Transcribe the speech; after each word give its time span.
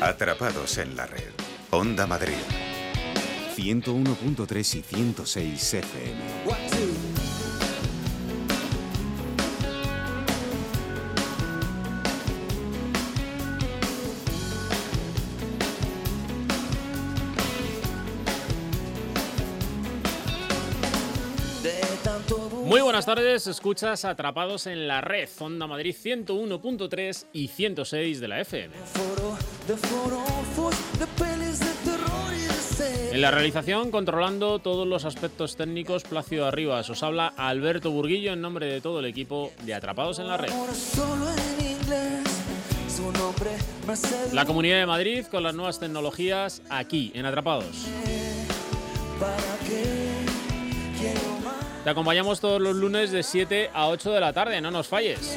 Atrapados 0.00 0.78
en 0.78 0.96
la 0.96 1.04
red. 1.04 1.32
Onda 1.70 2.06
Madrid. 2.06 2.32
101.3 3.56 4.74
y 4.78 4.82
106 4.82 5.74
FM. 5.74 6.79
Tardes, 23.16 23.48
escuchas 23.48 24.04
Atrapados 24.04 24.68
en 24.68 24.86
la 24.86 25.00
Red, 25.00 25.28
Onda 25.40 25.66
Madrid 25.66 25.96
101.3 26.00 27.26
y 27.32 27.48
106 27.48 28.20
de 28.20 28.28
la 28.28 28.40
FM. 28.40 28.72
En 33.10 33.20
la 33.20 33.32
realización, 33.32 33.90
controlando 33.90 34.60
todos 34.60 34.86
los 34.86 35.04
aspectos 35.04 35.56
técnicos, 35.56 36.04
Placio 36.04 36.46
Arribas. 36.46 36.88
Os 36.88 37.02
habla 37.02 37.26
Alberto 37.36 37.90
Burguillo 37.90 38.32
en 38.32 38.42
nombre 38.42 38.66
de 38.66 38.80
todo 38.80 39.00
el 39.00 39.06
equipo 39.06 39.50
de 39.64 39.74
Atrapados 39.74 40.20
en 40.20 40.28
la 40.28 40.36
Red. 40.36 40.52
La 44.32 44.44
Comunidad 44.44 44.76
de 44.76 44.86
Madrid 44.86 45.24
con 45.26 45.42
las 45.42 45.56
nuevas 45.56 45.80
tecnologías 45.80 46.62
aquí, 46.70 47.10
en 47.16 47.26
Atrapados. 47.26 47.88
Te 51.84 51.88
acompañamos 51.88 52.40
todos 52.40 52.60
los 52.60 52.76
lunes 52.76 53.10
de 53.10 53.22
7 53.22 53.70
a 53.72 53.88
8 53.88 54.12
de 54.12 54.20
la 54.20 54.32
tarde, 54.34 54.60
no 54.60 54.70
nos 54.70 54.86
falles. 54.86 55.36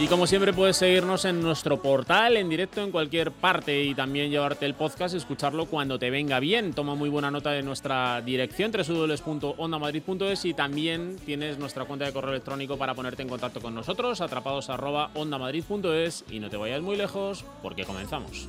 Y 0.00 0.06
como 0.06 0.26
siempre 0.26 0.54
puedes 0.54 0.78
seguirnos 0.78 1.26
en 1.26 1.42
nuestro 1.42 1.82
portal 1.82 2.38
en 2.38 2.48
directo 2.48 2.82
en 2.82 2.90
cualquier 2.90 3.32
parte 3.32 3.82
y 3.82 3.94
también 3.94 4.30
llevarte 4.30 4.64
el 4.64 4.72
podcast 4.72 5.12
y 5.12 5.18
escucharlo 5.18 5.66
cuando 5.66 5.98
te 5.98 6.08
venga 6.08 6.40
bien. 6.40 6.72
Toma 6.72 6.94
muy 6.94 7.10
buena 7.10 7.30
nota 7.30 7.50
de 7.50 7.62
nuestra 7.62 8.22
dirección 8.22 8.72
www.ondamadrid.es 8.72 10.44
y 10.46 10.54
también 10.54 11.16
tienes 11.26 11.58
nuestra 11.58 11.84
cuenta 11.84 12.06
de 12.06 12.14
correo 12.14 12.30
electrónico 12.30 12.78
para 12.78 12.94
ponerte 12.94 13.20
en 13.20 13.28
contacto 13.28 13.60
con 13.60 13.74
nosotros 13.74 14.22
atrapados 14.22 14.70
y 16.30 16.38
no 16.38 16.48
te 16.48 16.56
vayas 16.56 16.80
muy 16.80 16.96
lejos 16.96 17.44
porque 17.62 17.84
comenzamos. 17.84 18.48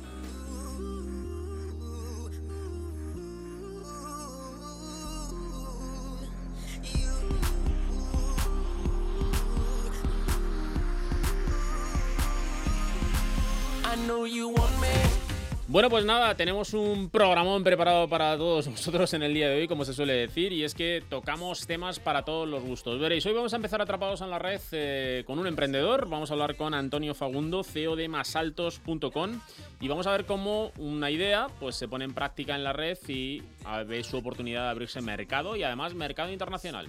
Bueno, 15.68 15.90
pues 15.90 16.04
nada, 16.04 16.34
tenemos 16.34 16.72
un 16.72 17.10
programón 17.10 17.62
preparado 17.62 18.08
para 18.08 18.36
todos 18.38 18.66
vosotros 18.70 19.12
en 19.12 19.22
el 19.22 19.34
día 19.34 19.48
de 19.48 19.60
hoy, 19.60 19.68
como 19.68 19.84
se 19.84 19.92
suele 19.92 20.14
decir, 20.14 20.52
y 20.52 20.64
es 20.64 20.74
que 20.74 21.02
tocamos 21.08 21.66
temas 21.66 21.98
para 21.98 22.24
todos 22.24 22.48
los 22.48 22.62
gustos. 22.62 22.98
Veréis, 22.98 23.26
hoy 23.26 23.34
vamos 23.34 23.52
a 23.52 23.56
empezar 23.56 23.82
atrapados 23.82 24.22
en 24.22 24.30
la 24.30 24.38
red 24.38 24.60
eh, 24.72 25.24
con 25.26 25.38
un 25.38 25.46
emprendedor. 25.46 26.08
Vamos 26.08 26.30
a 26.30 26.34
hablar 26.34 26.56
con 26.56 26.72
Antonio 26.72 27.14
Fagundo, 27.14 27.64
CEO 27.64 27.94
de 27.94 28.08
masaltos.com, 28.08 29.40
y 29.80 29.88
vamos 29.88 30.06
a 30.06 30.12
ver 30.12 30.24
cómo 30.24 30.72
una 30.78 31.10
idea 31.10 31.48
pues 31.60 31.76
se 31.76 31.86
pone 31.86 32.06
en 32.06 32.14
práctica 32.14 32.54
en 32.54 32.64
la 32.64 32.72
red 32.72 32.96
y 33.08 33.42
ve 33.86 34.04
su 34.04 34.16
oportunidad 34.16 34.64
de 34.64 34.70
abrirse 34.70 35.02
mercado 35.02 35.54
y 35.54 35.64
además 35.64 35.94
mercado 35.94 36.32
internacional. 36.32 36.88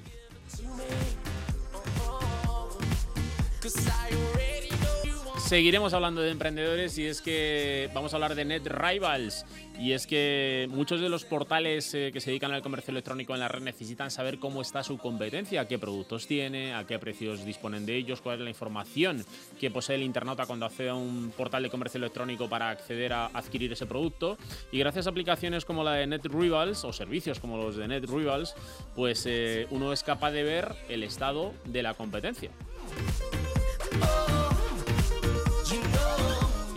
Seguiremos 5.54 5.94
hablando 5.94 6.22
de 6.22 6.32
emprendedores 6.32 6.98
y 6.98 7.06
es 7.06 7.22
que 7.22 7.88
vamos 7.94 8.12
a 8.12 8.16
hablar 8.16 8.34
de 8.34 8.44
Net 8.44 8.66
Rivals. 8.66 9.46
Y 9.78 9.92
es 9.92 10.08
que 10.08 10.68
muchos 10.72 11.00
de 11.00 11.10
los 11.10 11.26
portales 11.26 11.94
eh, 11.94 12.10
que 12.12 12.20
se 12.22 12.32
dedican 12.32 12.52
al 12.54 12.64
comercio 12.64 12.90
electrónico 12.90 13.36
en 13.36 13.40
la 13.40 13.48
red 13.50 13.62
necesitan 13.62 14.10
saber 14.10 14.40
cómo 14.40 14.64
está 14.64 14.82
su 14.82 14.98
competencia, 14.98 15.68
qué 15.68 15.78
productos 15.78 16.26
tiene, 16.26 16.74
a 16.74 16.88
qué 16.88 16.98
precios 16.98 17.46
disponen 17.46 17.86
de 17.86 17.96
ellos, 17.96 18.20
cuál 18.20 18.40
es 18.40 18.42
la 18.42 18.50
información 18.50 19.24
que 19.60 19.70
posee 19.70 19.98
el 19.98 20.02
internauta 20.02 20.48
cuando 20.48 20.66
accede 20.66 20.90
a 20.90 20.96
un 20.96 21.32
portal 21.38 21.62
de 21.62 21.70
comercio 21.70 22.00
electrónico 22.00 22.50
para 22.50 22.72
acceder 22.72 23.14
a 23.14 23.28
adquirir 23.28 23.72
ese 23.74 23.86
producto. 23.86 24.40
Y 24.72 24.80
gracias 24.80 25.06
a 25.06 25.12
aplicaciones 25.12 25.66
como 25.66 25.84
la 25.84 25.94
de 25.94 26.08
Net 26.08 26.26
Rivals 26.26 26.84
o 26.84 26.92
servicios 26.92 27.40
como 27.40 27.58
los 27.58 27.76
de 27.76 27.88
Net 27.88 28.06
Rivals, 28.10 28.56
pues 28.96 29.24
eh, 29.28 29.68
uno 29.70 29.94
es 29.94 30.02
capaz 30.02 30.32
de 30.32 30.42
ver 30.42 30.74
el 30.90 31.04
estado 31.04 31.54
de 31.66 31.84
la 31.84 31.94
competencia. 31.94 32.50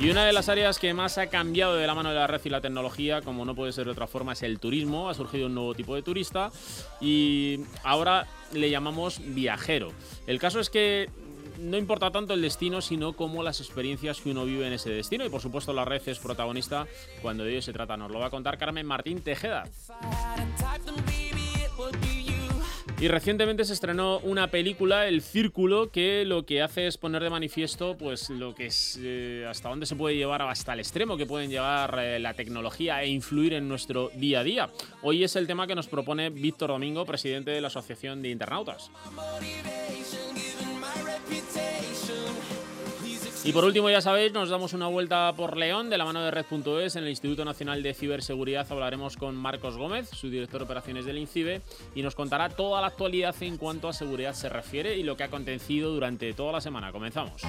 Y 0.06 0.10
una 0.10 0.24
de 0.24 0.32
las 0.32 0.48
áreas 0.48 0.78
que 0.78 0.94
más 0.94 1.18
ha 1.18 1.26
cambiado 1.26 1.74
de 1.74 1.84
la 1.84 1.92
mano 1.92 2.10
de 2.10 2.14
la 2.14 2.28
red 2.28 2.40
y 2.44 2.48
la 2.48 2.60
tecnología, 2.60 3.22
como 3.22 3.44
no 3.44 3.56
puede 3.56 3.72
ser 3.72 3.86
de 3.86 3.90
otra 3.90 4.06
forma, 4.06 4.34
es 4.34 4.44
el 4.44 4.60
turismo. 4.60 5.08
Ha 5.08 5.14
surgido 5.14 5.48
un 5.48 5.54
nuevo 5.56 5.74
tipo 5.74 5.96
de 5.96 6.02
turista 6.02 6.52
y 7.00 7.58
ahora 7.82 8.24
le 8.52 8.70
llamamos 8.70 9.20
viajero. 9.20 9.90
El 10.28 10.38
caso 10.38 10.60
es 10.60 10.70
que 10.70 11.10
no 11.58 11.76
importa 11.76 12.12
tanto 12.12 12.34
el 12.34 12.40
destino, 12.40 12.82
sino 12.82 13.14
como 13.14 13.42
las 13.42 13.60
experiencias 13.60 14.20
que 14.20 14.30
uno 14.30 14.44
vive 14.44 14.68
en 14.68 14.74
ese 14.74 14.90
destino. 14.90 15.24
Y 15.24 15.28
por 15.28 15.40
supuesto 15.40 15.72
la 15.72 15.84
red 15.84 16.00
es 16.06 16.20
protagonista 16.20 16.86
cuando 17.20 17.42
de 17.42 17.50
ello 17.50 17.62
se 17.62 17.72
trata. 17.72 17.96
Nos 17.96 18.12
lo 18.12 18.20
va 18.20 18.26
a 18.26 18.30
contar 18.30 18.58
Carmen 18.58 18.86
Martín 18.86 19.22
Tejeda. 19.22 19.64
Y 22.98 23.08
recientemente 23.08 23.66
se 23.66 23.74
estrenó 23.74 24.20
una 24.20 24.50
película, 24.50 25.06
El 25.06 25.20
Círculo, 25.20 25.90
que 25.90 26.24
lo 26.24 26.46
que 26.46 26.62
hace 26.62 26.86
es 26.86 26.96
poner 26.96 27.22
de 27.22 27.28
manifiesto 27.28 27.94
pues 27.98 28.30
lo 28.30 28.54
que 28.54 28.66
es 28.66 28.98
eh, 29.02 29.46
hasta 29.46 29.68
dónde 29.68 29.84
se 29.84 29.96
puede 29.96 30.16
llevar 30.16 30.40
hasta 30.40 30.72
el 30.72 30.80
extremo 30.80 31.18
que 31.18 31.26
pueden 31.26 31.50
llevar 31.50 31.98
eh, 31.98 32.18
la 32.18 32.32
tecnología 32.32 33.02
e 33.02 33.08
influir 33.08 33.52
en 33.52 33.68
nuestro 33.68 34.10
día 34.14 34.40
a 34.40 34.44
día. 34.44 34.70
Hoy 35.02 35.24
es 35.24 35.36
el 35.36 35.46
tema 35.46 35.66
que 35.66 35.74
nos 35.74 35.88
propone 35.88 36.30
Víctor 36.30 36.70
Domingo, 36.70 37.04
presidente 37.04 37.50
de 37.50 37.60
la 37.60 37.66
Asociación 37.66 38.22
de 38.22 38.30
Internautas. 38.30 38.90
Y 43.46 43.52
por 43.52 43.64
último, 43.64 43.88
ya 43.88 44.00
sabéis, 44.00 44.32
nos 44.32 44.48
damos 44.48 44.72
una 44.72 44.88
vuelta 44.88 45.32
por 45.36 45.56
León 45.56 45.88
de 45.88 45.96
la 45.96 46.04
mano 46.04 46.20
de 46.20 46.32
Red.es. 46.32 46.96
En 46.96 47.04
el 47.04 47.10
Instituto 47.10 47.44
Nacional 47.44 47.80
de 47.80 47.94
Ciberseguridad 47.94 48.66
hablaremos 48.68 49.16
con 49.16 49.36
Marcos 49.36 49.76
Gómez, 49.76 50.08
su 50.10 50.28
director 50.28 50.58
de 50.58 50.64
operaciones 50.64 51.04
del 51.04 51.18
INCIBE, 51.18 51.60
y 51.94 52.02
nos 52.02 52.16
contará 52.16 52.48
toda 52.48 52.80
la 52.80 52.88
actualidad 52.88 53.36
en 53.42 53.56
cuanto 53.56 53.88
a 53.88 53.92
seguridad 53.92 54.34
se 54.34 54.48
refiere 54.48 54.96
y 54.96 55.04
lo 55.04 55.16
que 55.16 55.22
ha 55.22 55.26
acontecido 55.26 55.92
durante 55.92 56.32
toda 56.32 56.54
la 56.54 56.60
semana. 56.60 56.90
Comenzamos. 56.90 57.42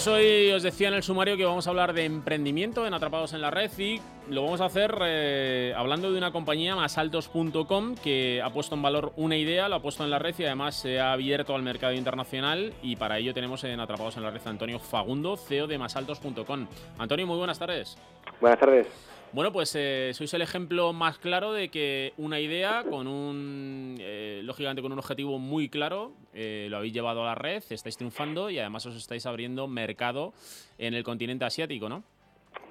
Pues 0.00 0.08
hoy 0.08 0.50
os 0.50 0.62
decía 0.62 0.88
en 0.88 0.94
el 0.94 1.02
sumario 1.02 1.36
que 1.36 1.44
vamos 1.44 1.66
a 1.66 1.70
hablar 1.70 1.92
de 1.92 2.06
emprendimiento 2.06 2.86
en 2.86 2.94
Atrapados 2.94 3.34
en 3.34 3.42
la 3.42 3.50
Red 3.50 3.70
y 3.76 4.00
lo 4.30 4.44
vamos 4.44 4.62
a 4.62 4.64
hacer 4.64 4.96
eh, 5.02 5.74
hablando 5.76 6.10
de 6.10 6.16
una 6.16 6.32
compañía, 6.32 6.74
masaltos.com, 6.74 7.96
que 8.02 8.40
ha 8.42 8.48
puesto 8.48 8.76
en 8.76 8.80
valor 8.80 9.12
una 9.16 9.36
idea, 9.36 9.68
lo 9.68 9.76
ha 9.76 9.82
puesto 9.82 10.02
en 10.02 10.08
la 10.08 10.18
red 10.18 10.34
y 10.38 10.44
además 10.46 10.76
se 10.76 11.00
ha 11.00 11.12
abierto 11.12 11.54
al 11.54 11.62
mercado 11.62 11.92
internacional 11.92 12.72
y 12.82 12.96
para 12.96 13.18
ello 13.18 13.34
tenemos 13.34 13.62
en 13.64 13.78
Atrapados 13.78 14.16
en 14.16 14.22
la 14.22 14.30
Red 14.30 14.40
a 14.46 14.48
Antonio 14.48 14.78
Fagundo, 14.78 15.36
CEO 15.36 15.66
de 15.66 15.76
masaltos.com. 15.76 16.66
Antonio, 16.96 17.26
muy 17.26 17.36
buenas 17.36 17.58
tardes. 17.58 17.98
Buenas 18.40 18.58
tardes. 18.58 18.86
Bueno, 19.32 19.52
pues 19.52 19.76
eh, 19.76 20.10
sois 20.12 20.34
el 20.34 20.42
ejemplo 20.42 20.92
más 20.92 21.18
claro 21.18 21.52
de 21.52 21.68
que 21.68 22.12
una 22.16 22.40
idea 22.40 22.82
con 22.82 23.06
un, 23.06 23.96
eh, 24.00 24.40
lógicamente 24.42 24.82
con 24.82 24.90
un 24.90 24.98
objetivo 24.98 25.38
muy 25.38 25.68
claro, 25.68 26.10
eh, 26.34 26.66
lo 26.68 26.78
habéis 26.78 26.92
llevado 26.92 27.22
a 27.22 27.26
la 27.26 27.34
red, 27.36 27.62
estáis 27.70 27.96
triunfando 27.96 28.50
y 28.50 28.58
además 28.58 28.86
os 28.86 28.96
estáis 28.96 29.26
abriendo 29.26 29.68
mercado 29.68 30.32
en 30.78 30.94
el 30.94 31.04
continente 31.04 31.44
asiático, 31.44 31.88
¿no? 31.88 32.02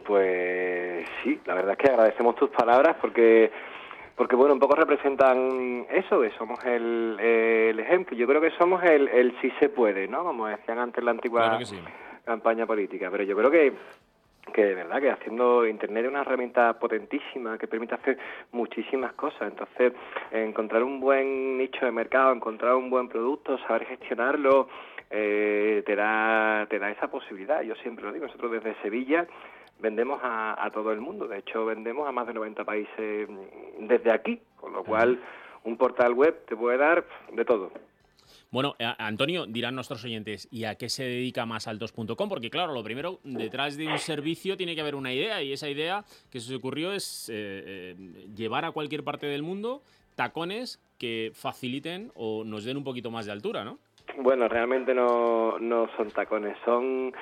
Pues 0.06 1.08
sí, 1.24 1.40
la 1.46 1.56
verdad 1.56 1.72
es 1.72 1.78
que 1.78 1.92
agradecemos 1.92 2.36
tus 2.36 2.50
palabras 2.50 2.98
porque 3.00 3.52
porque 4.18 4.36
bueno, 4.36 4.54
un 4.54 4.60
poco 4.60 4.76
representan 4.76 5.88
eso, 5.90 6.20
que 6.20 6.32
somos 6.32 6.60
el, 6.66 7.18
el 7.22 7.80
ejemplo. 7.80 8.18
Yo 8.18 8.28
creo 8.28 8.42
que 8.42 8.52
somos 8.58 8.84
el, 8.84 9.08
el 9.08 9.34
sí 9.40 9.50
se 9.62 9.70
puede, 9.70 10.10
¿no? 10.10 10.26
Como 10.26 10.46
decían 10.48 10.78
antes 10.78 11.02
la 11.02 11.12
antigua 11.12 11.58
campaña 12.26 12.66
política. 12.66 13.10
Pero 13.10 13.24
yo 13.24 13.38
creo 13.38 13.50
que 13.50 13.74
que 14.52 14.66
de 14.66 14.76
verdad 14.76 15.00
que 15.00 15.12
haciendo 15.12 15.66
Internet 15.68 16.06
es 16.06 16.10
una 16.10 16.22
herramienta 16.22 16.80
potentísima 16.80 17.58
que 17.58 17.68
permite 17.68 17.96
hacer 17.96 18.18
muchísimas 18.52 19.14
cosas. 19.14 19.42
Entonces, 19.52 19.94
encontrar 20.32 20.84
un 20.84 21.00
buen 21.00 21.58
nicho 21.58 21.86
de 21.86 21.92
mercado, 21.92 22.32
encontrar 22.34 22.76
un 22.76 22.90
buen 22.90 23.10
producto, 23.10 23.58
saber 23.60 23.86
gestionarlo, 23.86 24.68
eh, 25.10 25.84
te, 25.86 25.96
da, 25.96 26.68
te 26.70 26.80
da 26.80 26.92
esa 26.92 27.10
posibilidad. 27.10 27.62
Yo 27.62 27.76
siempre 27.76 28.06
lo 28.06 28.12
digo, 28.12 28.26
nosotros 28.28 28.52
desde 28.52 28.76
Sevilla 28.82 29.28
vendemos 29.80 30.20
a, 30.24 30.64
a 30.64 30.70
todo 30.72 30.92
el 30.92 31.02
mundo. 31.02 31.28
De 31.28 31.40
hecho, 31.40 31.66
vendemos 31.66 32.08
a 32.08 32.12
más 32.12 32.28
de 32.28 32.34
90 32.34 32.64
países 32.64 33.28
desde 33.80 34.14
aquí, 34.14 34.42
con 34.58 34.74
lo 34.74 34.84
cual 34.84 35.20
un 35.64 35.78
portal 35.78 36.14
web 36.14 36.46
te 36.46 36.56
puede 36.56 36.78
dar 36.78 37.04
de 37.32 37.46
todo. 37.46 37.72
Bueno, 38.52 38.76
Antonio, 38.98 39.46
dirán 39.46 39.76
nuestros 39.76 40.04
oyentes, 40.04 40.48
¿y 40.52 40.64
a 40.64 40.74
qué 40.74 40.90
se 40.90 41.04
dedica 41.04 41.46
masaltos.com? 41.46 42.30
Porque 42.30 42.50
claro, 42.50 42.74
lo 42.74 42.84
primero, 42.84 43.20
detrás 43.24 43.78
de 43.78 43.88
un 43.88 44.00
servicio 44.00 44.58
tiene 44.58 44.74
que 44.74 44.82
haber 44.82 44.96
una 44.96 45.14
idea 45.14 45.44
y 45.44 45.54
esa 45.54 45.70
idea 45.70 46.04
que 46.32 46.40
se 46.40 46.56
ocurrió 46.56 46.92
es 46.92 47.30
eh, 47.30 47.96
eh, 47.96 48.28
llevar 48.36 48.66
a 48.66 48.72
cualquier 48.72 49.04
parte 49.04 49.28
del 49.28 49.44
mundo 49.44 49.84
tacones 50.16 50.82
que 50.98 51.32
faciliten 51.34 52.12
o 52.16 52.44
nos 52.44 52.66
den 52.66 52.76
un 52.76 52.84
poquito 52.84 53.12
más 53.12 53.28
de 53.28 53.32
altura, 53.34 53.64
¿no? 53.64 53.78
Bueno, 54.18 54.48
realmente 54.48 54.96
no, 54.96 55.60
no 55.60 55.88
son 55.96 56.10
tacones, 56.10 56.58
son 56.66 57.14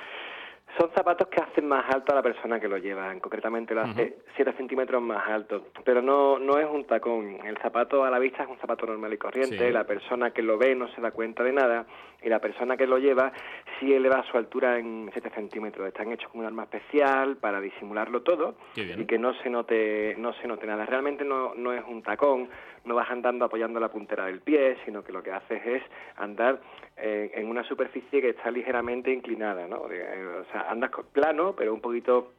son 0.77 0.91
zapatos 0.91 1.27
que 1.27 1.41
hacen 1.41 1.67
más 1.67 1.85
alto 1.93 2.11
a 2.11 2.15
la 2.15 2.21
persona 2.21 2.59
que 2.59 2.67
lo 2.67 2.77
lleva, 2.77 3.13
concretamente 3.19 3.73
lo 3.73 3.81
hace 3.81 4.17
7 4.35 4.53
centímetros 4.53 5.01
más 5.01 5.27
alto, 5.27 5.67
pero 5.83 6.01
no, 6.01 6.37
no 6.39 6.59
es 6.59 6.67
un 6.69 6.85
tacón. 6.85 7.39
El 7.45 7.57
zapato 7.57 8.03
a 8.03 8.11
la 8.11 8.19
vista 8.19 8.43
es 8.43 8.49
un 8.49 8.57
zapato 8.57 8.85
normal 8.85 9.13
y 9.13 9.17
corriente, 9.17 9.71
la 9.71 9.85
persona 9.85 10.31
que 10.31 10.41
lo 10.41 10.57
ve 10.57 10.75
no 10.75 10.87
se 10.89 11.01
da 11.01 11.11
cuenta 11.11 11.43
de 11.43 11.53
nada. 11.53 11.85
Y 12.21 12.29
la 12.29 12.39
persona 12.39 12.75
que 12.77 12.87
lo 12.87 12.97
lleva 12.97 13.31
sí 13.79 13.93
eleva 13.93 14.23
su 14.31 14.37
altura 14.37 14.79
en 14.79 15.09
7 15.13 15.29
centímetros. 15.35 15.87
Están 15.87 16.11
hechos 16.11 16.31
con 16.31 16.41
un 16.41 16.47
arma 16.47 16.63
especial 16.63 17.37
para 17.37 17.61
disimularlo 17.61 18.23
todo 18.23 18.55
y 18.75 19.05
que 19.05 19.19
no 19.19 19.35
se 19.35 19.49
note, 19.49 20.15
no 20.17 20.33
se 20.33 20.47
note 20.47 20.65
nada. 20.65 20.85
Realmente 20.85 21.23
no, 21.23 21.53
no 21.53 21.73
es 21.73 21.83
un 21.87 22.01
tacón, 22.01 22.49
no 22.87 22.95
vas 22.95 23.09
andando 23.11 23.45
apoyando 23.45 23.79
la 23.79 23.89
puntera 23.89 24.25
del 24.25 24.41
pie, 24.41 24.77
sino 24.85 25.03
que 25.03 25.11
lo 25.11 25.21
que 25.21 25.31
haces 25.31 25.61
es 25.65 25.83
andar 26.15 26.59
eh, 26.95 27.31
en 27.35 27.47
una 27.47 27.63
superficie 27.63 28.21
que 28.21 28.29
está 28.29 28.49
ligeramente 28.49 29.11
inclinada, 29.11 29.67
¿no? 29.67 29.91
Eh, 29.91 30.41
o 30.41 30.51
sea, 30.51 30.69
andas 30.69 30.91
plano, 31.13 31.53
pero 31.55 31.73
un 31.73 31.81
poquito 31.81 32.31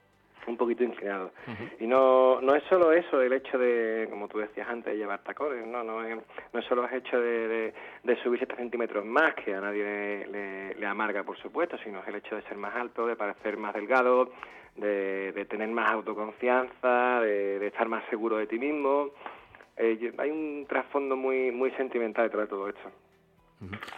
un 0.48 0.56
poquito 0.56 0.82
inclinado. 0.82 1.30
Y 1.78 1.86
no, 1.86 2.40
no 2.40 2.54
es 2.54 2.62
solo 2.64 2.92
eso, 2.92 3.20
el 3.20 3.32
hecho 3.32 3.58
de, 3.58 4.06
como 4.10 4.28
tú 4.28 4.38
decías 4.38 4.68
antes, 4.68 4.92
de 4.92 4.98
llevar 4.98 5.22
tacones, 5.22 5.66
no, 5.66 5.84
no 5.84 6.02
es, 6.02 6.16
no 6.52 6.60
es 6.60 6.66
solo 6.66 6.88
el 6.88 6.94
hecho 6.96 7.20
de, 7.20 7.74
de, 8.02 8.16
subir 8.22 8.38
7 8.38 8.56
centímetros 8.56 9.04
más, 9.04 9.34
que 9.34 9.54
a 9.54 9.60
nadie 9.60 10.26
le, 10.30 10.74
le, 10.74 10.86
amarga, 10.86 11.22
por 11.22 11.36
supuesto, 11.38 11.76
sino 11.84 12.00
es 12.00 12.08
el 12.08 12.16
hecho 12.16 12.36
de 12.36 12.42
ser 12.42 12.56
más 12.56 12.74
alto, 12.74 13.06
de 13.06 13.16
parecer 13.16 13.56
más 13.58 13.74
delgado, 13.74 14.32
de, 14.76 15.32
de 15.32 15.44
tener 15.44 15.68
más 15.68 15.90
autoconfianza, 15.90 17.20
de, 17.20 17.58
de 17.58 17.66
estar 17.66 17.88
más 17.88 18.04
seguro 18.08 18.38
de 18.38 18.46
ti 18.46 18.58
mismo. 18.58 19.10
Eh, 19.78 20.12
hay 20.18 20.30
un 20.30 20.66
trasfondo 20.68 21.16
muy, 21.16 21.52
muy 21.52 21.70
sentimental 21.72 22.24
detrás 22.24 22.44
de 22.44 22.48
todo 22.48 22.68
esto. 22.68 22.90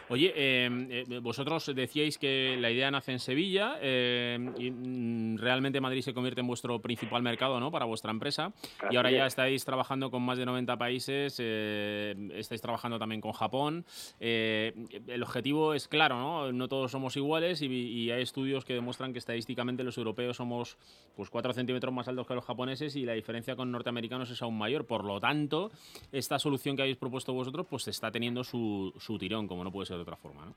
Oye, 0.09 0.33
em, 0.65 0.89
eh, 0.91 1.05
vosotros 1.21 1.71
decíais 1.75 2.17
que 2.19 2.57
la 2.59 2.71
idea 2.71 2.91
nace 2.91 3.13
en 3.13 3.19
Sevilla 3.19 3.79
em, 3.81 4.55
y 4.59 4.71
mm, 4.71 5.37
realmente 5.37 5.81
Madrid 5.81 6.01
se 6.01 6.15
convierte 6.15 6.41
en 6.41 6.47
vuestro 6.47 6.81
principal 6.81 7.23
mercado 7.23 7.61
¿no? 7.61 7.71
para 7.71 7.85
vuestra 7.85 8.11
empresa 8.11 8.53
y 8.91 8.97
ahora 8.97 9.11
ya 9.11 9.27
estáis 9.27 9.65
trabajando 9.65 10.11
con 10.11 10.23
más 10.23 10.39
de 10.39 10.47
90 10.47 10.77
países, 10.79 11.37
eh, 11.39 12.15
estáis 12.35 12.63
trabajando 12.63 12.99
también 12.99 13.21
con 13.21 13.33
Japón. 13.33 13.85
Eh, 14.19 14.73
el 15.07 15.23
objetivo 15.23 15.75
es 15.75 15.89
claro, 15.89 16.19
¿no? 16.19 16.53
no 16.53 16.69
todos 16.69 16.91
somos 16.91 17.17
iguales 17.17 17.61
y, 17.63 18.11
hay 18.11 18.23
estudios 18.23 18.65
que 18.65 18.73
demuestran 18.75 19.13
que 19.13 19.19
estadísticamente 19.19 19.85
los 19.85 19.97
europeos 19.99 20.37
somos 20.39 20.79
pues 21.15 21.29
4 21.31 21.53
centímetros 21.53 21.93
más 21.93 22.09
altos 22.09 22.27
que 22.27 22.35
los 22.35 22.45
japoneses 22.45 22.97
y 22.97 23.05
la 23.05 23.13
diferencia 23.13 23.55
con 23.55 23.71
norteamericanos 23.71 24.31
es 24.31 24.41
aún 24.43 24.57
mayor. 24.57 24.87
Por 24.87 25.05
lo 25.05 25.21
tanto, 25.21 25.71
esta 26.13 26.39
solución 26.39 26.77
que 26.77 26.83
habéis 26.83 26.97
propuesto 26.97 27.33
vosotros 27.33 27.67
pues 27.69 27.87
está 27.89 28.11
teniendo 28.11 28.43
su, 28.43 28.93
su 28.99 29.19
tirón 29.19 29.50
como 29.51 29.65
no 29.65 29.73
puede 29.73 29.87
ser 29.87 29.97
de 29.97 30.03
otra 30.03 30.17
forma, 30.17 30.47
¿no? 30.47 30.55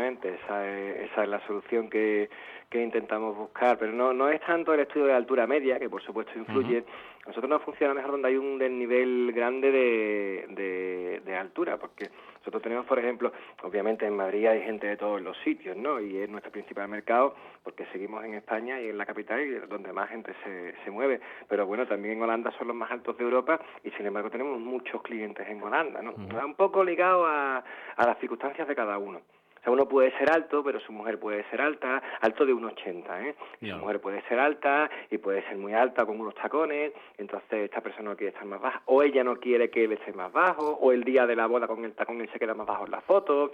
Esa 0.00 0.68
es, 0.68 1.10
esa 1.10 1.22
es 1.22 1.28
la 1.28 1.46
solución 1.46 1.88
que, 1.88 2.28
que 2.72 2.82
intentamos 2.82 3.36
buscar, 3.36 3.78
pero 3.78 3.92
no, 3.92 4.14
no 4.14 4.30
es 4.30 4.40
tanto 4.40 4.72
el 4.72 4.80
estudio 4.80 5.06
de 5.06 5.12
altura 5.12 5.46
media, 5.46 5.78
que 5.78 5.90
por 5.90 6.02
supuesto 6.02 6.32
influye, 6.38 6.84
nosotros 7.26 7.50
nos 7.50 7.62
funciona 7.62 7.92
mejor 7.92 8.12
donde 8.12 8.28
hay 8.28 8.36
un 8.36 8.58
desnivel 8.58 9.30
grande 9.34 9.70
de, 9.70 10.46
de, 10.48 11.20
de, 11.24 11.36
altura, 11.36 11.76
porque 11.76 12.08
nosotros 12.38 12.62
tenemos, 12.62 12.86
por 12.86 12.98
ejemplo, 12.98 13.30
obviamente 13.62 14.06
en 14.06 14.16
Madrid 14.16 14.46
hay 14.46 14.62
gente 14.62 14.86
de 14.86 14.96
todos 14.96 15.20
los 15.20 15.36
sitios, 15.44 15.76
¿no? 15.76 16.00
Y 16.00 16.16
es 16.16 16.30
nuestro 16.30 16.50
principal 16.50 16.88
mercado, 16.88 17.34
porque 17.62 17.84
seguimos 17.92 18.24
en 18.24 18.34
España 18.34 18.80
y 18.80 18.88
en 18.88 18.96
la 18.96 19.04
capital 19.04 19.40
y 19.40 19.50
donde 19.68 19.92
más 19.92 20.08
gente 20.08 20.32
se, 20.42 20.74
se 20.82 20.90
mueve, 20.90 21.20
pero 21.48 21.66
bueno, 21.66 21.86
también 21.86 22.16
en 22.16 22.22
Holanda 22.22 22.50
son 22.58 22.68
los 22.68 22.76
más 22.76 22.90
altos 22.90 23.18
de 23.18 23.24
Europa 23.24 23.60
y 23.84 23.90
sin 23.90 24.06
embargo 24.06 24.30
tenemos 24.30 24.58
muchos 24.58 25.02
clientes 25.02 25.46
en 25.46 25.62
Holanda, 25.62 26.00
¿no? 26.00 26.14
Un 26.14 26.54
poco 26.54 26.82
ligado 26.82 27.26
a, 27.26 27.58
a 27.96 28.06
las 28.06 28.18
circunstancias 28.18 28.66
de 28.66 28.74
cada 28.74 28.96
uno. 28.96 29.20
O 29.62 29.64
sea, 29.64 29.72
uno 29.72 29.86
puede 29.86 30.10
ser 30.18 30.28
alto, 30.28 30.64
pero 30.64 30.80
su 30.80 30.90
mujer 30.90 31.20
puede 31.20 31.48
ser 31.48 31.60
alta, 31.60 32.02
alto 32.20 32.44
de 32.44 32.52
1,80, 32.52 33.26
¿eh? 33.26 33.34
Su 33.60 33.76
mujer 33.76 34.00
puede 34.00 34.20
ser 34.22 34.40
alta 34.40 34.90
y 35.08 35.18
puede 35.18 35.40
ser 35.44 35.56
muy 35.56 35.72
alta 35.72 36.04
con 36.04 36.18
unos 36.18 36.34
tacones, 36.34 36.92
entonces 37.16 37.66
esta 37.66 37.80
persona 37.80 38.10
no 38.10 38.16
quiere 38.16 38.32
estar 38.32 38.44
más 38.44 38.60
baja, 38.60 38.82
o 38.86 39.04
ella 39.04 39.22
no 39.22 39.36
quiere 39.36 39.70
que 39.70 39.84
él 39.84 39.92
esté 39.92 40.12
más 40.14 40.32
bajo, 40.32 40.68
o 40.80 40.90
el 40.90 41.04
día 41.04 41.28
de 41.28 41.36
la 41.36 41.46
boda 41.46 41.68
con 41.68 41.84
el 41.84 41.94
tacón 41.94 42.20
él 42.20 42.28
se 42.32 42.40
queda 42.40 42.54
más 42.54 42.66
bajo 42.66 42.86
en 42.86 42.90
la 42.90 43.02
foto. 43.02 43.52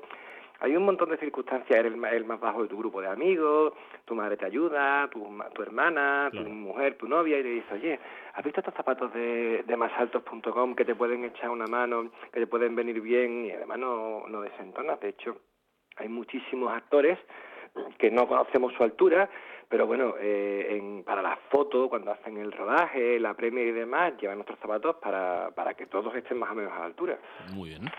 Hay 0.60 0.74
un 0.74 0.86
montón 0.86 1.10
de 1.10 1.18
circunstancias, 1.18 1.78
eres 1.78 1.92
el, 1.92 2.24
más 2.24 2.40
bajo 2.40 2.62
de 2.62 2.68
tu 2.68 2.78
grupo 2.78 3.02
de 3.02 3.08
amigos, 3.08 3.74
tu 4.06 4.14
madre 4.14 4.38
te 4.38 4.46
ayuda, 4.46 5.08
tu, 5.10 5.24
tu 5.54 5.62
hermana, 5.62 6.30
tu 6.32 6.40
mujer, 6.40 6.96
tu 6.96 7.06
novia, 7.06 7.38
y 7.38 7.42
te 7.42 7.48
dice, 7.48 7.74
oye, 7.74 8.00
¿has 8.32 8.42
visto 8.42 8.60
estos 8.60 8.74
zapatos 8.74 9.12
de, 9.12 9.62
de 9.64 9.76
masaltos.com 9.76 10.74
que 10.74 10.86
te 10.86 10.94
pueden 10.94 11.24
echar 11.24 11.50
una 11.50 11.66
mano, 11.66 12.10
que 12.32 12.40
te 12.40 12.46
pueden 12.46 12.74
venir 12.74 12.98
bien 13.02 13.44
y 13.44 13.50
además 13.52 13.78
no, 13.78 14.26
no 14.26 14.40
desentonas? 14.40 14.98
De 14.98 15.10
hecho, 15.10 15.36
hay 15.98 16.08
muchísimos 16.08 16.72
actores 16.72 17.18
que 17.98 18.10
no 18.10 18.26
conocemos 18.26 18.72
su 18.74 18.82
altura, 18.82 19.28
pero 19.68 19.86
bueno, 19.86 20.14
eh, 20.18 20.76
en, 20.78 21.04
para 21.04 21.22
la 21.22 21.36
foto, 21.50 21.88
cuando 21.88 22.10
hacen 22.10 22.38
el 22.38 22.52
rodaje, 22.52 23.20
la 23.20 23.34
premia 23.34 23.64
y 23.64 23.72
demás, 23.72 24.14
llevan 24.20 24.38
nuestros 24.38 24.58
zapatos 24.58 24.96
para, 24.96 25.50
para 25.54 25.74
que 25.74 25.86
todos 25.86 26.14
estén 26.14 26.38
más 26.38 26.50
o 26.50 26.54
menos 26.54 26.72
a 26.72 26.80
la 26.80 26.86
altura. 26.86 27.18
Muy 27.52 27.70
bien. 27.70 27.90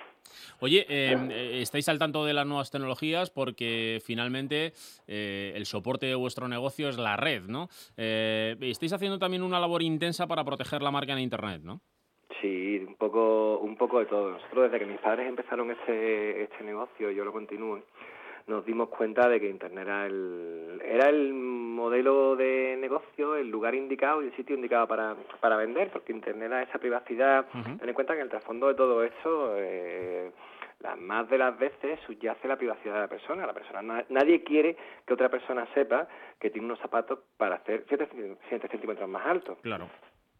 Oye, 0.59 0.85
em, 0.89 1.31
eh, 1.31 1.61
estáis 1.61 1.87
al 1.89 1.99
tanto 1.99 2.25
de 2.25 2.33
las 2.33 2.45
nuevas 2.45 2.71
tecnologías 2.71 3.29
porque 3.29 4.01
finalmente 4.03 4.73
eh, 5.07 5.53
el 5.55 5.65
soporte 5.65 6.05
de 6.05 6.15
vuestro 6.15 6.47
negocio 6.47 6.89
es 6.89 6.97
la 6.97 7.17
red, 7.17 7.43
¿no? 7.43 7.69
Eh, 7.97 8.55
estáis 8.61 8.93
haciendo 8.93 9.19
también 9.19 9.43
una 9.43 9.59
labor 9.59 9.81
intensa 9.81 10.27
para 10.27 10.43
proteger 10.43 10.81
la 10.81 10.91
marca 10.91 11.13
en 11.13 11.19
Internet, 11.19 11.61
¿no? 11.63 11.81
Sí, 12.41 12.85
un 12.87 12.95
poco, 12.95 13.57
un 13.59 13.75
poco 13.75 13.99
de 13.99 14.05
todo. 14.05 14.31
Nosotros 14.31 14.71
desde 14.71 14.85
que 14.85 14.91
mis 14.91 15.01
padres 15.01 15.27
empezaron 15.27 15.71
este, 15.71 16.43
este 16.43 16.63
negocio, 16.63 17.09
yo 17.11 17.25
lo 17.25 17.33
continúo, 17.33 17.79
nos 18.47 18.65
dimos 18.65 18.89
cuenta 18.89 19.27
de 19.27 19.39
que 19.39 19.49
Internet 19.49 19.85
era 19.85 20.05
el, 20.05 20.81
era 20.83 21.09
el 21.09 21.33
modelo 21.33 22.35
de 22.35 22.77
negocio, 22.79 23.35
el 23.35 23.49
lugar 23.49 23.75
indicado 23.75 24.21
y 24.21 24.27
el 24.27 24.35
sitio 24.35 24.55
indicado 24.55 24.87
para, 24.87 25.15
para 25.39 25.55
vender, 25.55 25.89
porque 25.91 26.11
Internet 26.11 26.49
da 26.49 26.61
esa 26.63 26.79
privacidad. 26.79 27.45
Ten 27.51 27.87
en 27.87 27.93
cuenta 27.93 28.13
que 28.13 28.19
en 28.19 28.25
el 28.25 28.29
trasfondo 28.29 28.67
de 28.67 28.75
todo 28.75 29.03
esto, 29.03 29.53
eh, 29.55 30.31
las 30.79 30.97
más 30.97 31.29
de 31.29 31.37
las 31.37 31.57
veces 31.59 31.99
subyace 32.05 32.47
la 32.47 32.57
privacidad 32.57 32.95
de 32.95 33.01
la 33.01 33.07
persona. 33.07 33.45
La 33.45 33.53
persona 33.53 34.05
nadie 34.09 34.43
quiere 34.43 34.77
que 35.05 35.13
otra 35.13 35.29
persona 35.29 35.67
sepa 35.73 36.07
que 36.39 36.49
tiene 36.49 36.65
unos 36.65 36.79
zapatos 36.79 37.19
para 37.37 37.55
hacer 37.55 37.85
7 37.87 38.67
centímetros 38.67 39.09
más 39.09 39.25
altos. 39.25 39.57
Claro. 39.61 39.89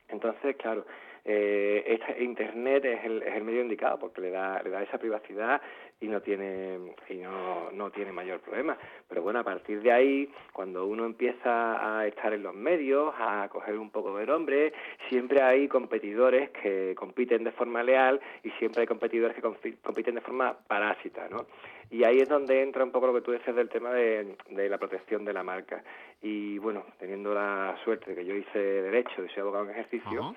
Entonces, 0.07 0.55
claro, 0.55 0.85
eh, 1.25 1.83
este 1.85 2.23
Internet 2.23 2.85
es 2.85 3.05
el, 3.05 3.23
es 3.23 3.35
el 3.35 3.43
medio 3.43 3.61
indicado 3.61 3.99
porque 3.99 4.21
le 4.21 4.31
da, 4.31 4.61
le 4.63 4.69
da 4.69 4.83
esa 4.83 4.97
privacidad 4.97 5.61
y 6.01 6.07
no 6.07 6.21
tiene 6.21 6.79
y 7.09 7.15
no, 7.15 7.91
tiene 7.91 8.11
mayor 8.11 8.39
problema. 8.39 8.77
Pero 9.07 9.21
bueno, 9.21 9.39
a 9.39 9.43
partir 9.43 9.81
de 9.81 9.91
ahí, 9.91 10.31
cuando 10.53 10.85
uno 10.85 11.05
empieza 11.05 11.97
a 11.97 12.07
estar 12.07 12.33
en 12.33 12.43
los 12.43 12.53
medios, 12.53 13.13
a 13.17 13.47
coger 13.49 13.77
un 13.77 13.89
poco 13.89 14.15
de 14.17 14.25
nombre, 14.25 14.73
siempre 15.09 15.41
hay 15.41 15.67
competidores 15.67 16.51
que 16.51 16.93
compiten 16.95 17.43
de 17.43 17.51
forma 17.51 17.83
leal 17.83 18.19
y 18.43 18.51
siempre 18.51 18.81
hay 18.81 18.87
competidores 18.87 19.35
que 19.35 19.41
compiten 19.41 20.15
de 20.15 20.21
forma 20.21 20.55
parásita, 20.67 21.27
¿no? 21.29 21.47
Y 21.91 22.03
ahí 22.03 22.19
es 22.19 22.29
donde 22.29 22.61
entra 22.61 22.83
un 22.83 22.91
poco 22.91 23.07
lo 23.07 23.13
que 23.15 23.21
tú 23.21 23.31
decías 23.31 23.55
del 23.55 23.67
tema 23.67 23.91
de 23.91 24.35
la 24.69 24.77
protección 24.77 25.25
de 25.25 25.33
la 25.33 25.43
marca. 25.43 25.83
Y 26.21 26.57
bueno, 26.59 26.85
teniendo 26.99 27.33
la 27.33 27.75
suerte 27.83 28.11
de 28.11 28.15
que 28.17 28.25
yo 28.25 28.35
hice 28.35 28.59
Derecho 28.59 29.23
y 29.23 29.29
soy 29.29 29.41
abogado 29.41 29.65
en 29.65 29.71
ejercicio, 29.71 30.35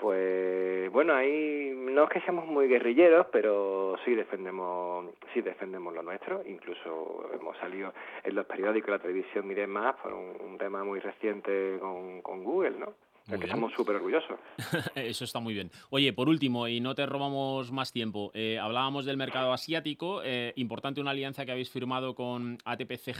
pues 0.00 0.90
bueno, 0.90 1.14
ahí 1.14 1.72
no 1.76 2.04
es 2.04 2.10
que 2.10 2.20
seamos 2.20 2.46
muy 2.46 2.66
guerrilleros, 2.68 3.26
pero 3.30 3.96
sí 4.04 4.14
defendemos, 4.14 5.06
sí 5.34 5.42
defendemos 5.42 5.94
lo 5.94 6.02
nuestro. 6.02 6.42
Incluso 6.46 7.28
hemos 7.34 7.56
salido 7.58 7.92
en 8.24 8.34
los 8.34 8.46
periódicos, 8.46 8.90
la 8.90 8.98
televisión, 8.98 9.46
miré 9.46 9.66
más 9.66 9.96
por 9.96 10.12
un, 10.14 10.58
tema 10.58 10.84
muy 10.84 11.00
reciente 11.00 11.78
con, 11.80 12.20
con 12.20 12.44
Google, 12.44 12.78
¿no? 12.78 12.92
Estamos 13.28 13.72
súper 13.72 13.96
orgullosos. 13.96 14.38
Eso 14.94 15.24
está 15.24 15.40
muy 15.40 15.54
bien. 15.54 15.70
Oye, 15.90 16.12
por 16.12 16.28
último, 16.28 16.68
y 16.68 16.80
no 16.80 16.94
te 16.94 17.06
robamos 17.06 17.72
más 17.72 17.92
tiempo, 17.92 18.30
eh, 18.34 18.58
hablábamos 18.58 19.04
del 19.04 19.16
mercado 19.16 19.52
asiático, 19.52 20.22
eh, 20.24 20.52
importante 20.56 21.00
una 21.00 21.10
alianza 21.10 21.44
que 21.44 21.52
habéis 21.52 21.70
firmado 21.70 22.14
con 22.14 22.58
ATPC 22.64 23.12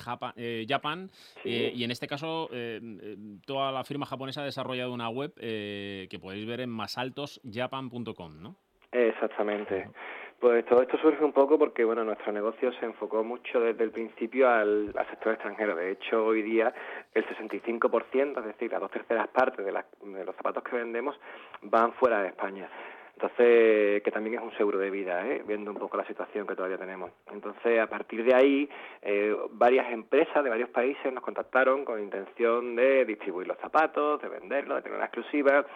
Japan, 0.69 1.11
y 1.45 1.85
en 1.85 1.91
este 1.91 2.07
caso 2.07 2.49
toda 3.47 3.73
la 3.73 3.85
firma 3.85 4.07
japonesa 4.07 4.43
ha 4.43 4.45
desarrollado 4.45 4.93
una 4.93 5.09
web 5.09 5.35
que 5.35 6.19
podéis 6.21 6.47
ver 6.47 6.61
en 6.61 6.71
masaltosjapan.com, 6.71 8.43
¿no? 8.43 8.57
Exactamente. 8.93 9.89
Pues 10.41 10.65
todo 10.65 10.81
esto 10.81 10.97
surge 10.97 11.23
un 11.23 11.35
poco 11.35 11.59
porque 11.59 11.85
bueno 11.85 12.03
nuestro 12.03 12.33
negocio 12.33 12.73
se 12.73 12.87
enfocó 12.87 13.23
mucho 13.23 13.61
desde 13.61 13.85
el 13.85 13.91
principio 13.91 14.49
al, 14.49 14.91
sector 15.11 15.35
extranjero. 15.35 15.77
De 15.77 15.91
hecho, 15.91 16.25
hoy 16.25 16.41
día 16.41 16.73
el 17.13 17.27
65%, 17.27 18.39
es 18.39 18.45
decir, 18.47 18.73
las 18.73 18.81
dos 18.81 18.91
terceras 18.91 19.29
partes 19.29 19.67
de, 19.67 19.71
los 19.71 20.37
zapatos 20.37 20.63
que 20.65 20.77
vendemos 20.77 21.15
van 21.61 21.93
fuera 21.93 22.23
de 22.23 22.29
España. 22.29 22.71
Entonces, 23.17 24.03
que 24.03 24.11
también 24.11 24.37
es 24.37 24.41
un 24.41 24.57
seguro 24.57 24.79
de 24.79 24.89
vida, 24.89 25.27
¿eh? 25.27 25.43
viendo 25.47 25.73
un 25.73 25.77
poco 25.77 25.99
la 25.99 26.07
situación 26.07 26.47
que 26.47 26.57
todavía 26.57 26.79
tenemos. 26.79 27.11
Entonces, 27.31 27.79
a 27.79 27.87
partir 27.87 28.25
de 28.25 28.35
ahí, 28.35 28.67
eh, 29.03 29.37
varias 29.51 29.93
empresas 29.93 30.43
de 30.43 30.49
varios 30.49 30.71
países 30.71 31.13
nos 31.13 31.23
contactaron 31.23 31.85
con 31.85 32.03
intención 32.03 32.75
de 32.77 33.05
distribuir 33.05 33.47
los 33.47 33.59
zapatos, 33.59 34.23
de 34.23 34.29
venderlos, 34.31 34.77
de 34.77 34.83
tener 34.85 34.97
una 34.97 35.05
exclusiva 35.05 35.67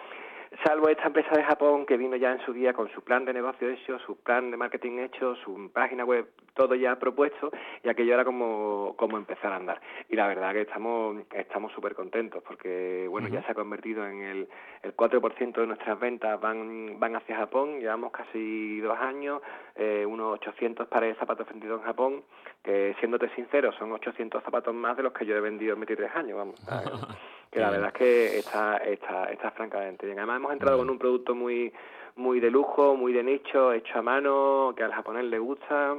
salvo 0.63 0.89
esta 0.89 1.07
empresa 1.07 1.35
de 1.35 1.43
Japón 1.43 1.85
que 1.85 1.97
vino 1.97 2.15
ya 2.15 2.31
en 2.31 2.45
su 2.45 2.53
día 2.53 2.73
con 2.73 2.89
su 2.91 3.01
plan 3.01 3.25
de 3.25 3.33
negocio 3.33 3.69
hecho, 3.69 3.99
su 3.99 4.17
plan 4.17 4.51
de 4.51 4.57
marketing 4.57 4.99
hecho, 4.99 5.35
su 5.37 5.69
página 5.71 6.05
web, 6.05 6.27
todo 6.53 6.75
ya 6.75 6.97
propuesto, 6.97 7.51
y 7.83 7.89
aquello 7.89 8.13
era 8.13 8.23
como, 8.23 8.93
como 8.97 9.17
empezar 9.17 9.51
a 9.51 9.57
andar. 9.57 9.81
Y 10.09 10.15
la 10.15 10.27
verdad 10.27 10.53
que 10.53 10.61
estamos 10.61 11.17
estamos 11.33 11.71
súper 11.73 11.95
contentos 11.95 12.43
porque, 12.43 13.07
bueno, 13.09 13.27
ya 13.27 13.43
se 13.43 13.51
ha 13.51 13.55
convertido 13.55 14.05
en 14.05 14.21
el, 14.21 14.47
el 14.83 14.95
4% 14.95 15.53
de 15.53 15.67
nuestras 15.67 15.99
ventas 15.99 16.39
van, 16.39 16.99
van 16.99 17.15
hacia 17.15 17.37
Japón, 17.37 17.79
llevamos 17.79 18.11
casi 18.11 18.79
dos 18.79 18.97
años, 18.97 19.41
eh, 19.75 20.05
unos 20.05 20.33
800 20.35 20.87
pares 20.87 21.13
de 21.13 21.19
zapatos 21.19 21.47
vendidos 21.47 21.81
en 21.81 21.85
Japón, 21.85 22.23
que 22.63 22.95
siéndote 22.99 23.29
sincero, 23.35 23.71
son 23.73 23.91
800 23.91 24.43
zapatos 24.43 24.73
más 24.73 24.95
de 24.97 25.03
los 25.03 25.13
que 25.13 25.25
yo 25.25 25.35
he 25.35 25.41
vendido 25.41 25.73
en 25.73 25.79
23 25.81 26.15
años, 26.15 26.37
vamos. 26.37 26.55
que 27.55 27.61
la 27.61 27.69
verdad 27.69 27.87
es 27.87 27.93
que 27.93 28.37
está, 28.39 28.75
está, 28.79 29.31
está 29.31 29.49
francamente 29.51 30.05
bien. 30.05 30.19
Además 30.19 30.37
hemos 30.37 30.51
entrado 30.51 30.77
con 30.77 30.89
un 30.89 30.99
producto 30.99 31.33
muy 31.33 31.71
muy 32.17 32.41
de 32.41 32.51
lujo, 32.51 32.97
muy 32.97 33.13
de 33.13 33.23
nicho, 33.23 33.71
hecho 33.71 33.97
a 33.97 34.01
mano, 34.01 34.73
que 34.75 34.83
al 34.83 34.91
japonés 34.91 35.23
le 35.23 35.39
gusta. 35.39 35.95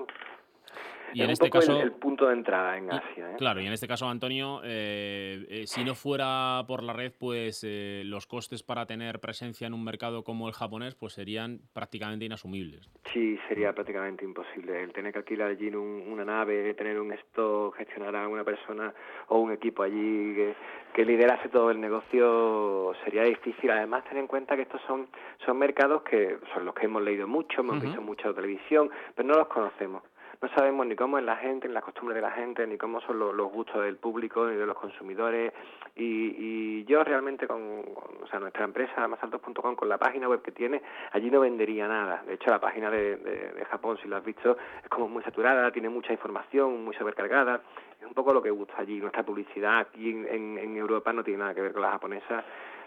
Y 1.12 1.22
en 1.22 1.30
este 1.30 1.50
caso, 1.50 1.80
el, 1.80 1.92
punto 1.92 2.26
de 2.26 2.34
entrada 2.34 2.76
en 2.76 2.92
Asia. 2.92 3.32
¿eh? 3.32 3.34
Claro, 3.38 3.60
y 3.60 3.66
en 3.66 3.72
este 3.72 3.86
caso, 3.86 4.08
Antonio, 4.08 4.60
eh, 4.64 5.46
eh, 5.48 5.66
si 5.66 5.84
no 5.84 5.94
fuera 5.94 6.64
por 6.66 6.82
la 6.82 6.92
red, 6.92 7.12
pues 7.18 7.66
los 8.04 8.26
costes 8.26 8.62
para 8.62 8.86
tener 8.86 9.20
presencia 9.20 9.66
en 9.66 9.74
un 9.74 9.84
mercado 9.84 10.24
como 10.24 10.48
el 10.48 10.54
japonés, 10.54 10.94
pues 10.94 11.14
serían 11.14 11.60
prácticamente 11.72 12.24
inasumibles. 12.24 12.90
Sí, 13.12 13.38
sería 13.48 13.72
prácticamente 13.72 14.24
imposible. 14.24 14.82
El 14.82 14.92
tener 14.92 15.12
que 15.12 15.18
alquilar 15.18 15.50
allí 15.50 15.68
una 15.68 16.24
nave, 16.24 16.74
tener 16.74 17.00
un 17.00 17.12
stock, 17.12 17.76
gestionar 17.76 18.14
a 18.16 18.28
una 18.28 18.44
persona 18.44 18.92
o 19.28 19.38
un 19.38 19.52
equipo 19.52 19.82
allí 19.82 20.34
que, 20.34 20.54
que 20.94 21.04
liderase 21.04 21.48
todo 21.48 21.70
el 21.70 21.80
negocio 21.80 22.92
sería 23.04 23.22
difícil. 23.22 23.70
Además, 23.70 24.04
tener 24.04 24.18
en 24.18 24.26
cuenta 24.26 24.56
que 24.56 24.62
estos 24.62 24.80
son, 24.86 25.08
son 25.44 25.58
mercados 25.58 26.02
que 26.02 26.38
son 26.54 26.64
los 26.64 26.74
que 26.74 26.86
hemos 26.86 27.02
leído 27.02 27.26
mucho, 27.26 27.60
hemos 27.60 27.80
visto 27.80 28.00
mucho 28.00 28.34
televisión, 28.34 28.90
pero 29.14 29.28
no 29.28 29.34
los 29.34 29.48
conocemos 29.48 30.02
no 30.40 30.48
sabemos 30.54 30.86
ni 30.86 30.94
cómo 30.96 31.18
es 31.18 31.24
la 31.24 31.36
gente, 31.36 31.68
ni 31.68 31.74
las 31.74 31.84
costumbres 31.84 32.16
de 32.16 32.22
la 32.22 32.30
gente, 32.30 32.66
ni 32.66 32.76
cómo 32.76 33.00
son 33.00 33.18
los, 33.18 33.52
gustos 33.52 33.82
del 33.82 33.96
público, 33.96 34.46
ni 34.46 34.56
de 34.56 34.66
los 34.66 34.76
consumidores. 34.76 35.52
Y, 35.94 36.84
yo 36.84 37.02
realmente 37.02 37.48
con, 37.48 37.80
o 38.22 38.26
sea, 38.28 38.38
nuestra 38.38 38.64
empresa, 38.64 39.08
masaltos.com, 39.08 39.74
con 39.74 39.88
la 39.88 39.98
página 39.98 40.28
web 40.28 40.42
que 40.42 40.52
tiene, 40.52 40.82
allí 41.12 41.30
no 41.30 41.40
vendería 41.40 41.88
nada. 41.88 42.22
De 42.26 42.34
hecho, 42.34 42.50
la 42.50 42.60
página 42.60 42.90
de, 42.90 43.16
de, 43.16 43.64
Japón, 43.64 43.98
si 44.00 44.08
lo 44.08 44.16
has 44.16 44.24
visto, 44.24 44.56
es 44.82 44.88
como 44.88 45.08
muy 45.08 45.22
saturada, 45.22 45.72
tiene 45.72 45.88
mucha 45.88 46.12
información, 46.12 46.84
muy 46.84 46.94
sobrecargada. 46.94 47.62
Es 48.00 48.06
un 48.06 48.14
poco 48.14 48.32
lo 48.32 48.42
que 48.42 48.50
gusta 48.50 48.74
allí. 48.78 49.00
Nuestra 49.00 49.24
publicidad 49.24 49.78
aquí 49.78 50.10
en 50.10 50.76
Europa 50.76 51.12
no 51.12 51.24
tiene 51.24 51.40
nada 51.40 51.54
que 51.54 51.62
ver 51.62 51.72
con 51.72 51.82
la 51.82 51.92
japonesa 51.92 52.44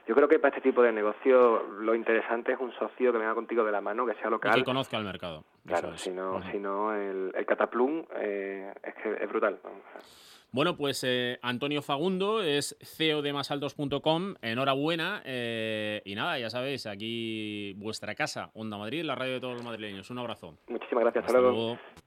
yo 0.10 0.16
creo 0.16 0.28
que 0.28 0.40
para 0.40 0.58
este 0.58 0.68
tipo 0.68 0.82
de 0.82 0.92
negocio 0.92 1.62
lo 1.82 1.94
interesante 1.94 2.54
es 2.54 2.60
un 2.60 2.72
socio 2.74 3.12
que 3.12 3.20
venga 3.20 3.36
contigo 3.36 3.64
de 3.64 3.72
la 3.72 3.80
mano, 3.80 4.08
que 4.08 4.16
sea 4.16 4.32
local. 4.32 4.52
Y 4.56 4.62
que 4.62 4.66
conozca 4.66 4.98
el 4.98 5.04
mercado. 5.04 5.46
Claro, 5.68 5.96
si 5.98 6.10
no, 6.10 6.42
si 6.52 6.58
no 6.58 6.96
el, 6.96 7.32
el 7.36 7.46
Cataplum 7.46 8.06
eh, 8.16 8.74
es 8.82 8.96
que 8.96 9.24
es 9.24 9.30
brutal. 9.30 9.60
Bueno, 10.52 10.76
pues 10.76 11.04
eh, 11.06 11.38
Antonio 11.44 11.84
Fagundo 11.84 12.42
es 12.42 12.76
CEO 12.82 13.22
de 13.22 13.34
masaltos.com. 13.34 14.34
Enhorabuena. 14.42 15.22
Eh, 15.26 16.02
y 16.06 16.16
nada, 16.16 16.40
ya 16.40 16.50
sabéis, 16.50 16.88
aquí 16.88 17.76
vuestra 17.76 18.16
casa, 18.16 18.50
Onda 18.56 18.80
Madrid, 18.80 19.04
la 19.04 19.14
radio 19.14 19.34
de 19.34 19.40
todos 19.40 19.54
los 19.54 19.64
madrileños. 19.64 20.10
Un 20.10 20.18
abrazo. 20.18 20.58
Muchísimas 20.70 21.04
gracias. 21.04 21.26
Hasta, 21.26 21.40
luego. 21.40 21.74
Big 21.74 21.99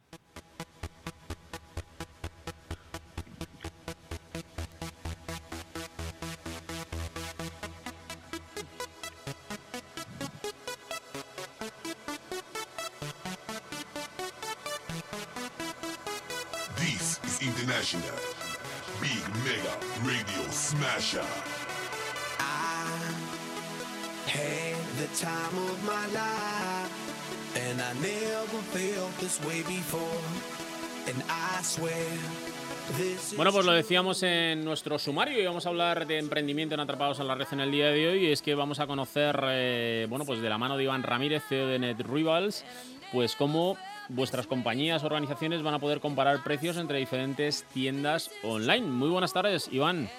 Bueno, 33.37 33.53
pues 33.53 33.65
lo 33.65 33.73
decíamos 33.73 34.23
en 34.23 34.65
nuestro 34.65 34.99
sumario 34.99 35.41
y 35.41 35.47
vamos 35.47 35.67
a 35.67 35.69
hablar 35.69 36.07
de 36.07 36.19
emprendimiento 36.19 36.75
en 36.75 36.81
Atrapados 36.81 37.21
en 37.21 37.29
la 37.29 37.35
Red 37.35 37.47
en 37.53 37.61
el 37.61 37.71
día 37.71 37.87
de 37.87 38.09
hoy. 38.09 38.27
Y 38.27 38.33
es 38.33 38.43
que 38.43 38.55
vamos 38.55 38.81
a 38.81 38.87
conocer, 38.87 39.39
eh, 39.49 40.07
bueno, 40.09 40.25
pues 40.25 40.41
de 40.41 40.49
la 40.49 40.59
mano 40.59 40.77
de 40.77 40.85
Iván 40.85 41.03
Ramírez, 41.03 41.43
CEO 41.49 41.69
de 41.69 41.79
NetRivals, 41.79 42.65
pues 43.13 43.37
cómo 43.37 43.77
vuestras 44.09 44.47
compañías, 44.47 45.05
organizaciones 45.05 45.63
van 45.63 45.75
a 45.75 45.79
poder 45.79 46.01
comparar 46.01 46.43
precios 46.43 46.77
entre 46.77 46.99
diferentes 46.99 47.65
tiendas 47.73 48.31
online. 48.43 48.87
Muy 48.87 49.09
buenas 49.09 49.33
tardes, 49.33 49.69
Iván. 49.73 50.11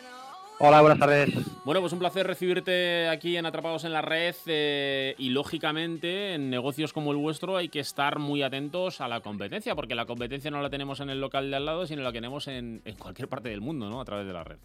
Hola, 0.59 0.81
buenas 0.81 0.99
tardes. 0.99 1.29
Bueno, 1.65 1.81
pues 1.81 1.93
un 1.93 1.99
placer 1.99 2.27
recibirte 2.27 3.09
aquí 3.09 3.37
en 3.37 3.45
Atrapados 3.45 3.83
en 3.85 3.91
la 3.91 4.01
Red 4.01 4.35
eh, 4.45 5.15
y 5.17 5.29
lógicamente 5.29 6.35
en 6.35 6.49
negocios 6.49 6.93
como 6.93 7.11
el 7.11 7.17
vuestro 7.17 7.57
hay 7.57 7.69
que 7.69 7.79
estar 7.79 8.19
muy 8.19 8.43
atentos 8.43 9.01
a 9.01 9.07
la 9.07 9.21
competencia 9.21 9.75
porque 9.75 9.95
la 9.95 10.05
competencia 10.05 10.51
no 10.51 10.61
la 10.61 10.69
tenemos 10.69 10.99
en 10.99 11.09
el 11.09 11.19
local 11.19 11.49
de 11.49 11.57
al 11.57 11.65
lado, 11.65 11.85
sino 11.87 12.01
la 12.03 12.11
tenemos 12.11 12.47
en, 12.47 12.81
cualquier 12.99 13.27
parte 13.27 13.49
del 13.49 13.61
mundo, 13.61 13.89
¿no? 13.89 13.99
A 13.99 14.05
través 14.05 14.27
de 14.27 14.33
la 14.33 14.43
red. 14.43 14.57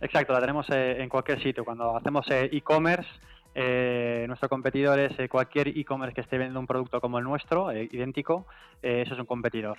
Exacto, 0.00 0.32
la 0.32 0.40
tenemos 0.40 0.68
eh, 0.70 0.96
en 1.00 1.08
cualquier 1.08 1.42
sitio. 1.42 1.64
Cuando 1.64 1.96
hacemos 1.96 2.26
eh, 2.30 2.50
e-commerce, 2.52 3.08
eh, 3.54 4.24
nuestro 4.26 4.48
competidor 4.48 4.98
es 4.98 5.16
eh, 5.18 5.28
cualquier 5.28 5.68
e-commerce 5.68 6.14
que 6.14 6.22
esté 6.22 6.36
vendiendo 6.36 6.58
un 6.58 6.66
producto 6.66 7.00
como 7.00 7.18
el 7.18 7.24
nuestro, 7.24 7.70
eh, 7.70 7.88
idéntico, 7.92 8.46
eso 8.82 9.14
es 9.14 9.20
un 9.20 9.26
competidor. 9.26 9.78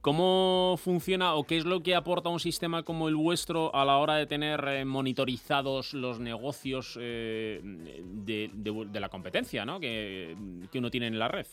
¿Cómo 0.00 0.76
funciona 0.78 1.34
o 1.34 1.44
qué 1.44 1.56
es 1.56 1.64
lo 1.64 1.82
que 1.82 1.96
aporta 1.96 2.28
un 2.28 2.38
sistema 2.38 2.84
como 2.84 3.08
el 3.08 3.16
vuestro 3.16 3.74
a 3.74 3.84
la 3.84 3.96
hora 3.98 4.14
de 4.14 4.26
tener 4.26 4.86
monitorizados 4.86 5.92
los 5.92 6.20
negocios 6.20 6.94
de, 6.94 7.60
la 8.92 9.08
competencia 9.08 9.64
¿no? 9.64 9.80
que, 9.80 10.36
uno 10.74 10.90
tiene 10.90 11.08
en 11.08 11.18
la 11.18 11.26
red? 11.26 11.46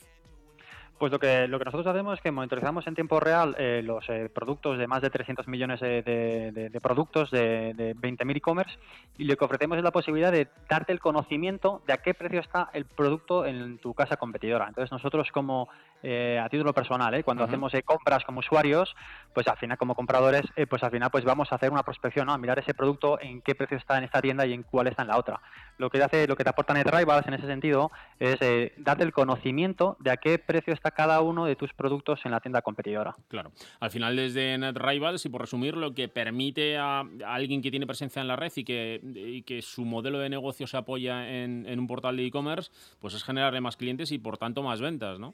Pues 0.98 1.12
lo 1.12 1.20
que, 1.20 1.48
lo 1.50 1.60
que 1.60 1.66
nosotros 1.66 1.88
hacemos 1.88 2.14
es 2.14 2.22
que 2.22 2.32
monitorizamos 2.32 2.88
en 2.88 2.96
tiempo 2.96 3.20
real 3.20 3.54
eh, 3.60 3.82
los 3.84 4.08
eh, 4.08 4.30
productos 4.34 4.78
de 4.78 4.88
más 4.88 5.02
de 5.02 5.10
300 5.10 5.46
millones 5.50 5.82
de, 5.82 6.80
productos 6.82 7.32
de, 7.32 7.74
de 7.74 7.94
20.000 7.96 8.38
e-commerce 8.38 8.80
y 9.18 9.26
lo 9.26 9.36
que 9.36 9.44
ofrecemos 9.44 9.78
es 9.78 9.84
la 9.84 9.92
posibilidad 9.92 10.32
de 10.32 10.48
darte 10.70 10.94
el 10.94 11.02
conocimiento 11.02 11.82
de 11.86 11.92
a 11.92 11.98
qué 11.98 12.14
precio 12.14 12.40
está 12.40 12.70
el 12.72 12.86
producto 12.86 13.46
en 13.46 13.78
tu 13.80 13.94
casa 13.94 14.16
competidora. 14.16 14.70
Entonces 14.70 14.90
nosotros 14.90 15.30
como 15.34 15.68
eh, 16.08 16.40
a 16.40 16.48
título 16.50 16.74
personal, 16.74 17.24
cuando 17.24 17.44
hacemos 17.44 17.74
compras 17.84 18.24
como 18.24 18.40
usuarios, 18.40 18.96
pues 19.34 19.48
al 19.48 19.58
final 19.58 19.78
como 19.78 19.96
compradores, 19.96 20.44
pues 20.70 20.84
al 20.84 20.92
final 20.92 21.10
pues 21.12 21.26
vamos 21.26 21.52
a 21.52 21.56
hacer 21.56 21.72
una 21.72 21.84
prospección, 21.84 22.30
a 22.30 22.38
mirar 22.38 22.60
ese 22.60 22.74
producto 22.74 23.20
en 23.20 23.42
qué 23.42 23.56
precio 23.56 23.78
está 23.78 23.98
en 23.98 24.04
esta 24.04 24.22
tienda 24.22 24.46
y 24.46 24.54
en 24.54 24.64
cuál 24.64 24.88
está 24.88 25.02
en 25.02 25.10
la 25.10 25.18
otra. 25.18 25.42
Lo 25.78 25.90
que 25.90 26.02
hace, 26.02 26.28
lo 26.28 26.36
que 26.36 26.44
te 26.44 26.50
aporta 26.50 26.74
NetRivals 26.74 27.28
en 27.28 27.34
ese 27.34 27.48
sentido 27.48 27.92
es 28.20 28.40
darte 28.78 29.04
el 29.04 29.12
conocimiento 29.12 29.98
de 30.00 30.12
a 30.12 30.18
qué 30.18 30.40
precio 30.40 30.74
está 30.74 30.92
cada 30.92 31.22
uno 31.22 31.46
de 31.46 31.56
tus 31.56 31.74
productos 31.74 32.26
en 32.26 32.32
la 32.32 32.40
tienda 32.40 32.62
competidora. 32.62 33.16
Claro. 33.28 33.52
Al 33.80 33.92
final, 33.92 34.16
desde 34.16 34.58
NetRivals, 34.58 35.26
y 35.26 35.30
por 35.30 35.42
resumir, 35.42 35.76
lo 35.76 35.94
que 35.94 36.08
permite 36.08 36.78
a, 36.78 37.04
alguien 37.26 37.62
que 37.62 37.72
tiene 37.72 37.88
presencia 37.88 38.22
en 38.22 38.28
la 38.28 38.36
red 38.36 38.52
y 38.56 38.64
que, 38.64 39.44
que 39.46 39.62
su 39.62 39.86
modelo 39.86 40.20
de 40.20 40.30
negocio 40.30 40.68
se 40.68 40.78
apoya 40.78 41.28
en, 41.30 41.80
un 41.80 41.88
portal 41.88 42.18
de 42.18 42.26
e-commerce, 42.26 42.72
pues 43.00 43.14
es 43.14 43.24
generarle 43.24 43.62
más 43.62 43.78
clientes 43.78 44.12
y 44.12 44.20
por 44.20 44.38
tanto 44.38 44.64
más 44.64 44.82
ventas, 44.82 45.20
¿no? 45.20 45.34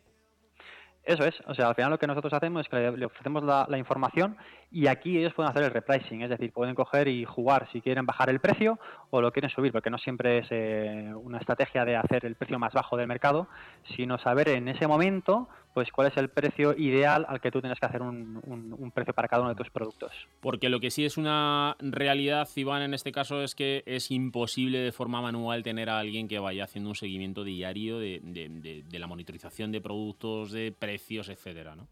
Eso 1.03 1.24
es, 1.25 1.34
o 1.48 1.55
sea, 1.55 1.67
al 1.70 1.75
final 1.75 1.89
lo 1.89 1.98
que 1.98 2.05
nosotros 2.05 2.31
hacemos 2.31 2.62
es 2.62 2.70
que 2.70 2.91
le, 2.91 3.05
ofrecemos 3.05 3.43
la, 3.43 3.77
información 3.77 4.38
y 4.70 4.86
aquí 4.86 5.17
ellos 5.17 5.34
pueden 5.34 5.50
hacer 5.50 5.63
el 5.63 5.72
repricing, 5.72 6.22
es 6.22 6.29
decir, 6.29 6.53
pueden 6.53 6.75
coger 6.75 7.08
y 7.08 7.25
jugar 7.25 7.67
si 7.72 7.81
quieren 7.81 8.05
bajar 8.05 8.29
el 8.29 8.39
precio 8.39 8.77
o 9.10 9.20
lo 9.20 9.31
quieren 9.31 9.50
subir, 9.50 9.72
porque 9.72 9.89
no 9.89 9.98
siempre 9.98 10.39
es 10.39 10.48
eh, 10.51 11.12
una 11.15 11.39
estrategia 11.39 11.86
de 11.86 11.96
hacer 11.96 12.24
el 12.25 12.36
precio 12.36 12.60
más 12.60 12.74
bajo 12.74 12.98
del 12.98 13.08
mercado, 13.08 13.48
sino 13.96 14.20
saber 14.20 14.50
en 14.50 14.67
ese 14.67 14.88
momento 14.88 15.50
pues 15.74 15.92
cuál 15.92 16.08
es 16.08 16.18
el 16.18 16.30
precio 16.30 16.75
ideal 16.78 17.25
al 17.28 17.40
que 17.40 17.51
tú 17.51 17.62
tienes 17.62 17.80
que 17.80 17.86
hacer 17.86 18.01
un, 18.01 18.42
un, 18.46 18.92
precio 18.92 19.13
para 19.13 19.28
cada 19.28 19.44
uno 19.44 19.50
de 19.50 19.56
tus 19.56 19.70
productos. 19.70 20.12
Porque 20.40 20.70
lo 20.70 20.80
que 20.80 20.92
sí 20.92 21.06
es 21.06 21.18
una 21.18 21.75
realidad, 21.80 22.48
Iván, 22.56 22.82
en 22.82 22.94
este 22.94 23.12
caso 23.12 23.42
es 23.42 23.56
que 23.56 23.84
es 23.86 24.12
imposible 24.12 24.80
de 24.80 24.92
forma 24.92 25.22
manual 25.22 25.63
tener 25.63 25.90
a 25.90 26.00
alguien 26.00 26.28
que 26.28 26.40
vaya 26.40 26.66
haciendo 26.66 26.90
un 26.90 26.96
seguimiento 26.96 27.44
diario 27.44 28.00
de, 28.00 28.20
de, 28.24 28.84
de 28.84 29.00
la 29.00 29.08
monitorización 29.08 29.72
de 29.72 29.82
productos, 29.82 30.51
de 30.51 30.72
precios 30.72 31.30
etcétera, 31.30 31.75
¿no? 31.75 31.88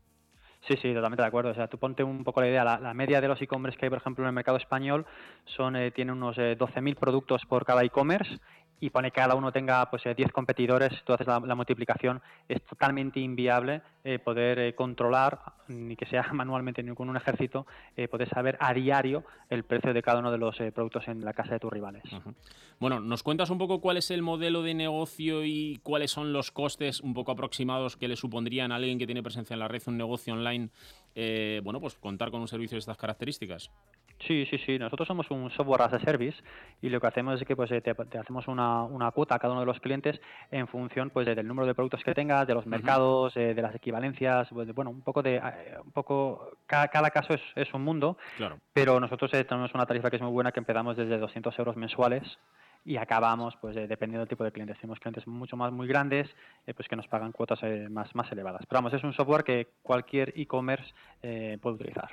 Sí, 0.68 0.76
sí, 0.82 0.94
totalmente 0.94 1.22
de 1.22 1.28
acuerdo. 1.28 1.52
O 1.52 1.54
sea, 1.54 1.68
tú 1.68 1.78
ponte 1.78 2.04
un 2.04 2.24
poco 2.24 2.42
la 2.42 2.48
idea. 2.48 2.64
La, 2.64 2.94
media 2.94 3.22
de 3.22 3.28
los 3.28 3.42
e-commerce 3.42 3.78
que 3.78 3.86
hay, 3.86 3.90
por 3.90 4.00
ejemplo, 4.00 4.24
en 4.24 4.28
el 4.28 4.34
mercado 4.34 4.58
español 4.58 5.06
son 5.46 5.76
eh, 5.76 5.92
tiene 5.92 6.12
unos 6.12 6.38
eh, 6.38 6.58
12.000 6.58 6.96
productos 6.96 7.44
por 7.48 7.66
cada 7.66 7.84
e-commerce 7.84 8.40
y 8.80 8.90
pone 8.90 9.12
que 9.12 9.20
cada 9.20 9.36
uno 9.36 9.52
tenga 9.52 9.90
pues 9.90 10.04
10 10.04 10.18
eh, 10.18 10.32
competidores, 10.32 11.04
tú 11.04 11.14
haces 11.14 11.28
la, 11.28 11.40
multiplicación, 11.40 12.22
es 12.48 12.62
totalmente 12.64 13.20
inviable 13.20 13.82
eh, 14.04 14.20
poder 14.20 14.60
eh, 14.60 14.76
controlar, 14.76 15.40
ni 15.68 15.96
que 15.96 16.06
sea 16.06 16.24
manualmente 16.34 16.82
ni 16.84 16.94
con 16.96 17.10
un 17.10 17.18
ejército, 17.18 17.66
poder 18.10 18.30
saber 18.30 18.58
a 18.60 18.74
diario 18.74 19.24
el 19.50 19.64
precio 19.64 19.94
de 19.94 20.02
cada 20.02 20.20
uno 20.20 20.32
de 20.32 20.38
los 20.38 20.56
productos 20.74 21.08
en 21.08 21.24
la 21.24 21.34
casa 21.34 21.54
de 21.54 21.60
tus 21.60 21.72
rivales. 21.72 22.04
Bueno, 22.80 23.00
¿nos 23.00 23.24
cuentas 23.24 23.50
un 23.50 23.58
poco 23.58 23.82
cuál 23.82 23.98
es 23.98 24.10
el 24.12 24.22
modelo 24.22 24.64
de 24.64 24.74
negocio 24.74 25.44
y 25.44 25.80
cuáles 25.84 26.12
son 26.12 26.32
los 26.32 26.52
costes 26.52 27.02
un 27.02 27.14
poco 27.14 27.32
aproximados 27.32 27.98
que 27.98 28.08
le 28.08 28.16
supondrían 28.16 28.72
a 28.72 28.76
alguien 28.76 28.98
que 28.98 29.06
tiene 29.06 29.22
presencia 29.22 29.54
en 29.54 29.60
la 29.60 29.68
red 29.68 29.82
un 29.88 29.98
negocio 29.98 30.34
online, 30.34 30.70
bueno, 31.64 31.80
pues 31.82 31.96
contar 31.96 32.32
con 32.32 32.42
un 32.42 32.48
servicio 32.48 32.76
de 32.76 32.80
estas 32.80 32.98
características? 32.98 33.70
Sí, 34.28 34.46
sí, 34.50 34.58
sí. 34.66 34.78
Nosotros 34.78 35.08
somos 35.08 35.30
un 35.32 35.50
software 35.52 35.82
as 35.82 35.94
a 35.94 36.00
service 36.00 36.38
y 36.82 36.90
lo 36.90 37.00
que 37.00 37.08
hacemos 37.08 37.40
es 37.40 37.48
que 37.48 37.56
pues 37.56 37.70
te, 37.70 37.90
hacemos 38.20 38.48
una, 38.48 38.84
una, 38.84 39.12
cuota 39.12 39.36
a 39.36 39.40
cada 39.40 39.54
uno 39.54 39.62
de 39.62 39.66
los 39.66 39.80
clientes 39.80 40.20
en 40.52 40.68
función 40.68 41.10
pues 41.10 41.26
del 41.26 41.48
número 41.48 41.66
de 41.66 41.74
productos 41.74 42.04
que 42.04 42.14
tengas, 42.14 42.46
de 42.46 42.54
los 42.54 42.66
mercados, 42.66 43.36
eh, 43.38 43.54
de 43.54 43.62
las 43.62 43.74
equivalencias, 43.74 44.50
pues, 44.52 44.74
bueno, 44.74 44.92
un 44.92 45.02
poco 45.02 45.24
de 45.24 45.38
eh, 45.38 45.78
un 45.84 45.92
poco 45.92 46.52
cada, 46.66 46.90
cada 46.90 47.12
caso 47.12 47.34
es, 47.34 47.42
es, 47.56 47.74
un 47.74 47.84
mundo. 47.84 48.18
Claro. 48.38 48.60
Pero 48.74 49.00
nosotros 49.00 49.34
eh, 49.34 49.46
tenemos 49.46 49.74
una 49.74 49.86
tarifa 49.86 50.10
que 50.10 50.18
es 50.18 50.22
muy 50.22 50.32
buena 50.32 50.52
que 50.52 50.60
empezamos 50.60 50.98
desde 50.98 51.18
200 51.18 51.58
euros 51.58 51.78
mensuales 51.78 52.24
y 52.86 52.98
acabamos, 52.98 53.56
pues 53.62 53.76
dependiendo 53.76 54.20
del 54.20 54.30
tipo 54.30 54.44
de 54.44 54.52
clientes. 54.52 54.78
Tenemos 54.80 55.00
clientes 55.00 55.28
mucho 55.28 55.56
más 55.56 55.72
muy 55.72 55.88
grandes, 55.88 56.30
pues 56.76 56.88
que 56.88 56.96
nos 56.96 57.08
pagan 57.08 57.34
cuotas 57.34 57.60
más, 57.90 58.14
más 58.16 58.32
elevadas. 58.32 58.62
Pero 58.68 58.78
vamos, 58.78 58.94
es 58.94 59.04
un 59.04 59.14
software 59.14 59.44
que 59.44 59.68
cualquier 59.84 60.34
e-commerce 60.36 60.94
puede 61.22 61.76
utilizar. 61.76 62.10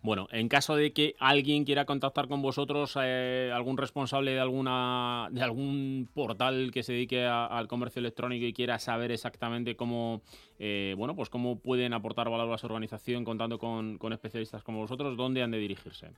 Bueno, 0.00 0.28
en 0.30 0.48
caso 0.48 0.76
de 0.76 0.92
que 0.92 1.16
alguien 1.18 1.64
quiera 1.64 1.84
contactar 1.84 2.28
con 2.28 2.40
vosotros, 2.40 2.96
eh, 3.02 3.50
algún 3.52 3.76
responsable 3.76 4.30
de 4.30 4.38
alguna 4.38 5.26
de 5.32 5.42
algún 5.42 6.08
portal 6.14 6.70
que 6.72 6.84
se 6.84 6.92
dedique 6.92 7.26
al 7.26 7.66
comercio 7.66 7.98
electrónico 7.98 8.46
y 8.46 8.52
quiera 8.52 8.78
saber 8.78 9.10
exactamente 9.10 9.74
cómo 9.74 10.22
eh, 10.60 10.94
bueno, 10.96 11.16
pues 11.16 11.30
cómo 11.30 11.58
pueden 11.58 11.94
aportar 11.94 12.30
valor 12.30 12.52
a 12.52 12.58
su 12.58 12.66
organización 12.66 13.24
contando 13.24 13.58
con, 13.58 13.98
especialistas 14.12 14.62
como 14.62 14.78
vosotros, 14.78 15.16
¿dónde 15.16 15.42
han 15.42 15.50
de 15.50 15.58
dirigirse? 15.58 16.12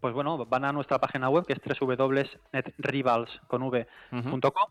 Pues 0.00 0.14
bueno, 0.14 0.46
van 0.46 0.64
a 0.64 0.72
nuestra 0.72 0.98
página 0.98 1.28
web 1.28 1.44
que 1.44 1.52
es 1.52 1.60
www.netrivals.com 1.80 4.70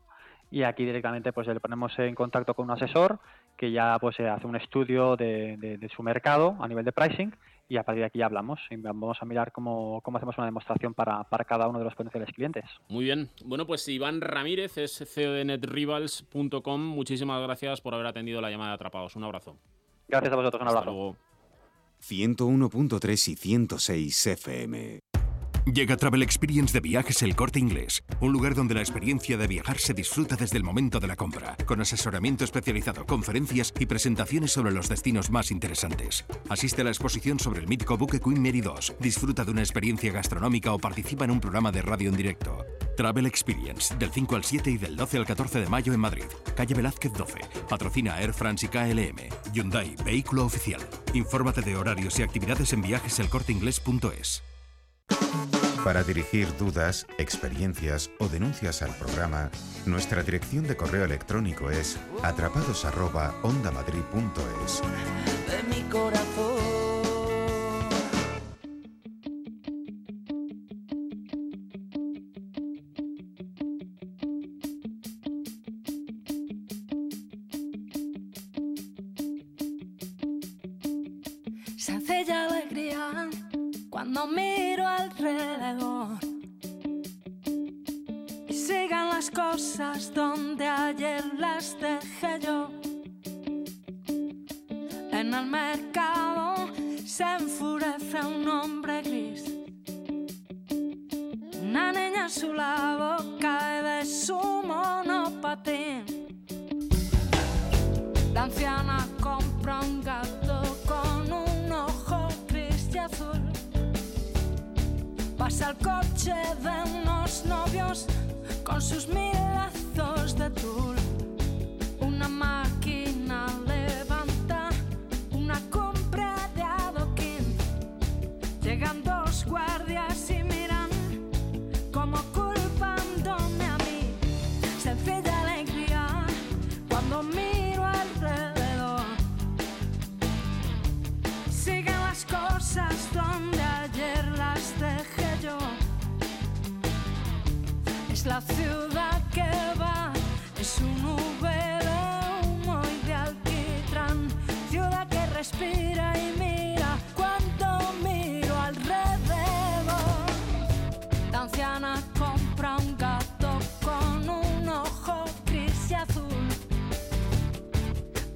y 0.50 0.64
aquí 0.64 0.84
directamente 0.84 1.32
pues 1.32 1.46
le 1.48 1.60
ponemos 1.60 1.94
en 2.00 2.16
contacto 2.16 2.56
con 2.56 2.66
un 2.66 2.72
asesor 2.72 3.20
que 3.56 3.72
ya 3.72 4.00
pues 4.00 4.20
hace 4.20 4.48
un 4.48 4.56
estudio 4.56 5.16
de 5.16 5.88
su 5.96 6.02
mercado 6.02 6.58
a 6.60 6.68
nivel 6.68 6.84
de 6.84 6.92
pricing 6.92 7.32
y 7.72 7.78
a 7.78 7.84
partir 7.84 8.02
de 8.02 8.08
aquí 8.08 8.20
ya 8.20 8.26
hablamos 8.26 8.60
y 8.70 8.76
vamos 8.76 9.18
a 9.22 9.26
mirar 9.26 9.54
cómo, 9.54 10.02
cómo 10.02 10.18
hacemos 10.18 10.38
una 10.38 10.44
demostración 10.44 10.94
para, 10.94 11.24
para, 11.24 11.46
cada 11.46 11.70
uno 11.70 11.80
de 11.80 11.86
los 11.86 11.96
potenciales 11.96 12.30
clientes. 12.36 12.66
Muy 12.90 13.06
bien. 13.06 13.30
Bueno, 13.46 13.66
pues 13.66 13.88
Iván 13.88 14.20
Ramírez 14.20 14.78
es 14.78 14.98
CEO 15.08 15.32
de 15.32 15.46
netrivals.com. 15.46 16.82
Muchísimas 16.82 17.42
gracias 17.42 17.80
por 17.80 17.94
haber 17.94 18.08
atendido 18.08 18.42
la 18.42 18.52
llamada 18.52 18.72
de 18.72 18.76
Atrapados. 18.76 19.16
Un 19.16 19.24
abrazo. 19.24 19.56
Gracias 20.10 20.34
a 20.34 20.36
vosotros. 20.36 20.62
Un 20.62 20.68
Hasta 20.68 20.80
abrazo. 20.80 20.98
Luego. 20.98 21.16
101.3 22.02 23.32
y 23.32 23.36
106 23.38 24.28
FM. 24.28 25.11
Llega 25.66 25.96
Travel 25.96 26.24
Experience 26.24 26.74
de 26.74 26.80
Viajes 26.80 27.22
El 27.22 27.36
Corte 27.36 27.60
Inglés, 27.60 28.04
un 28.20 28.34
lugar 28.34 28.56
donde 28.56 28.74
la 28.74 28.80
experiencia 28.80 29.38
de 29.38 29.46
viajar 29.46 29.78
se 29.78 29.94
disfruta 29.94 30.36
desde 30.36 30.58
el 30.58 30.64
momento 30.64 31.00
de 31.00 31.06
la 31.06 31.16
compra, 31.16 31.56
con 31.68 31.80
asesoramiento 31.80 32.44
especializado, 32.44 33.06
conferencias 33.06 33.72
y 33.78 33.86
presentaciones 33.86 34.52
sobre 34.52 34.72
los 34.72 34.90
destinos 34.90 35.30
más 35.30 35.52
interesantes. 35.52 36.26
Asiste 36.50 36.82
a 36.82 36.86
la 36.86 36.90
exposición 36.90 37.40
sobre 37.40 37.60
el 37.60 37.68
mítico 37.68 37.96
buque 37.96 38.20
Queen 38.20 38.42
Mary 38.42 38.62
2, 38.62 38.96
disfruta 39.00 39.46
de 39.46 39.52
una 39.52 39.62
experiencia 39.62 40.12
gastronómica 40.12 40.74
o 40.74 40.80
participa 40.80 41.26
en 41.26 41.32
un 41.32 41.40
programa 41.40 41.72
de 41.72 41.84
radio 41.84 42.10
en 42.10 42.18
directo. 42.18 42.66
Travel 42.98 43.28
Experience, 43.28 43.96
del 43.98 44.12
5 44.12 44.36
al 44.36 44.44
7 44.44 44.72
y 44.72 44.78
del 44.80 44.96
12 44.96 45.18
al 45.20 45.26
14 45.28 45.60
de 45.60 45.68
mayo 45.68 45.94
en 45.94 46.00
Madrid, 46.00 46.26
calle 46.56 46.74
Velázquez 46.74 47.14
12. 47.14 47.40
Patrocina 47.70 48.20
Air 48.20 48.34
France 48.34 48.66
y 48.66 48.70
KLM. 48.70 49.54
Hyundai, 49.54 49.96
vehículo 50.04 50.44
oficial. 50.44 50.82
Infórmate 51.14 51.62
de 51.62 51.76
horarios 51.76 52.18
y 52.18 52.24
actividades 52.24 52.74
en 52.74 52.82
viajeselcorteinglés.es. 52.82 54.42
Para 55.84 56.04
dirigir 56.04 56.48
dudas, 56.58 57.08
experiencias 57.18 58.12
o 58.20 58.28
denuncias 58.28 58.84
al 58.84 58.96
programa, 58.98 59.50
nuestra 59.88 60.22
dirección 60.22 60.68
de 60.68 60.78
correo 60.78 61.06
electrónico 61.06 61.72
es 61.72 61.98
atrapados@ondamadrid.es. 62.22 64.84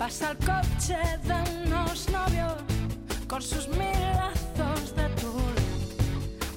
Passa 0.06 0.30
el 0.30 0.38
coche 0.38 1.00
de 1.24 1.66
unos 1.66 2.08
novios 2.12 2.54
con 3.28 3.42
sus 3.42 3.68
mil 3.70 4.00
lazos 4.14 4.96
de 4.96 5.10
tul. 5.20 5.56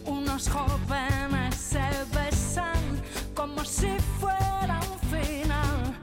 Unos 0.04 0.50
jóvenes 0.50 1.54
se 1.54 1.88
besan 2.14 2.82
como 3.34 3.64
si 3.64 3.88
fuera 4.20 4.78
un 4.92 4.98
final. 5.08 5.96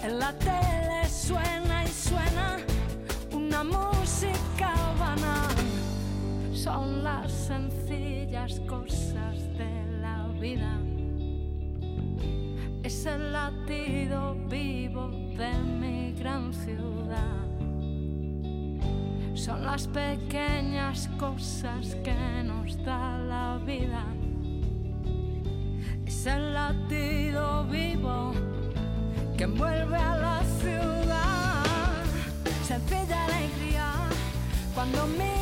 En 0.00 0.20
la 0.20 0.32
tele 0.38 1.06
suena 1.06 1.84
y 1.84 1.88
suena 1.88 2.56
una 3.30 3.62
música 3.62 4.72
banal. 4.98 5.54
Son 6.54 7.04
las 7.04 7.30
sencillas 7.30 8.58
cosas 8.60 9.36
de 9.58 9.98
la 10.00 10.28
vida. 10.40 10.78
Es 12.82 13.04
el 13.04 13.34
latido 13.34 14.34
vivo 14.48 15.10
de 15.36 15.52
mi 15.78 15.99
gran 16.20 16.52
ciudad. 16.52 17.48
Son 19.34 19.64
las 19.64 19.86
pequeñas 19.86 21.08
cosas 21.18 21.96
que 22.04 22.42
nos 22.44 22.76
da 22.84 23.18
la 23.18 23.58
vida. 23.64 24.04
Es 26.06 26.26
el 26.26 26.52
latido 26.52 27.64
vivo 27.64 28.32
que 29.36 29.44
envuelve 29.44 29.96
a 29.96 30.16
la 30.16 30.42
ciudad. 30.60 32.04
Sencilla 32.62 33.24
alegría 33.24 33.90
cuando 34.74 35.06
miro 35.06 35.39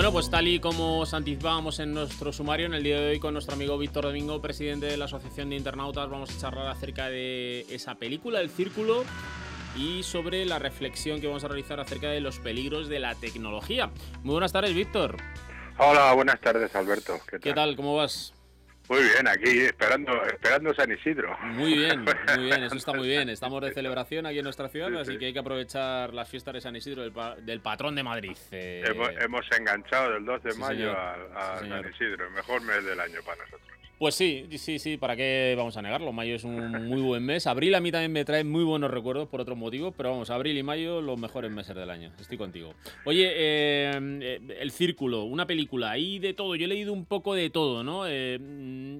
Bueno, 0.00 0.12
pues 0.14 0.30
tal 0.30 0.48
y 0.48 0.60
como 0.60 1.00
os 1.00 1.12
anticipábamos 1.12 1.78
en 1.78 1.92
nuestro 1.92 2.32
sumario, 2.32 2.64
en 2.64 2.72
el 2.72 2.82
día 2.82 2.98
de 2.98 3.10
hoy 3.10 3.20
con 3.20 3.34
nuestro 3.34 3.54
amigo 3.54 3.76
Víctor 3.76 4.04
Domingo, 4.04 4.40
presidente 4.40 4.86
de 4.86 4.96
la 4.96 5.04
Asociación 5.04 5.50
de 5.50 5.56
Internautas, 5.56 6.08
vamos 6.08 6.34
a 6.34 6.40
charlar 6.40 6.68
acerca 6.68 7.10
de 7.10 7.66
esa 7.68 7.96
película, 7.96 8.40
El 8.40 8.48
Círculo, 8.48 9.04
y 9.76 10.02
sobre 10.02 10.46
la 10.46 10.58
reflexión 10.58 11.20
que 11.20 11.26
vamos 11.26 11.44
a 11.44 11.48
realizar 11.48 11.80
acerca 11.80 12.08
de 12.08 12.20
los 12.20 12.38
peligros 12.38 12.88
de 12.88 12.98
la 12.98 13.14
tecnología. 13.14 13.90
Muy 14.22 14.32
buenas 14.32 14.52
tardes, 14.52 14.74
Víctor. 14.74 15.18
Hola, 15.76 16.14
buenas 16.14 16.40
tardes, 16.40 16.74
Alberto. 16.74 17.20
¿Qué 17.26 17.32
tal? 17.32 17.40
¿Qué 17.40 17.52
tal? 17.52 17.76
¿Cómo 17.76 17.96
vas? 17.96 18.32
Muy 18.90 19.02
bien, 19.04 19.28
aquí 19.28 19.60
esperando, 19.60 20.20
esperando 20.24 20.74
San 20.74 20.90
Isidro. 20.90 21.38
Muy 21.42 21.74
bien, 21.76 22.02
muy 22.02 22.44
bien, 22.44 22.64
eso 22.64 22.74
está 22.74 22.92
muy 22.92 23.06
bien. 23.06 23.28
Estamos 23.30 23.62
de 23.62 23.72
celebración 23.72 24.26
aquí 24.26 24.38
en 24.38 24.44
nuestra 24.44 24.68
ciudad, 24.68 24.88
Sí, 24.88 24.96
así 24.96 25.12
sí. 25.12 25.18
que 25.18 25.26
hay 25.26 25.32
que 25.32 25.38
aprovechar 25.38 26.12
las 26.12 26.28
fiestas 26.28 26.54
de 26.54 26.60
San 26.60 26.74
Isidro 26.74 27.02
del, 27.02 27.12
pa- 27.12 27.36
del 27.36 27.60
patrón 27.60 27.94
de 27.94 28.02
Madrid. 28.02 28.36
eh, 28.50 28.82
Hemos, 28.84 29.10
hemos 29.20 29.46
enganchado 29.56 30.12
del 30.14 30.24
2 30.24 30.42
de 30.42 30.50
sí, 30.50 30.58
mayo 30.58 30.90
a, 30.90 31.14
a 31.36 31.58
San. 31.60 31.88
Isidro, 31.88 32.26
el 32.26 32.32
mejor 32.32 32.62
mes 32.62 32.84
del 32.84 32.98
año 32.98 33.20
para 33.24 33.36
nosotros. 33.44 33.70
Pues 34.00 34.14
sí, 34.14 34.46
sí, 34.56 34.78
sí, 34.78 34.96
¿para 34.96 35.14
qué 35.14 35.52
vamos 35.58 35.76
a 35.76 35.82
negarlo? 35.82 36.10
Mayo 36.10 36.34
es 36.34 36.44
un 36.44 36.88
muy 36.88 37.02
buen 37.02 37.22
mes. 37.22 37.46
Abril 37.46 37.74
a 37.74 37.80
mí 37.80 37.92
también 37.92 38.10
me 38.10 38.24
trae 38.24 38.44
muy 38.44 38.64
buenos 38.64 38.90
recuerdos 38.90 39.28
por 39.28 39.42
otros 39.42 39.58
motivos, 39.58 39.92
pero 39.94 40.12
vamos, 40.12 40.30
abril 40.30 40.56
y 40.56 40.62
mayo 40.62 41.02
los 41.02 41.20
mejores 41.20 41.50
meses 41.50 41.76
del 41.76 41.90
año. 41.90 42.10
Estoy 42.18 42.38
contigo. 42.38 42.72
Oye, 43.04 43.30
eh, 43.30 44.00
eh, 44.22 44.56
El 44.58 44.70
Círculo, 44.70 45.24
una 45.24 45.46
película, 45.46 45.90
hay 45.90 46.18
de 46.18 46.32
todo. 46.32 46.56
Yo 46.56 46.64
he 46.64 46.68
leído 46.68 46.94
un 46.94 47.04
poco 47.04 47.34
de 47.34 47.50
todo, 47.50 47.84
¿no? 47.84 48.04
Eh, 48.08 48.38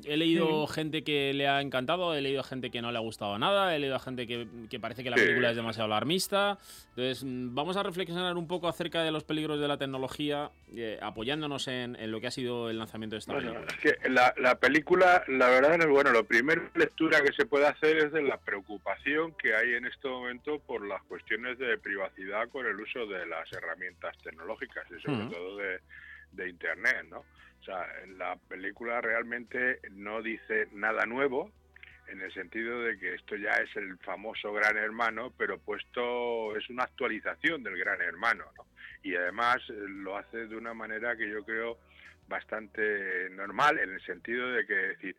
he 0.06 0.16
leído 0.16 0.66
gente 0.66 1.02
que 1.04 1.32
le 1.34 1.48
ha 1.48 1.60
encantado, 1.60 2.14
he 2.14 2.20
leído 2.20 2.42
gente 2.42 2.70
que 2.70 2.80
no 2.82 2.90
le 2.92 2.98
ha 2.98 3.00
gustado 3.00 3.38
nada, 3.38 3.74
he 3.74 3.78
leído 3.78 3.96
a 3.96 3.98
gente 4.00 4.26
que, 4.26 4.46
que 4.68 4.80
parece 4.80 5.02
que 5.02 5.10
la 5.10 5.16
Sí. 5.16 5.22
película 5.24 5.50
es 5.50 5.56
demasiado 5.56 5.86
alarmista. 5.86 6.58
Entonces, 6.90 7.24
mm, 7.24 7.54
vamos 7.54 7.76
a 7.76 7.82
reflexionar 7.82 8.36
un 8.36 8.46
poco 8.48 8.68
acerca 8.68 9.02
de 9.02 9.10
los 9.10 9.24
peligros 9.24 9.60
de 9.60 9.68
la 9.68 9.76
tecnología, 9.78 10.50
eh, 10.74 10.98
apoyándonos 11.02 11.68
en, 11.68 11.96
en 11.96 12.10
lo 12.10 12.20
que 12.20 12.26
ha 12.28 12.30
sido 12.30 12.70
el 12.70 12.78
lanzamiento 12.78 13.14
de 13.16 13.18
esta 13.20 13.32
Bueno, 13.34 13.52
película. 13.54 13.74
es 13.76 13.98
que 14.00 14.08
la, 14.10 14.34
la 14.38 14.54
película, 14.58 15.24
la 15.28 15.48
verdad 15.48 15.74
es 15.80 15.86
bueno, 15.86 16.12
la 16.12 16.22
primera 16.22 16.62
lectura 16.74 17.20
que 17.22 17.32
se 17.32 17.46
puede 17.46 17.66
hacer 17.66 17.96
es 17.98 18.12
de 18.12 18.22
la 18.22 18.38
preocupación 18.38 19.32
que 19.34 19.54
hay 19.54 19.74
en 19.74 19.86
este 19.86 20.08
momento 20.08 20.58
por 20.60 20.86
las 20.86 21.02
cuestiones 21.04 21.58
de 21.58 21.76
privacidad 21.78 22.48
con 22.50 22.66
el 22.66 22.80
uso 22.80 23.06
de 23.06 23.26
las 23.26 23.52
herramientas 23.52 24.16
tecnológicas 24.22 24.84
y 24.96 25.00
sobre 25.02 25.26
todo 25.26 25.56
de, 25.56 25.80
de 26.32 26.48
Internet, 26.48 27.06
¿no? 27.10 27.24
O 27.60 27.64
sea, 27.64 27.86
la 28.16 28.36
película 28.36 29.00
realmente 29.00 29.80
no 29.90 30.22
dice 30.22 30.68
nada 30.72 31.04
nuevo, 31.04 31.52
en 32.08 32.20
el 32.20 32.32
sentido 32.32 32.82
de 32.82 32.98
que 32.98 33.14
esto 33.14 33.36
ya 33.36 33.52
es 33.52 33.74
el 33.76 33.96
famoso 33.98 34.52
Gran 34.52 34.76
Hermano, 34.76 35.32
pero 35.36 35.58
puesto 35.58 36.56
es 36.56 36.68
una 36.70 36.84
actualización 36.84 37.62
del 37.62 37.78
Gran 37.78 38.00
Hermano, 38.00 38.44
¿no? 38.56 38.66
Y 39.02 39.14
además 39.14 39.58
eh, 39.68 39.74
lo 39.86 40.16
hace 40.16 40.46
de 40.46 40.56
una 40.56 40.74
manera 40.74 41.16
que 41.16 41.30
yo 41.30 41.44
creo 41.44 41.78
bastante 42.28 43.28
normal, 43.30 43.78
en 43.78 43.90
el 43.90 44.00
sentido 44.02 44.50
de 44.52 44.66
que, 44.66 44.74
decir, 44.74 45.16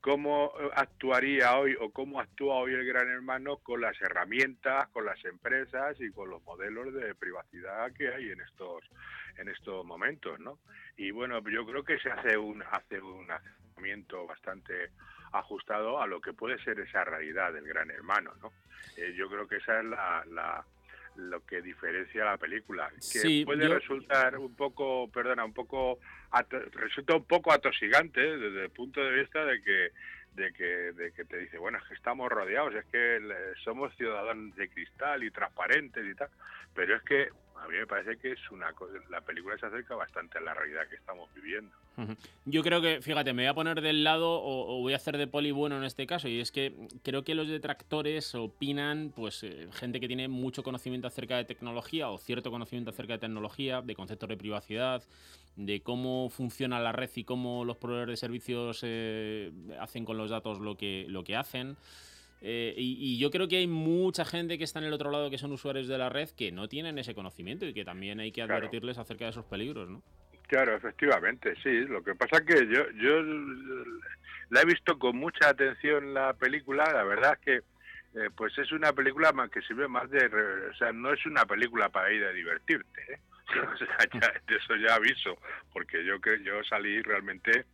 cómo 0.00 0.52
eh, 0.60 0.70
actuaría 0.74 1.56
hoy 1.58 1.76
o 1.80 1.90
cómo 1.90 2.20
actúa 2.20 2.56
hoy 2.56 2.74
el 2.74 2.86
Gran 2.86 3.08
Hermano 3.08 3.58
con 3.58 3.80
las 3.80 4.00
herramientas, 4.00 4.88
con 4.88 5.04
las 5.04 5.22
empresas 5.24 6.00
y 6.00 6.10
con 6.10 6.30
los 6.30 6.42
modelos 6.42 6.92
de 6.94 7.14
privacidad 7.14 7.92
que 7.92 8.08
hay 8.12 8.30
en 8.30 8.40
estos 8.40 8.84
en 9.38 9.48
estos 9.48 9.84
momentos, 9.84 10.38
¿no? 10.40 10.58
Y 10.96 11.10
bueno, 11.12 11.40
yo 11.48 11.64
creo 11.66 11.82
que 11.84 11.98
se 11.98 12.10
hace 12.10 12.36
un 12.36 12.62
hace 12.62 13.00
un 13.00 13.30
acercamiento 13.30 14.26
bastante 14.26 14.90
ajustado 15.32 16.00
a 16.00 16.06
lo 16.06 16.20
que 16.20 16.32
puede 16.32 16.58
ser 16.64 16.80
esa 16.80 17.04
realidad 17.04 17.52
del 17.52 17.66
Gran 17.66 17.90
Hermano, 17.90 18.32
¿no? 18.42 18.52
Eh, 18.96 19.14
yo 19.16 19.28
creo 19.28 19.46
que 19.46 19.56
esa 19.56 19.78
es 19.78 19.84
la, 19.86 20.24
la- 20.26 20.64
lo 21.28 21.44
que 21.44 21.60
diferencia 21.62 22.24
la 22.24 22.36
película, 22.38 22.88
que 22.96 23.00
Sí, 23.18 23.44
puede 23.44 23.68
yo- 23.68 23.74
resultar 23.74 24.38
un 24.38 24.54
poco, 24.56 25.10
perdona, 25.12 25.44
un 25.44 25.52
poco 25.52 25.98
resulta 26.72 27.14
un 27.16 27.24
poco 27.24 27.52
atosigante 27.52 28.20
¿eh? 28.20 28.36
desde 28.38 28.64
el 28.64 28.70
punto 28.70 29.02
de 29.04 29.10
vista 29.20 29.44
de 29.44 29.62
que 29.62 29.90
de 30.34 30.52
que 30.52 30.64
de 30.92 31.12
que 31.12 31.24
te 31.24 31.38
dice 31.38 31.58
bueno 31.58 31.78
es 31.78 31.84
que 31.88 31.94
estamos 31.94 32.28
rodeados 32.30 32.72
es 32.76 32.84
que 32.86 33.18
somos 33.64 33.92
ciudadanos 33.96 34.54
de 34.54 34.68
cristal 34.68 35.24
y 35.24 35.30
transparentes 35.32 36.06
y 36.06 36.14
tal 36.14 36.28
pero 36.72 36.94
es 36.94 37.02
que 37.02 37.28
a 37.60 37.68
mí 37.68 37.76
me 37.76 37.86
parece 37.86 38.16
que 38.16 38.32
es 38.32 38.50
una 38.50 38.72
la 39.10 39.20
película 39.20 39.56
se 39.58 39.66
acerca 39.66 39.94
bastante 39.94 40.38
a 40.38 40.40
la 40.40 40.54
realidad 40.54 40.88
que 40.88 40.96
estamos 40.96 41.28
viviendo. 41.34 41.70
Yo 42.46 42.62
creo 42.62 42.80
que, 42.80 43.02
fíjate, 43.02 43.34
me 43.34 43.42
voy 43.42 43.50
a 43.50 43.54
poner 43.54 43.82
del 43.82 44.04
lado 44.04 44.30
o, 44.30 44.76
o 44.76 44.80
voy 44.80 44.94
a 44.94 44.96
hacer 44.96 45.18
de 45.18 45.26
poli 45.26 45.50
bueno 45.50 45.76
en 45.76 45.84
este 45.84 46.06
caso, 46.06 46.28
y 46.28 46.40
es 46.40 46.50
que 46.50 46.74
creo 47.02 47.24
que 47.24 47.34
los 47.34 47.48
detractores 47.48 48.34
opinan, 48.34 49.12
pues, 49.14 49.42
eh, 49.42 49.68
gente 49.72 50.00
que 50.00 50.06
tiene 50.06 50.28
mucho 50.28 50.62
conocimiento 50.62 51.08
acerca 51.08 51.36
de 51.36 51.44
tecnología 51.44 52.08
o 52.08 52.16
cierto 52.16 52.50
conocimiento 52.50 52.90
acerca 52.90 53.14
de 53.14 53.18
tecnología, 53.18 53.82
de 53.82 53.94
conceptos 53.94 54.28
de 54.30 54.36
privacidad, 54.38 55.02
de 55.56 55.82
cómo 55.82 56.30
funciona 56.30 56.80
la 56.80 56.92
red 56.92 57.10
y 57.14 57.24
cómo 57.24 57.66
los 57.66 57.76
proveedores 57.76 58.14
de 58.14 58.16
servicios 58.16 58.80
eh, 58.82 59.52
hacen 59.78 60.06
con 60.06 60.16
los 60.16 60.30
datos 60.30 60.60
lo 60.60 60.76
que, 60.76 61.04
lo 61.08 61.22
que 61.22 61.36
hacen. 61.36 61.76
Eh, 62.42 62.74
y, 62.76 62.96
y 62.98 63.18
yo 63.18 63.30
creo 63.30 63.48
que 63.48 63.56
hay 63.58 63.66
mucha 63.66 64.24
gente 64.24 64.56
que 64.56 64.64
está 64.64 64.78
en 64.78 64.86
el 64.86 64.92
otro 64.94 65.10
lado 65.10 65.28
que 65.28 65.36
son 65.38 65.52
usuarios 65.52 65.88
de 65.88 65.98
la 65.98 66.08
red 66.08 66.28
que 66.30 66.50
no 66.52 66.68
tienen 66.68 66.98
ese 66.98 67.14
conocimiento 67.14 67.66
y 67.66 67.74
que 67.74 67.84
también 67.84 68.18
hay 68.20 68.32
que 68.32 68.40
Claro. 68.42 68.54
advertirles 68.56 68.96
acerca 68.98 69.24
de 69.26 69.30
esos 69.32 69.44
peligros, 69.44 69.88
¿no? 69.90 70.02
Claro, 70.48 70.74
efectivamente, 70.74 71.54
sí. 71.62 71.70
Lo 71.86 72.02
que 72.02 72.14
pasa 72.14 72.44
que 72.44 72.66
yo, 72.66 72.90
yo 73.00 73.22
la 74.50 74.62
he 74.62 74.64
visto 74.64 74.98
con 74.98 75.16
mucha 75.16 75.48
atención 75.50 76.12
la 76.14 76.32
película. 76.32 76.90
La 76.92 77.04
verdad 77.04 77.34
es 77.34 77.38
que 77.44 77.56
eh, 78.18 78.28
pues 78.36 78.56
es 78.58 78.72
una 78.72 78.92
película 78.92 79.30
más 79.32 79.50
que 79.50 79.62
sirve 79.62 79.86
más 79.86 80.10
de... 80.10 80.26
O 80.26 80.74
sea, 80.74 80.92
no 80.92 81.12
es 81.12 81.24
una 81.26 81.44
película 81.44 81.88
para 81.90 82.12
ir 82.12 82.24
a 82.24 82.32
divertirte. 82.32 83.00
¿eh? 83.12 83.18
O 83.74 83.76
sea, 83.76 83.96
ya, 84.20 84.32
de 84.46 84.56
eso 84.56 84.76
ya 84.76 84.94
aviso, 84.94 85.36
porque 85.72 86.04
yo 86.04 86.20
que 86.20 86.42
yo 86.44 86.62
salí 86.64 87.02
realmente 87.02 87.64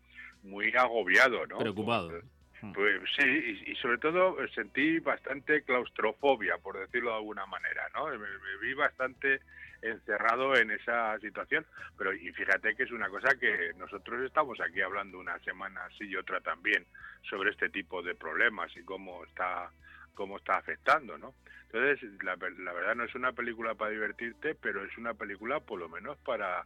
muy 0.42 0.70
agobiado, 0.74 1.46
¿no? 1.46 1.58
Preocupado. 1.58 2.08
Pues, 2.10 2.24
pues 2.74 3.02
sí, 3.16 3.64
y, 3.66 3.74
sobre 3.76 3.98
todo 3.98 4.36
sentí 4.48 4.98
bastante 4.98 5.62
claustrofobia, 5.62 6.58
por 6.58 6.78
decirlo 6.78 7.10
de 7.10 7.16
alguna 7.16 7.46
manera, 7.46 7.88
¿no? 7.94 8.06
Me, 8.06 8.26
vi 8.60 8.74
bastante 8.74 9.40
encerrado 9.82 10.56
en 10.56 10.70
esa 10.70 11.18
situación, 11.20 11.66
pero 11.98 12.12
y 12.12 12.32
fíjate 12.32 12.74
que 12.74 12.84
es 12.84 12.90
una 12.90 13.08
cosa 13.10 13.36
que 13.38 13.72
nosotros 13.76 14.24
estamos 14.24 14.58
aquí 14.60 14.80
hablando 14.80 15.18
una 15.18 15.38
semana 15.40 15.82
sí 15.98 16.06
y 16.08 16.16
otra 16.16 16.40
también 16.40 16.84
sobre 17.28 17.50
este 17.50 17.68
tipo 17.68 18.02
de 18.02 18.14
problemas 18.14 18.74
y 18.76 18.82
cómo 18.82 19.24
está 19.24 19.70
cómo 20.14 20.38
está 20.38 20.56
afectando, 20.56 21.18
¿no? 21.18 21.34
Entonces, 21.64 22.10
la, 22.22 22.36
la 22.36 22.72
verdad 22.72 22.94
no 22.94 23.04
es 23.04 23.14
una 23.14 23.32
película 23.32 23.74
para 23.74 23.90
divertirte, 23.90 24.54
pero 24.54 24.82
es 24.82 24.96
una 24.96 25.12
película 25.12 25.60
por 25.60 25.78
lo 25.78 25.90
menos 25.90 26.16
para 26.18 26.64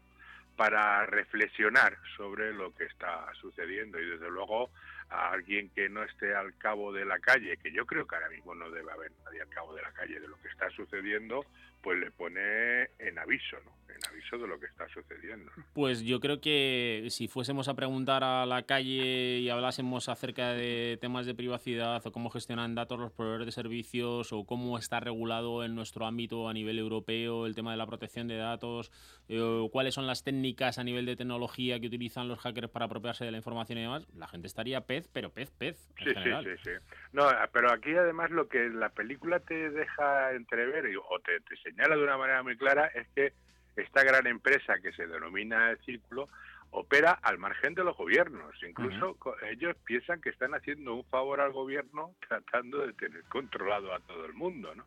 para 0.56 1.06
reflexionar 1.06 1.96
sobre 2.18 2.52
lo 2.52 2.74
que 2.74 2.84
está 2.84 3.32
sucediendo 3.40 3.98
y 3.98 4.04
desde 4.04 4.30
luego 4.30 4.70
a 5.10 5.32
alguien 5.32 5.70
que 5.70 5.88
no 5.88 6.02
esté 6.04 6.34
al 6.34 6.56
cabo 6.56 6.92
de 6.92 7.04
la 7.04 7.18
calle, 7.18 7.56
que 7.56 7.72
yo 7.72 7.84
creo 7.84 8.06
que 8.06 8.14
ahora 8.14 8.30
mismo 8.30 8.54
no 8.54 8.70
debe 8.70 8.90
haber 8.92 9.12
nadie 9.24 9.42
al 9.42 9.48
cabo 9.48 9.74
de 9.74 9.82
la 9.82 9.92
calle 9.92 10.20
de 10.20 10.28
lo 10.28 10.40
que 10.40 10.48
está 10.48 10.70
sucediendo, 10.70 11.44
pues 11.82 11.98
le 11.98 12.10
pone 12.10 12.82
en 12.98 13.18
aviso, 13.18 13.56
¿no? 13.64 13.72
En 13.88 14.06
aviso 14.08 14.38
de 14.38 14.46
lo 14.46 14.58
que 14.60 14.66
está 14.66 14.88
sucediendo. 14.88 15.50
Pues 15.72 16.02
yo 16.02 16.20
creo 16.20 16.40
que 16.40 17.06
si 17.10 17.26
fuésemos 17.26 17.68
a 17.68 17.74
preguntar 17.74 18.22
a 18.22 18.46
la 18.46 18.62
calle 18.62 19.38
y 19.38 19.48
hablásemos 19.48 20.08
acerca 20.08 20.52
de 20.52 20.98
temas 21.00 21.26
de 21.26 21.34
privacidad 21.34 22.06
o 22.06 22.12
cómo 22.12 22.30
gestionan 22.30 22.74
datos 22.74 22.98
los 22.98 23.12
proveedores 23.12 23.46
de 23.46 23.52
servicios 23.52 24.32
o 24.32 24.44
cómo 24.44 24.78
está 24.78 25.00
regulado 25.00 25.64
en 25.64 25.74
nuestro 25.74 26.06
ámbito 26.06 26.48
a 26.48 26.52
nivel 26.52 26.78
europeo 26.78 27.46
el 27.46 27.54
tema 27.54 27.72
de 27.72 27.78
la 27.78 27.86
protección 27.86 28.28
de 28.28 28.36
datos, 28.36 28.92
eh, 29.28 29.68
cuáles 29.72 29.94
son 29.94 30.06
las 30.06 30.22
técnicas 30.22 30.78
a 30.78 30.84
nivel 30.84 31.06
de 31.06 31.16
tecnología 31.16 31.80
que 31.80 31.88
utilizan 31.88 32.28
los 32.28 32.38
hackers 32.38 32.68
para 32.68 32.86
apropiarse 32.86 33.24
de 33.24 33.32
la 33.32 33.38
información 33.38 33.78
y 33.78 33.82
demás, 33.82 34.06
la 34.14 34.28
gente 34.28 34.46
estaría 34.46 34.82
pez, 34.82 34.99
pero 35.08 35.30
pez, 35.30 35.50
pez. 35.52 35.88
En 35.98 36.04
sí, 36.04 36.14
general. 36.14 36.44
sí, 36.44 36.50
sí, 36.62 36.70
sí. 36.70 36.96
No, 37.12 37.28
pero 37.52 37.72
aquí 37.72 37.94
además 37.94 38.30
lo 38.30 38.48
que 38.48 38.68
la 38.68 38.88
película 38.90 39.40
te 39.40 39.70
deja 39.70 40.32
entrever 40.32 40.84
o 40.96 41.18
te, 41.20 41.40
te 41.40 41.56
señala 41.58 41.96
de 41.96 42.04
una 42.04 42.16
manera 42.16 42.42
muy 42.42 42.56
clara 42.56 42.86
es 42.86 43.08
que 43.14 43.32
esta 43.76 44.02
gran 44.02 44.26
empresa 44.26 44.78
que 44.80 44.92
se 44.92 45.06
denomina 45.06 45.70
el 45.70 45.78
Círculo 45.78 46.28
opera 46.70 47.12
al 47.22 47.38
margen 47.38 47.74
de 47.74 47.84
los 47.84 47.96
gobiernos. 47.96 48.54
Incluso 48.62 49.16
ellos 49.50 49.76
piensan 49.84 50.20
que 50.20 50.30
están 50.30 50.54
haciendo 50.54 50.94
un 50.94 51.04
favor 51.04 51.40
al 51.40 51.52
gobierno 51.52 52.14
tratando 52.28 52.86
de 52.86 52.92
tener 52.92 53.24
controlado 53.24 53.92
a 53.92 54.00
todo 54.00 54.24
el 54.26 54.34
mundo, 54.34 54.74
¿no? 54.74 54.84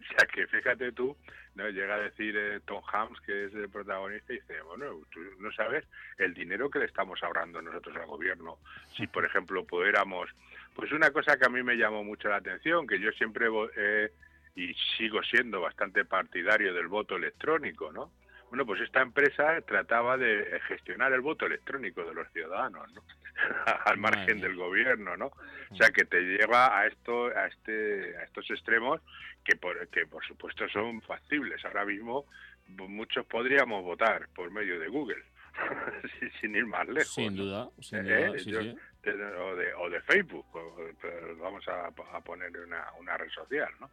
O 0.00 0.04
sea 0.18 0.26
que 0.26 0.46
fíjate 0.46 0.92
tú, 0.92 1.16
no 1.54 1.68
llega 1.68 1.94
a 1.94 2.00
decir 2.00 2.36
eh, 2.36 2.60
Tom 2.64 2.82
Hanks, 2.92 3.20
que 3.20 3.46
es 3.46 3.54
el 3.54 3.68
protagonista, 3.68 4.32
y 4.32 4.36
dice, 4.36 4.60
bueno, 4.62 5.00
tú 5.10 5.20
no 5.38 5.50
sabes 5.52 5.84
el 6.18 6.34
dinero 6.34 6.70
que 6.70 6.78
le 6.78 6.86
estamos 6.86 7.22
ahorrando 7.22 7.62
nosotros 7.62 7.96
al 7.96 8.06
gobierno. 8.06 8.58
Si, 8.96 9.06
por 9.06 9.24
ejemplo, 9.24 9.64
pudiéramos... 9.64 10.30
Pues 10.74 10.92
una 10.92 11.10
cosa 11.10 11.38
que 11.38 11.46
a 11.46 11.48
mí 11.48 11.62
me 11.62 11.76
llamó 11.76 12.04
mucho 12.04 12.28
la 12.28 12.36
atención, 12.36 12.86
que 12.86 13.00
yo 13.00 13.10
siempre 13.12 13.48
eh, 13.76 14.12
y 14.54 14.74
sigo 14.98 15.22
siendo 15.22 15.60
bastante 15.62 16.04
partidario 16.04 16.74
del 16.74 16.88
voto 16.88 17.16
electrónico, 17.16 17.92
¿no? 17.92 18.10
Bueno, 18.50 18.66
pues 18.66 18.82
esta 18.82 19.00
empresa 19.00 19.60
trataba 19.62 20.16
de 20.16 20.60
gestionar 20.68 21.12
el 21.12 21.20
voto 21.20 21.46
electrónico 21.46 22.04
de 22.04 22.14
los 22.14 22.30
ciudadanos, 22.32 22.92
¿no? 22.92 23.02
al 23.84 23.98
margen 23.98 24.40
del 24.40 24.56
gobierno, 24.56 25.16
¿no? 25.16 25.26
O 25.70 25.76
sea, 25.76 25.90
que 25.90 26.04
te 26.04 26.20
lleva 26.20 26.78
a 26.78 26.86
esto, 26.86 27.26
a 27.26 27.46
este, 27.46 28.16
a 28.16 28.22
estos 28.24 28.48
extremos 28.50 29.00
que 29.44 29.56
por, 29.56 29.88
que 29.88 30.06
por 30.06 30.24
supuesto 30.24 30.68
son 30.68 31.02
factibles. 31.02 31.64
Ahora 31.64 31.84
mismo 31.84 32.26
muchos 32.68 33.24
podríamos 33.26 33.82
votar 33.84 34.28
por 34.34 34.50
medio 34.50 34.78
de 34.80 34.88
Google, 34.88 35.22
sin 36.40 36.54
ir 36.56 36.66
más 36.66 36.86
lejos. 36.88 37.12
Sin 37.14 37.36
duda, 37.36 37.68
sin 37.80 38.06
¿Eh? 38.10 38.26
duda, 38.26 38.38
sí, 38.38 38.50
Yo- 38.50 38.62
sí. 38.62 38.76
de- 39.04 39.24
o, 39.24 39.56
de, 39.56 39.74
o 39.74 39.90
de 39.90 40.00
Facebook, 40.02 40.46
o- 40.54 40.90
pero 41.00 41.36
vamos 41.36 41.66
a, 41.68 41.86
a 41.86 42.20
poner 42.20 42.50
una, 42.58 42.84
una 42.98 43.16
red 43.16 43.30
social, 43.30 43.70
¿no? 43.80 43.90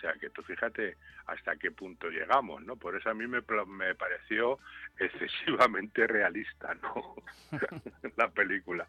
Sea, 0.00 0.14
que 0.14 0.30
tú 0.30 0.42
fíjate 0.42 0.96
hasta 1.26 1.56
qué 1.56 1.70
punto 1.70 2.08
llegamos, 2.08 2.62
¿no? 2.62 2.76
Por 2.76 2.96
eso 2.96 3.10
a 3.10 3.14
mí 3.14 3.26
me, 3.26 3.42
me 3.66 3.94
pareció 3.94 4.58
excesivamente 4.98 6.06
realista, 6.06 6.74
¿no? 6.74 7.14
La 8.16 8.28
película. 8.30 8.86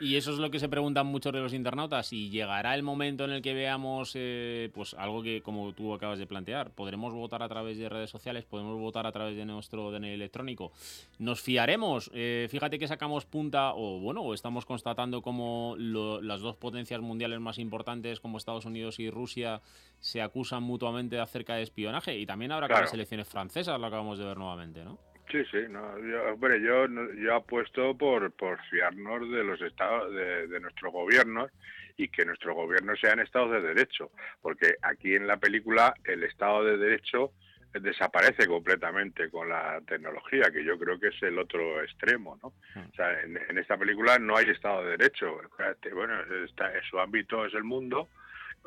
Y 0.00 0.14
eso 0.16 0.30
es 0.32 0.38
lo 0.38 0.50
que 0.50 0.60
se 0.60 0.68
preguntan 0.68 1.06
muchos 1.06 1.32
de 1.32 1.40
los 1.40 1.52
internautas. 1.52 2.12
Y 2.12 2.30
llegará 2.30 2.74
el 2.76 2.82
momento 2.84 3.24
en 3.24 3.32
el 3.32 3.42
que 3.42 3.52
veamos, 3.52 4.12
eh, 4.14 4.70
pues 4.72 4.94
algo 4.94 5.22
que, 5.22 5.42
como 5.42 5.72
tú 5.72 5.92
acabas 5.92 6.18
de 6.20 6.26
plantear, 6.26 6.70
podremos 6.70 7.12
votar 7.14 7.42
a 7.42 7.48
través 7.48 7.78
de 7.78 7.88
redes 7.88 8.08
sociales, 8.08 8.44
podemos 8.44 8.78
votar 8.78 9.06
a 9.06 9.12
través 9.12 9.36
de 9.36 9.44
nuestro 9.44 9.90
DNI 9.90 10.10
electrónico. 10.10 10.70
¿Nos 11.18 11.40
fiaremos? 11.40 12.10
Eh, 12.14 12.46
fíjate 12.50 12.78
que 12.78 12.86
sacamos 12.86 13.26
punta, 13.26 13.72
o 13.74 13.98
bueno, 13.98 14.32
estamos 14.34 14.64
constatando 14.64 15.20
como 15.20 15.74
lo- 15.78 16.20
las 16.22 16.40
dos 16.40 16.56
potencias 16.56 17.00
mundiales 17.00 17.40
más 17.40 17.58
importantes, 17.58 18.20
como 18.20 18.38
Estados 18.38 18.66
Unidos 18.66 19.00
y 19.00 19.10
Rusia, 19.10 19.60
se 19.98 20.22
acusan 20.22 20.62
mutuamente 20.62 21.18
acerca 21.18 21.56
de 21.56 21.62
espionaje. 21.62 22.16
Y 22.16 22.24
también 22.24 22.52
ahora 22.52 22.68
Claro. 22.68 22.82
las 22.84 22.94
elecciones 22.94 23.26
francesas 23.26 23.80
lo 23.80 23.86
acabamos 23.86 24.18
de 24.18 24.24
ver 24.26 24.36
nuevamente, 24.36 24.84
¿no? 24.84 24.98
Sí, 25.30 25.44
sí, 25.50 25.58
no, 25.68 25.98
yo, 25.98 26.32
hombre, 26.32 26.60
yo, 26.62 26.86
yo 27.16 27.34
apuesto 27.34 27.96
por, 27.96 28.32
por 28.32 28.58
fiarnos 28.70 29.30
de 29.30 29.44
los 29.44 29.60
estados, 29.60 30.14
de, 30.14 30.46
de 30.46 30.60
nuestros 30.60 30.90
gobiernos 30.92 31.50
y 31.98 32.08
que 32.08 32.24
nuestros 32.24 32.54
gobiernos 32.54 32.98
sean 32.98 33.18
estados 33.18 33.50
de 33.50 33.60
derecho, 33.60 34.10
porque 34.40 34.76
aquí 34.80 35.14
en 35.14 35.26
la 35.26 35.36
película 35.36 35.92
el 36.04 36.22
estado 36.22 36.64
de 36.64 36.78
derecho 36.78 37.32
desaparece 37.74 38.46
completamente 38.46 39.30
con 39.30 39.48
la 39.48 39.80
tecnología, 39.86 40.50
que 40.50 40.64
yo 40.64 40.78
creo 40.78 40.98
que 40.98 41.08
es 41.08 41.22
el 41.22 41.38
otro 41.38 41.82
extremo, 41.82 42.38
¿no? 42.42 42.48
O 42.48 42.94
sea, 42.94 43.20
en, 43.20 43.36
en 43.36 43.58
esta 43.58 43.76
película 43.76 44.18
no 44.18 44.36
hay 44.36 44.48
estado 44.48 44.84
de 44.84 44.96
derecho, 44.96 45.38
bueno, 45.92 46.14
está, 46.44 46.72
su 46.88 46.98
ámbito 46.98 47.44
es 47.44 47.52
el 47.52 47.64
mundo, 47.64 48.08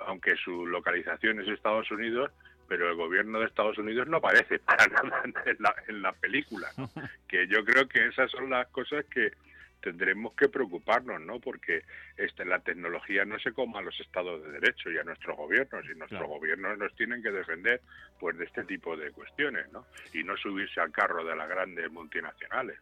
aunque 0.05 0.35
su 0.35 0.67
localización 0.67 1.39
es 1.39 1.47
Estados 1.47 1.89
Unidos, 1.89 2.31
pero 2.71 2.89
el 2.89 2.95
gobierno 2.95 3.37
de 3.37 3.47
Estados 3.47 3.77
Unidos 3.77 4.07
no 4.07 4.15
aparece 4.15 4.57
para 4.65 4.87
nada 4.87 5.23
en 5.25 5.57
la, 5.59 5.75
en 5.89 6.01
la 6.01 6.13
película, 6.13 6.69
¿no? 6.77 6.89
que 7.27 7.45
yo 7.47 7.65
creo 7.65 7.85
que 7.89 8.07
esas 8.07 8.31
son 8.31 8.49
las 8.49 8.65
cosas 8.69 9.03
que 9.07 9.33
tendremos 9.81 10.33
que 10.35 10.47
preocuparnos, 10.47 11.19
¿no? 11.19 11.41
Porque 11.41 11.81
este, 12.15 12.45
la 12.45 12.59
tecnología 12.59 13.25
no 13.25 13.37
se 13.39 13.51
coma 13.51 13.79
a 13.79 13.81
los 13.81 13.99
estados 13.99 14.41
de 14.41 14.51
derecho 14.53 14.89
y 14.89 14.97
a 14.97 15.03
nuestros 15.03 15.35
gobiernos, 15.35 15.83
y 15.83 15.87
nuestros 15.97 16.21
Claro. 16.21 16.27
gobiernos 16.27 16.77
nos 16.77 16.95
tienen 16.95 17.21
que 17.21 17.31
defender 17.31 17.81
pues 18.21 18.37
de 18.37 18.45
este 18.45 18.63
tipo 18.63 18.95
de 18.95 19.11
cuestiones, 19.11 19.69
¿no? 19.73 19.85
Y 20.13 20.23
no 20.23 20.37
subirse 20.37 20.79
al 20.79 20.93
carro 20.93 21.25
de 21.25 21.35
las 21.35 21.49
grandes 21.49 21.91
multinacionales. 21.91 22.79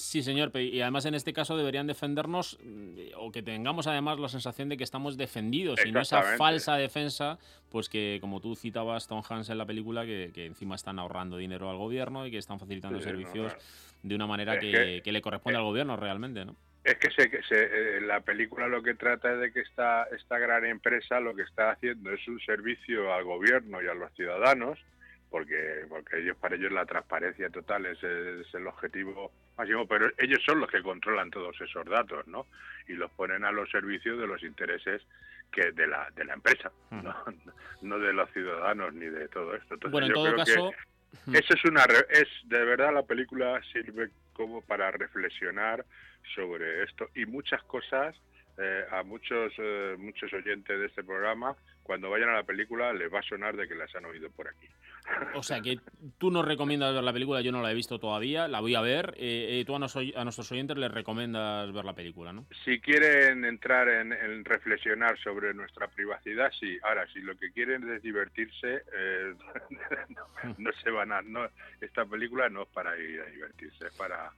Sí, 0.00 0.22
señor, 0.22 0.50
y 0.56 0.80
además 0.80 1.04
en 1.06 1.14
este 1.14 1.32
caso 1.32 1.56
deberían 1.56 1.86
defendernos 1.86 2.58
mm, 2.64 2.98
o 3.16 3.30
que 3.30 3.42
tengamos 3.42 3.86
además 3.86 4.18
la 4.18 4.28
sensación 4.28 4.68
de 4.68 4.76
que 4.76 4.84
estamos 4.84 5.16
defendidos 5.16 5.84
y 5.84 5.92
no 5.92 6.00
esa 6.00 6.22
falsa 6.36 6.76
defensa, 6.76 7.38
pues 7.70 7.88
que 7.88 8.18
como 8.20 8.40
tú 8.40 8.56
citabas 8.56 9.06
Tom 9.06 9.22
Hanks 9.28 9.50
en 9.50 9.58
la 9.58 9.66
película, 9.66 10.04
que, 10.04 10.30
que 10.34 10.46
encima 10.46 10.74
están 10.74 10.98
ahorrando 10.98 11.36
dinero 11.36 11.70
al 11.70 11.76
gobierno 11.76 12.26
y 12.26 12.30
que 12.30 12.38
están 12.38 12.58
facilitando 12.58 12.98
Sí, 12.98 13.04
sí, 13.04 13.10
no, 13.10 13.16
servicios 13.18 13.52
claro. 13.52 13.68
de 14.02 14.14
una 14.14 14.26
manera 14.26 14.58
que, 14.58 14.70
que- 14.72 15.00
que 15.04 15.12
le 15.12 15.20
corresponde 15.22 15.58
al 15.58 15.64
gobierno 15.64 15.96
realmente, 15.96 16.44
¿no? 16.44 16.56
Es 16.82 16.96
que, 16.96 17.10
se, 17.10 17.28
se- 17.42 17.96
eh, 17.98 18.00
la 18.00 18.20
película 18.22 18.66
lo 18.66 18.82
que 18.82 18.94
trata 18.94 19.34
es 19.34 19.40
de 19.40 19.52
que 19.52 19.60
esta, 19.60 20.04
esta 20.16 20.38
gran 20.38 20.64
empresa 20.64 21.20
lo 21.20 21.34
que 21.36 21.42
está 21.42 21.72
haciendo 21.72 22.10
es 22.10 22.26
un 22.26 22.40
servicio 22.40 23.12
al 23.12 23.24
gobierno 23.24 23.82
y 23.82 23.86
a 23.86 23.92
los 23.94 24.10
ciudadanos, 24.14 24.78
porque, 25.30 25.84
porque 25.88 26.18
ellos 26.18 26.36
para 26.38 26.56
ellos 26.56 26.72
la 26.72 26.84
transparencia 26.84 27.48
total 27.50 27.86
es, 27.86 28.02
es 28.02 28.52
el 28.54 28.66
objetivo 28.66 29.30
máximo, 29.56 29.86
pero 29.86 30.10
ellos 30.18 30.42
son 30.44 30.60
los 30.60 30.70
que 30.70 30.82
controlan 30.82 31.30
todos 31.30 31.58
esos 31.60 31.84
datos, 31.86 32.26
¿no? 32.26 32.46
Y 32.88 32.94
los 32.94 33.10
ponen 33.12 33.44
a 33.44 33.52
los 33.52 33.70
servicios 33.70 34.18
de 34.18 34.26
los 34.26 34.42
intereses 34.42 35.02
que 35.52 35.72
de 35.72 35.86
la, 35.86 36.10
de 36.16 36.24
la 36.24 36.34
empresa, 36.34 36.70
¿no? 36.90 37.14
no 37.82 37.98
de 37.98 38.12
los 38.12 38.30
ciudadanos 38.32 38.92
ni 38.94 39.06
de 39.06 39.28
todo 39.28 39.54
esto. 39.54 39.74
Entonces, 39.74 39.92
Bueno, 39.92 40.06
en 40.06 40.12
yo 40.12 40.14
todo 40.14 40.24
creo 40.32 40.44
que- 40.44 40.52
caso, 40.52 40.72
eso 41.32 41.54
es 41.54 41.64
una 41.64 41.84
es 42.10 42.28
de 42.44 42.64
verdad 42.64 42.92
la 42.94 43.02
película 43.04 43.60
sirve 43.72 44.10
como 44.32 44.62
para 44.62 44.90
reflexionar 44.92 45.84
sobre 46.34 46.84
esto 46.84 47.08
y 47.14 47.26
muchas 47.26 47.62
cosas 47.64 48.16
eh, 48.58 48.84
a 48.92 49.02
muchos 49.02 49.52
eh, 49.58 49.96
muchos 49.98 50.32
oyentes 50.32 50.78
de 50.78 50.86
este 50.86 51.02
programa, 51.02 51.56
cuando 51.90 52.08
vayan 52.08 52.28
a 52.28 52.34
la 52.34 52.44
película 52.44 52.92
les 52.92 53.12
va 53.12 53.18
a 53.18 53.22
sonar 53.22 53.56
de 53.56 53.66
que 53.66 53.74
las 53.74 53.92
han 53.96 54.04
oído 54.04 54.30
por 54.30 54.46
aquí. 54.46 54.68
O 55.34 55.42
sea 55.42 55.60
que 55.60 55.80
tú 56.18 56.30
nos 56.30 56.44
recomiendas 56.44 56.94
ver 56.94 57.02
la 57.02 57.12
película, 57.12 57.40
yo 57.40 57.50
no 57.50 57.62
la 57.62 57.72
he 57.72 57.74
visto 57.74 57.98
todavía, 57.98 58.46
la 58.46 58.60
voy 58.60 58.76
a 58.76 58.80
ver. 58.80 59.14
Eh, 59.16 59.58
eh, 59.58 59.64
tú 59.66 59.74
a, 59.74 59.80
nos- 59.80 59.96
a 59.96 60.22
nuestros 60.22 60.52
oyentes 60.52 60.76
les 60.76 60.88
recomiendas 60.92 61.72
ver 61.72 61.84
la 61.84 61.92
película, 61.94 62.32
¿no? 62.32 62.46
Si 62.64 62.78
quieren 62.80 63.44
entrar 63.44 63.88
en, 63.88 64.12
en 64.12 64.44
reflexionar 64.44 65.18
sobre 65.18 65.52
nuestra 65.52 65.88
privacidad, 65.88 66.52
sí. 66.60 66.78
Ahora, 66.84 67.08
si 67.12 67.22
lo 67.22 67.36
que 67.36 67.50
quieren 67.50 67.92
es 67.92 68.00
divertirse, 68.02 68.84
eh, 68.96 69.34
no, 70.44 70.54
no 70.58 70.70
se 70.80 70.90
van 70.90 71.10
a... 71.10 71.22
No, 71.22 71.48
esta 71.80 72.04
película 72.06 72.48
no 72.48 72.62
es 72.62 72.68
para 72.68 72.96
ir 72.96 73.20
a 73.20 73.26
divertirse, 73.26 73.88
es 73.88 73.94
para 73.96 74.30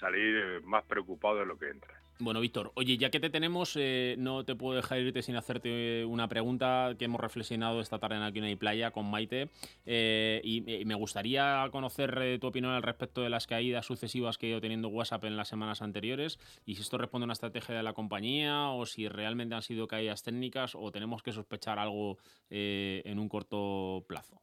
salir 0.00 0.60
más 0.64 0.82
preocupado 0.86 1.36
de 1.38 1.46
lo 1.46 1.56
que 1.56 1.68
entras. 1.70 2.00
Bueno, 2.18 2.40
Víctor, 2.40 2.72
oye, 2.76 2.96
ya 2.96 3.10
que 3.10 3.20
te 3.20 3.28
tenemos, 3.28 3.76
eh, 3.78 4.14
no 4.18 4.42
te 4.44 4.54
puedo 4.54 4.74
dejar 4.74 5.00
irte 5.00 5.20
sin 5.20 5.36
hacerte 5.36 6.02
una 6.06 6.28
pregunta 6.28 6.94
que 6.98 7.04
hemos 7.04 7.20
reflexionado 7.20 7.80
esta 7.80 7.98
tarde 7.98 8.16
en 8.16 8.22
Aquí 8.22 8.40
hay 8.40 8.56
playa 8.56 8.90
con 8.90 9.10
Maite. 9.10 9.50
eh, 9.84 10.40
y, 10.42 10.80
y 10.80 10.84
me 10.86 10.94
gustaría 10.94 11.68
conocer 11.70 12.16
eh, 12.22 12.38
tu 12.38 12.46
opinión 12.46 12.72
al 12.72 12.82
respecto 12.82 13.20
de 13.22 13.28
las 13.28 13.46
caídas 13.46 13.84
sucesivas 13.84 14.38
que 14.38 14.46
ha 14.46 14.48
ido 14.50 14.60
teniendo 14.62 14.88
WhatsApp 14.88 15.24
en 15.24 15.36
las 15.36 15.48
semanas 15.48 15.82
anteriores. 15.82 16.38
Y 16.64 16.76
si 16.76 16.82
esto 16.82 16.96
responde 16.96 17.24
a 17.24 17.26
una 17.26 17.32
estrategia 17.34 17.74
de 17.74 17.82
la 17.82 17.92
compañía 17.92 18.70
o 18.70 18.86
si 18.86 19.08
realmente 19.08 19.54
han 19.54 19.62
sido 19.62 19.86
caídas 19.86 20.22
técnicas 20.22 20.74
o 20.74 20.90
tenemos 20.90 21.22
que 21.22 21.32
sospechar 21.32 21.78
algo 21.78 22.16
eh, 22.48 23.02
en 23.04 23.18
un 23.18 23.28
corto 23.28 24.06
plazo. 24.08 24.40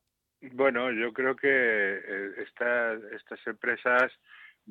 Bueno, 0.52 0.92
yo 0.92 1.12
creo 1.14 1.36
que 1.36 1.48
eh, 1.50 2.44
estas 2.44 3.48
empresas 3.48 4.12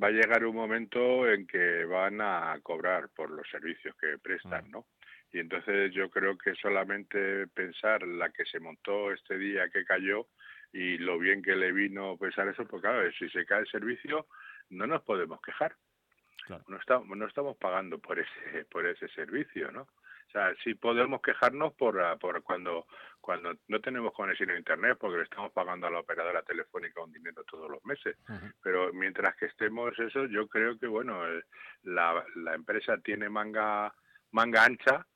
va 0.01 0.09
a 0.09 0.11
llegar 0.11 0.45
un 0.45 0.57
momento 0.57 1.29
en 1.29 1.47
que 1.47 1.85
van 1.85 2.21
a 2.21 2.59
cobrar 2.63 3.09
por 3.11 3.31
los 3.31 3.49
servicios 3.49 3.95
que 3.97 4.19
prestan, 4.19 4.71
¿no? 4.71 4.87
Y 5.33 5.39
entonces 5.39 5.93
yo 5.93 6.11
creo 6.11 6.37
que 6.37 6.55
solamente 6.55 7.47
pensar 7.49 8.03
la 8.07 8.31
que 8.31 8.45
se 8.45 8.61
montó 8.61 9.13
este 9.13 9.39
día 9.39 9.69
que 9.71 9.85
cayó 9.85 10.29
y 10.73 10.99
lo 10.99 11.19
bien 11.19 11.43
que 11.43 11.57
le 11.57 11.73
vino 11.73 12.17
pensar 12.19 12.49
eso, 12.49 12.67
pues 12.67 12.83
claro, 12.83 13.11
si 13.13 13.29
se 13.31 13.45
cae 13.45 13.61
el 13.61 13.69
servicio 13.69 14.27
no 14.71 14.87
nos 14.87 15.03
podemos 15.03 15.41
quejar. 15.41 15.75
Claro. 16.47 16.65
No 16.69 16.77
estamos 16.77 17.17
no 17.17 17.27
estamos 17.27 17.57
pagando 17.57 17.99
por 17.99 18.19
ese 18.19 18.65
por 18.71 18.87
ese 18.87 19.09
servicio, 19.09 19.71
¿no? 19.71 19.89
O 20.33 20.38
sea, 20.38 20.55
sí 20.64 20.75
podemos 20.75 21.21
quejarnos 21.21 21.75
por, 21.75 22.01
ah, 22.01 22.16
por 22.16 22.42
cuando 22.42 22.87
cuando 23.21 23.53
no 23.68 23.81
tenemos 23.81 24.12
conexión 24.14 24.49
a 24.51 24.57
internet 24.57 24.97
porque 24.99 25.18
le 25.18 25.25
estamos 25.25 25.53
pagando 25.53 25.87
a 25.87 25.90
la 25.90 26.01
operadora 26.01 26.42
telefónica 26.42 27.03
un 27.03 27.12
dinero 27.12 27.45
todos 27.45 27.71
los 27.71 27.85
meses. 27.85 28.16
Pero 28.62 28.92
mientras 28.95 29.37
que 29.37 29.47
estemos 29.47 29.92
eso, 29.99 30.25
yo 30.27 30.49
creo 30.49 30.79
que 30.79 30.87
bueno, 30.87 31.29
eh, 31.29 31.45
la, 31.83 32.25
la 32.37 32.55
empresa 32.55 32.97
tiene 32.99 33.29
manga 33.29 33.95
manga 34.31 34.64
ancha 34.64 35.07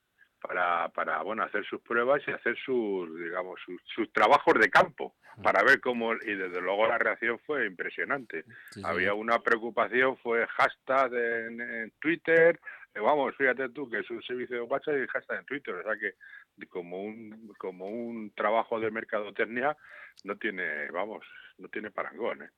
para, 0.40 0.90
para 0.90 1.22
bueno 1.22 1.44
hacer 1.44 1.64
sus 1.64 1.80
pruebas 1.80 2.22
y 2.26 2.30
hacer 2.30 2.56
sus 2.58 3.08
digamos 3.18 3.58
sus, 3.64 3.80
sus 3.86 4.12
trabajos 4.12 4.54
de 4.60 4.68
campo 4.68 5.16
para 5.42 5.62
ver 5.64 5.80
cómo 5.80 6.12
y 6.14 6.34
desde 6.34 6.60
luego 6.60 6.86
la 6.86 6.98
reacción 6.98 7.38
fue 7.40 7.66
impresionante 7.66 8.44
Sí, 8.70 8.80
sí. 8.80 8.82
había 8.84 9.14
una 9.14 9.38
preocupación 9.40 10.16
fue 10.18 10.46
hashtag 10.46 11.12
en, 11.14 11.60
en 11.60 11.90
Twitter 11.98 12.60
vamos 13.00 13.36
fíjate 13.36 13.68
tú 13.70 13.88
que 13.88 13.98
es 13.98 14.10
un 14.10 14.22
servicio 14.22 14.56
de 14.56 14.62
WhatsApp 14.62 14.96
y 14.96 15.06
hashtag 15.06 15.40
en 15.40 15.46
Twitter 15.46 15.74
o 15.74 15.82
sea 15.82 15.96
que 15.96 16.66
como 16.68 17.02
un 17.02 17.54
como 17.58 17.86
un 17.86 18.30
trabajo 18.30 18.80
de 18.80 18.90
mercadotecnia 18.90 19.76
no 20.24 20.36
tiene 20.36 20.88
vamos 20.90 21.24
no 21.58 21.68
tiene 21.68 21.90
parangón 21.90 22.42
¿eh? 22.42 22.50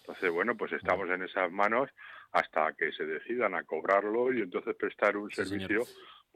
entonces 0.00 0.30
bueno 0.30 0.56
pues 0.56 0.72
estamos 0.72 1.08
en 1.10 1.22
esas 1.22 1.50
manos 1.50 1.90
hasta 2.32 2.72
que 2.74 2.92
se 2.92 3.04
decidan 3.06 3.54
a 3.54 3.64
cobrarlo 3.64 4.32
y 4.32 4.42
entonces 4.42 4.74
prestar 4.76 5.16
un 5.16 5.30
Sí, 5.30 5.44
señor. 5.44 5.86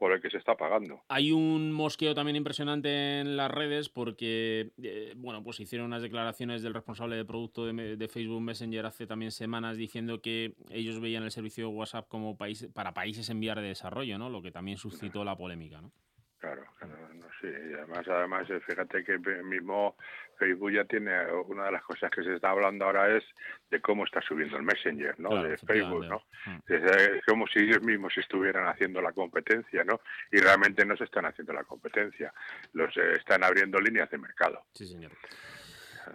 Por 0.00 0.12
el 0.12 0.22
que 0.22 0.30
se 0.30 0.38
está 0.38 0.56
pagando 0.56 1.02
Hay 1.08 1.30
un 1.30 1.72
mosqueo 1.72 2.14
también 2.14 2.36
impresionante 2.36 3.20
en 3.20 3.36
las 3.36 3.50
redes 3.50 3.90
porque, 3.90 4.70
eh, 4.82 5.12
bueno, 5.16 5.44
pues 5.44 5.60
hicieron 5.60 5.88
unas 5.88 6.00
declaraciones 6.00 6.62
del 6.62 6.72
responsable 6.72 7.16
de 7.16 7.26
producto 7.26 7.66
de, 7.66 7.96
de 7.96 8.08
Facebook 8.08 8.40
Messenger 8.40 8.86
hace 8.86 9.06
también 9.06 9.30
semanas 9.30 9.76
diciendo 9.76 10.22
que 10.22 10.54
ellos 10.70 11.00
veían 11.00 11.22
el 11.22 11.30
servicio 11.30 11.68
de 11.68 11.74
WhatsApp 11.74 12.08
como 12.08 12.38
país, 12.38 12.66
para 12.72 12.94
países 12.94 13.28
en 13.28 13.40
vías 13.40 13.56
de 13.56 13.62
desarrollo, 13.62 14.18
¿no? 14.18 14.30
Lo 14.30 14.40
que 14.40 14.50
también 14.50 14.78
suscitó 14.78 15.22
la 15.24 15.36
polémica, 15.36 15.82
¿no? 15.82 15.92
Claro, 16.40 16.64
claro, 16.79 16.96
no 17.14 17.26
sé. 17.40 17.48
Y 17.48 17.74
además, 17.74 18.09
además, 18.09 18.48
eh, 18.48 18.61
fíjate 18.61 19.05
que 19.05 19.18
mismo 19.18 19.94
Facebook 20.38 20.72
ya 20.72 20.85
tiene 20.85 21.12
una 21.48 21.66
de 21.66 21.72
las 21.72 21.83
cosas 21.83 22.11
que 22.11 22.24
se 22.24 22.35
está 22.35 22.50
hablando 22.50 22.87
ahora 22.87 23.14
es 23.14 23.22
de 23.70 23.79
cómo 23.83 24.07
está 24.07 24.22
subiendo 24.22 24.57
el 24.57 24.62
Messenger, 24.62 25.20
¿no? 25.20 25.29
Claro, 25.29 25.48
de 25.50 25.59
Facebook. 25.59 26.07
¿no? 26.07 26.22
Mm. 26.46 26.72
Es, 26.72 26.83
es 26.83 27.24
como 27.26 27.46
si 27.46 27.59
ellos 27.59 27.83
mismos 27.83 28.16
estuvieran 28.16 28.66
haciendo 28.68 29.03
la 29.03 29.12
competencia, 29.12 29.85
¿no? 29.85 30.00
Y 30.33 30.38
realmente 30.38 30.87
no 30.87 30.96
se 30.96 31.05
están 31.05 31.26
haciendo 31.26 31.53
la 31.53 31.64
competencia. 31.64 32.33
Los 32.72 32.96
eh, 32.96 33.12
están 33.18 33.44
abriendo 33.44 33.79
líneas 33.79 34.09
de 34.11 34.16
mercado. 34.16 34.64
Sí, 34.72 34.87
señor. 34.87 35.12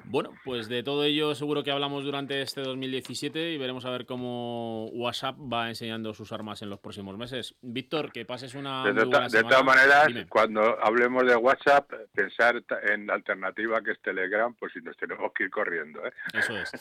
Bueno, 0.03 0.31
pues 0.43 0.67
de 0.67 0.83
todo 0.83 1.03
ello 1.03 1.33
seguro 1.35 1.63
que 1.63 1.71
hablamos 1.71 2.03
durante 2.03 2.41
este 2.41 2.61
2017 2.61 3.51
y 3.53 3.57
veremos 3.57 3.85
a 3.85 3.89
ver 3.89 4.05
cómo 4.05 4.87
WhatsApp 4.89 5.35
va 5.39 5.69
enseñando 5.69 6.13
sus 6.13 6.31
armas 6.31 6.61
en 6.61 6.69
los 6.69 6.79
próximos 6.79 7.17
meses. 7.17 7.55
Víctor, 7.61 8.11
que 8.11 8.25
pases 8.25 8.53
una 8.55 8.83
De, 8.83 8.93
muy 8.93 9.03
to- 9.03 9.09
buena 9.09 9.23
de 9.25 9.29
semana. 9.31 9.49
todas 9.49 9.65
maneras, 9.65 10.07
Dime. 10.07 10.27
cuando 10.27 10.61
hablemos 10.83 11.25
de 11.25 11.35
WhatsApp, 11.35 11.91
pensar 12.13 12.63
en 12.89 13.07
la 13.07 13.13
alternativa 13.15 13.81
que 13.81 13.91
es 13.91 14.01
Telegram, 14.01 14.53
pues 14.55 14.73
si 14.73 14.79
nos 14.81 14.95
tenemos 14.97 15.31
que 15.33 15.45
ir 15.45 15.49
corriendo, 15.49 16.05
¿eh? 16.05 16.11
Eso 16.33 16.57
es. 16.57 16.71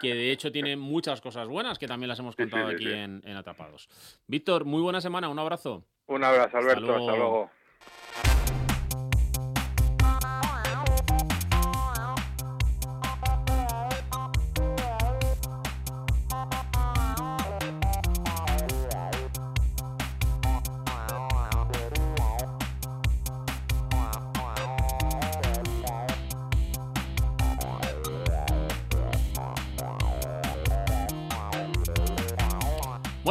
Que 0.00 0.14
de 0.14 0.30
hecho 0.32 0.52
tiene 0.52 0.76
muchas 0.76 1.20
cosas 1.20 1.48
buenas 1.48 1.78
que 1.78 1.86
también 1.86 2.08
las 2.08 2.18
hemos 2.18 2.34
sí, 2.34 2.42
contado 2.42 2.68
sí, 2.68 2.74
aquí 2.74 2.84
sí. 2.84 2.90
En, 2.92 3.22
en 3.24 3.36
Atrapados. 3.36 3.88
Víctor, 4.26 4.64
muy 4.64 4.82
buena 4.82 5.00
semana, 5.00 5.28
un 5.28 5.38
abrazo. 5.38 5.84
Un 6.06 6.24
abrazo, 6.24 6.58
Alberto. 6.58 6.80
luego. 6.80 6.98
Hasta 7.08 7.16
luego. 7.16 7.50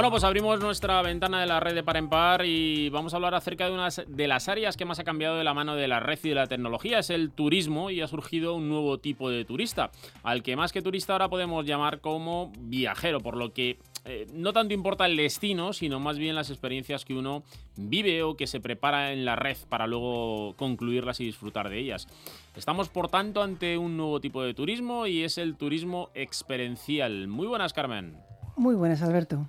Bueno, 0.02 0.14
pues 0.14 0.24
abrimos 0.24 0.60
nuestra 0.60 1.00
ventana 1.04 1.42
de 1.42 1.46
la 1.46 1.60
red 1.60 1.76
de 1.76 1.84
par 1.84 1.96
en 1.96 2.10
par 2.10 2.44
y 2.44 2.90
vamos 2.90 3.14
a 3.14 3.18
hablar 3.18 3.36
acerca 3.36 3.68
de 3.68 3.74
una 3.76 3.90
de 3.90 4.28
las 4.28 4.50
áreas 4.50 4.76
que 4.76 4.84
más 4.84 4.98
ha 4.98 5.04
cambiado 5.04 5.38
de 5.38 5.44
la 5.44 5.54
mano 5.54 5.76
de 5.76 5.88
la 5.88 6.00
red 6.00 6.18
y 6.24 6.30
de 6.30 6.34
la 6.34 6.48
tecnología. 6.48 6.98
Es 6.98 7.12
el 7.12 7.30
turismo 7.30 7.92
y 7.92 8.02
ha 8.02 8.08
surgido 8.08 8.56
un 8.56 8.68
nuevo 8.68 8.98
tipo 8.98 9.30
de 9.30 9.46
turista, 9.46 9.92
al 10.24 10.42
que 10.42 10.56
más 10.56 10.72
que 10.72 10.82
turista 10.82 11.14
ahora 11.14 11.30
podemos 11.30 11.68
llamar 11.68 12.02
como 12.02 12.52
viajero, 12.62 13.20
por 13.20 13.38
lo 13.38 13.54
que 13.54 13.78
eh, 14.06 14.26
no 14.34 14.54
tanto 14.54 14.74
importa 14.74 15.06
el 15.06 15.16
destino, 15.16 15.72
sino 15.72 16.00
más 16.00 16.18
bien 16.18 16.34
las 16.34 16.50
experiencias 16.50 17.06
que 17.06 17.14
uno 17.14 17.44
vive 17.76 18.24
o 18.24 18.36
que 18.36 18.48
se 18.48 18.60
prepara 18.60 19.14
en 19.14 19.24
la 19.24 19.36
red 19.36 19.58
para 19.70 19.86
luego 19.86 20.56
concluirlas 20.56 21.20
y 21.20 21.26
disfrutar 21.26 21.70
de 21.70 21.78
ellas. 21.78 22.08
Estamos, 22.56 22.90
por 22.90 23.08
tanto, 23.10 23.44
ante 23.44 23.78
un 23.78 23.98
nuevo 23.98 24.20
tipo 24.20 24.42
de 24.42 24.56
turismo 24.56 25.06
y 25.06 25.22
es 25.22 25.38
el 25.38 25.58
turismo 25.58 26.10
experiencial. 26.16 27.28
Muy 27.28 27.46
buenas, 27.46 27.72
Carmen. 27.72 28.18
Muy 28.56 28.74
buenas, 28.74 29.04
Alberto. 29.04 29.48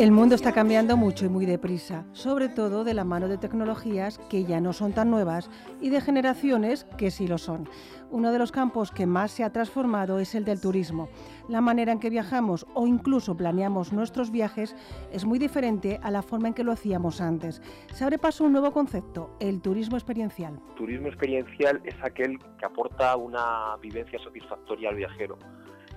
El 0.00 0.12
mundo 0.12 0.34
está 0.34 0.52
cambiando 0.52 0.96
mucho 0.96 1.26
y 1.26 1.28
muy 1.28 1.44
deprisa, 1.44 2.06
sobre 2.12 2.48
todo 2.48 2.84
de 2.84 2.94
la 2.94 3.04
mano 3.04 3.28
de 3.28 3.36
tecnologías 3.36 4.16
que 4.30 4.44
ya 4.44 4.58
no 4.58 4.72
son 4.72 4.94
tan 4.94 5.10
nuevas 5.10 5.50
y 5.78 5.90
de 5.90 6.00
generaciones 6.00 6.84
que 6.96 7.10
sí 7.10 7.28
lo 7.28 7.36
son. 7.36 7.68
Uno 8.10 8.32
de 8.32 8.38
los 8.38 8.50
campos 8.50 8.92
que 8.92 9.04
más 9.04 9.30
se 9.30 9.44
ha 9.44 9.52
transformado 9.52 10.18
es 10.18 10.34
el 10.34 10.46
del 10.46 10.58
turismo. 10.58 11.10
La 11.50 11.60
manera 11.60 11.92
en 11.92 12.00
que 12.00 12.08
viajamos 12.08 12.66
o 12.72 12.86
incluso 12.86 13.36
planeamos 13.36 13.92
nuestros 13.92 14.30
viajes 14.30 14.74
es 15.12 15.26
muy 15.26 15.38
diferente 15.38 16.00
a 16.02 16.10
la 16.10 16.22
forma 16.22 16.48
en 16.48 16.54
que 16.54 16.64
lo 16.64 16.72
hacíamos 16.72 17.20
antes. 17.20 17.60
Se 17.92 18.02
abre 18.02 18.16
paso 18.16 18.44
un 18.44 18.52
nuevo 18.52 18.72
concepto, 18.72 19.36
el 19.38 19.60
turismo 19.60 19.98
experiencial. 19.98 20.58
Turismo 20.76 21.08
experiencial 21.08 21.78
es 21.84 21.96
aquel 22.02 22.38
que 22.58 22.64
aporta 22.64 23.14
una 23.16 23.76
vivencia 23.82 24.18
satisfactoria 24.24 24.88
al 24.88 24.96
viajero 24.96 25.36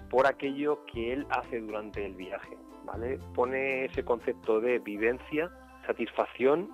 por 0.10 0.28
aquello 0.28 0.84
que 0.92 1.14
él 1.14 1.26
hace 1.30 1.62
durante 1.62 2.06
el 2.06 2.16
viaje. 2.16 2.58
¿Vale? 2.84 3.20
Pone 3.34 3.86
ese 3.86 4.04
concepto 4.04 4.60
de 4.60 4.80
vivencia, 4.80 5.50
satisfacción 5.86 6.70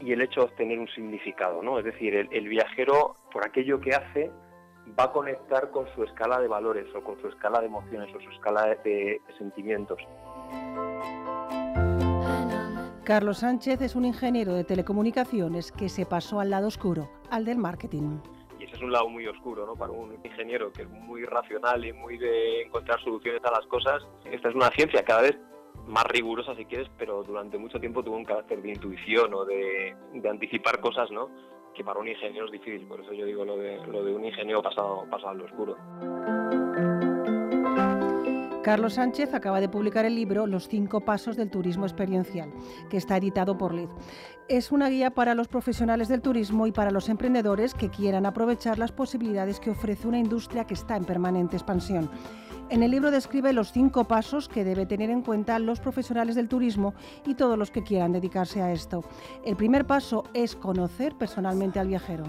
y 0.00 0.12
el 0.12 0.22
hecho 0.22 0.40
de 0.40 0.46
obtener 0.46 0.78
un 0.78 0.88
significado. 0.88 1.62
¿no? 1.62 1.78
Es 1.78 1.84
decir, 1.84 2.14
el, 2.14 2.28
el 2.32 2.48
viajero, 2.48 3.16
por 3.32 3.46
aquello 3.46 3.80
que 3.80 3.94
hace, 3.94 4.30
va 4.98 5.04
a 5.04 5.12
conectar 5.12 5.70
con 5.70 5.86
su 5.94 6.04
escala 6.04 6.40
de 6.40 6.48
valores 6.48 6.86
o 6.94 7.02
con 7.02 7.20
su 7.20 7.28
escala 7.28 7.60
de 7.60 7.66
emociones 7.66 8.14
o 8.14 8.20
su 8.20 8.30
escala 8.30 8.66
de, 8.66 8.76
de 8.84 9.20
sentimientos. 9.38 9.98
Carlos 13.04 13.38
Sánchez 13.38 13.82
es 13.82 13.96
un 13.96 14.06
ingeniero 14.06 14.54
de 14.54 14.64
telecomunicaciones 14.64 15.72
que 15.72 15.90
se 15.90 16.06
pasó 16.06 16.40
al 16.40 16.48
lado 16.48 16.68
oscuro, 16.68 17.10
al 17.30 17.44
del 17.44 17.58
marketing. 17.58 18.18
Y 18.58 18.64
esa 18.64 18.76
es 18.76 18.82
un 18.82 18.92
lado 18.92 19.10
muy 19.10 19.26
oscuro, 19.26 19.66
¿no? 19.66 19.74
Para 19.74 19.92
un 19.92 20.14
ingeniero 20.24 20.72
que 20.72 20.82
es 20.82 20.88
muy 20.88 21.24
racional 21.26 21.84
y 21.84 21.92
muy 21.92 22.16
de 22.16 22.62
encontrar 22.62 22.98
soluciones 23.00 23.44
a 23.44 23.50
las 23.50 23.66
cosas. 23.66 24.02
Esta 24.24 24.48
es 24.48 24.54
una 24.54 24.70
ciencia 24.70 25.04
cada 25.04 25.20
vez 25.20 25.38
más 25.86 26.04
rigurosa 26.04 26.54
si 26.54 26.64
quieres, 26.64 26.88
pero 26.98 27.22
durante 27.22 27.58
mucho 27.58 27.78
tiempo 27.78 28.02
tuvo 28.02 28.16
un 28.16 28.24
carácter 28.24 28.62
de 28.62 28.70
intuición 28.70 29.34
o 29.34 29.44
de, 29.44 29.94
anticipar 30.28 30.80
cosas, 30.80 31.10
¿no? 31.10 31.28
Que 31.74 31.84
para 31.84 32.00
un 32.00 32.08
ingeniero 32.08 32.46
es 32.46 32.52
difícil, 32.52 32.86
por 32.86 33.00
eso 33.00 33.12
yo 33.12 33.26
digo 33.26 33.44
lo 33.44 33.56
de, 33.56 33.84
lo 33.86 34.04
de 34.04 34.14
un 34.14 34.24
ingeniero 34.24 34.62
pasado, 34.62 35.06
pasado 35.10 35.30
al 35.30 35.42
oscuro. 35.42 36.63
Carlos 38.64 38.94
Sánchez 38.94 39.34
acaba 39.34 39.60
de 39.60 39.68
publicar 39.68 40.06
el 40.06 40.14
libro 40.14 40.46
Los 40.46 40.68
cinco 40.68 41.02
pasos 41.02 41.36
del 41.36 41.50
turismo 41.50 41.84
experiencial, 41.84 42.50
que 42.88 42.96
está 42.96 43.18
editado 43.18 43.58
por 43.58 43.74
LID. 43.74 43.90
Es 44.48 44.72
una 44.72 44.88
guía 44.88 45.10
para 45.10 45.34
los 45.34 45.48
profesionales 45.48 46.08
del 46.08 46.22
turismo 46.22 46.66
y 46.66 46.72
para 46.72 46.90
los 46.90 47.10
emprendedores 47.10 47.74
que 47.74 47.90
quieran 47.90 48.24
aprovechar 48.24 48.78
las 48.78 48.90
posibilidades 48.90 49.60
que 49.60 49.68
ofrece 49.68 50.08
una 50.08 50.18
industria 50.18 50.64
que 50.64 50.72
está 50.72 50.96
en 50.96 51.04
permanente 51.04 51.56
expansión. 51.56 52.10
En 52.70 52.82
el 52.82 52.90
libro 52.90 53.10
describe 53.10 53.52
los 53.52 53.70
cinco 53.70 54.04
pasos 54.04 54.48
que 54.48 54.64
debe 54.64 54.86
tener 54.86 55.10
en 55.10 55.20
cuenta 55.20 55.58
los 55.58 55.78
profesionales 55.78 56.34
del 56.34 56.48
turismo 56.48 56.94
y 57.26 57.34
todos 57.34 57.58
los 57.58 57.70
que 57.70 57.82
quieran 57.82 58.12
dedicarse 58.12 58.62
a 58.62 58.72
esto. 58.72 59.04
El 59.44 59.56
primer 59.56 59.86
paso 59.86 60.24
es 60.32 60.56
conocer 60.56 61.14
personalmente 61.16 61.80
al 61.80 61.88
viajero. 61.88 62.24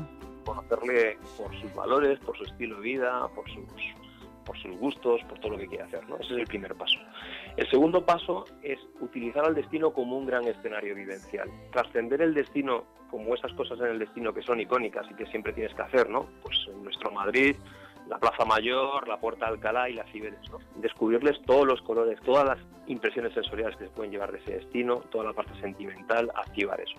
Conocerle 0.46 1.18
por 1.38 1.56
sus 1.62 1.74
valores, 1.74 2.20
por 2.20 2.38
su 2.38 2.44
estilo 2.44 2.76
de 2.76 2.82
vida, 2.82 3.26
por 3.34 3.50
sus 3.50 3.64
por 4.46 4.58
sus 4.58 4.78
gustos, 4.78 5.22
por 5.28 5.39
todo 5.39 5.52
lo 5.52 5.58
que 5.58 5.68
quiere 5.68 5.84
hacer. 5.84 6.08
¿no? 6.08 6.18
Ese 6.18 6.34
es 6.34 6.39
el 6.39 6.48
primer 6.48 6.76
paso. 6.76 6.98
El 7.58 7.70
segundo 7.70 8.06
paso 8.06 8.46
es 8.62 8.80
utilizar 9.02 9.46
al 9.46 9.56
destino 9.56 9.91
como 9.91 10.18
un 10.18 10.26
gran 10.26 10.46
escenario 10.48 10.96
vivencial. 10.96 11.50
Trascender 11.72 12.22
el 12.22 12.34
destino 12.34 12.86
como 13.10 13.34
esas 13.36 13.54
cosas 13.54 13.80
en 13.80 13.88
el 13.88 14.00
destino 14.00 14.34
que 14.34 14.41
son 14.41 14.60
icónicas 14.60 15.06
y 15.10 15.16
que 15.16 15.26
siempre 15.28 15.54
tienes 15.54 15.74
que 15.74 15.82
hacer, 15.82 16.10
¿no? 16.10 16.28
Pues 16.41 16.58
en 16.68 16.84
nuestro 16.84 17.12
Madrid, 17.12 17.56
la 18.08 18.20
Plaza 18.20 18.46
Mayor, 18.46 19.08
la 19.08 19.20
Puerta 19.20 19.46
de 19.46 19.54
Alcalá 19.54 19.89
y 19.89 19.93
las 19.93 20.10
Cibeles, 20.12 20.39
¿no? 20.52 20.60
Descubrirles 20.76 21.41
todos 21.46 21.66
los 21.66 21.82
colores, 21.82 22.20
todas 22.22 22.46
las 22.46 22.60
impresiones 22.88 23.34
sensoriales 23.34 23.78
que 23.78 23.86
se 23.86 23.91
pueden 23.91 24.12
llevar 24.12 24.32
de 24.32 24.39
ese 24.39 24.54
destino, 24.56 24.98
toda 25.12 25.26
la 25.26 25.34
parte 25.34 25.60
sentimental, 25.62 26.32
activar 26.36 26.80
eso. 26.82 26.96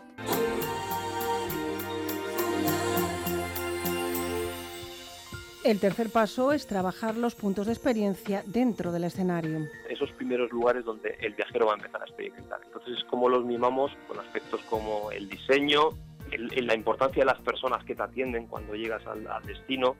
El 5.67 5.81
tercer 5.81 6.11
paso 6.11 6.53
es 6.53 6.69
trabajar 6.69 7.17
los 7.17 7.35
puntos 7.35 7.67
de 7.67 7.73
experiencia 7.73 8.45
dentro 8.47 8.93
del 8.93 9.03
escenario. 9.03 9.67
Esos 9.91 10.13
primeros 10.13 10.53
lugares 10.53 10.85
donde 10.85 11.19
el 11.21 11.35
viajero 11.35 11.67
va 11.67 11.73
a 11.73 11.75
empezar 11.75 12.01
a 12.03 12.05
experimentar. 12.05 12.61
Entonces 12.65 12.99
es 12.99 13.05
como 13.07 13.29
los 13.29 13.45
mimamos 13.45 13.91
con 14.07 14.21
aspectos 14.21 14.61
como 14.71 15.11
el 15.11 15.29
diseño, 15.29 15.91
la 16.39 16.73
importancia 16.73 17.23
de 17.23 17.27
las 17.27 17.41
personas 17.41 17.83
que 17.83 17.97
te 17.97 18.03
atienden 18.05 18.47
cuando 18.47 18.77
llegas 18.77 19.05
al, 19.09 19.27
destino 19.45 19.97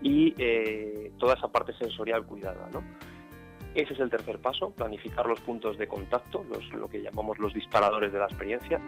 y 0.00 0.34
eh, 0.38 1.12
toda 1.18 1.34
esa 1.34 1.48
parte 1.48 1.74
sensorial 1.74 2.24
cuidada. 2.24 2.70
Ese 3.74 3.92
es 3.92 4.00
el 4.00 4.08
tercer 4.08 4.38
paso, 4.38 4.70
planificar 4.70 5.26
los 5.26 5.40
puntos 5.40 5.76
de 5.76 5.88
contacto, 5.88 6.42
los, 6.48 6.66
lo 6.72 6.88
que 6.88 7.02
llamamos 7.02 7.38
los 7.38 7.52
disparadores 7.52 8.14
de 8.14 8.18
la 8.18 8.24
experiencia. 8.24 8.80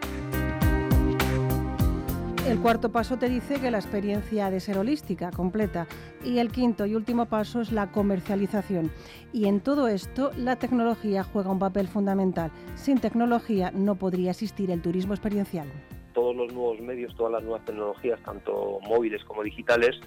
El 2.47 2.59
cuarto 2.59 2.91
paso 2.91 3.17
te 3.17 3.27
dice 3.27 3.59
que 3.59 3.71
la 3.71 3.79
experiencia 3.79 4.45
ha 4.45 4.51
de 4.51 4.59
ser 4.59 4.77
holística, 4.77 5.31
completa. 5.31 5.87
Y 6.23 6.37
el 6.37 6.51
quinto 6.51 6.85
y 6.85 6.93
último 6.93 7.25
paso 7.25 7.59
es 7.59 7.71
la 7.71 7.91
comercialización. 7.91 8.91
Y 9.33 9.47
en 9.47 9.61
todo 9.61 9.87
esto 9.87 10.29
la 10.37 10.55
tecnología 10.55 11.23
juega 11.23 11.49
un 11.49 11.57
papel 11.57 11.87
fundamental. 11.87 12.51
Sin 12.75 12.99
tecnología 12.99 13.71
no 13.71 13.95
podría 13.95 14.29
existir 14.29 14.69
el 14.69 14.83
turismo 14.83 15.15
experiencial. 15.15 15.67
Todos 16.13 16.35
los 16.35 16.53
nuevos 16.53 16.79
medios, 16.81 17.15
todas 17.15 17.33
las 17.33 17.43
nuevas 17.43 17.65
tecnologías, 17.65 18.21
tanto 18.21 18.77
móviles 18.87 19.23
como 19.23 19.41
digitales, 19.41 19.99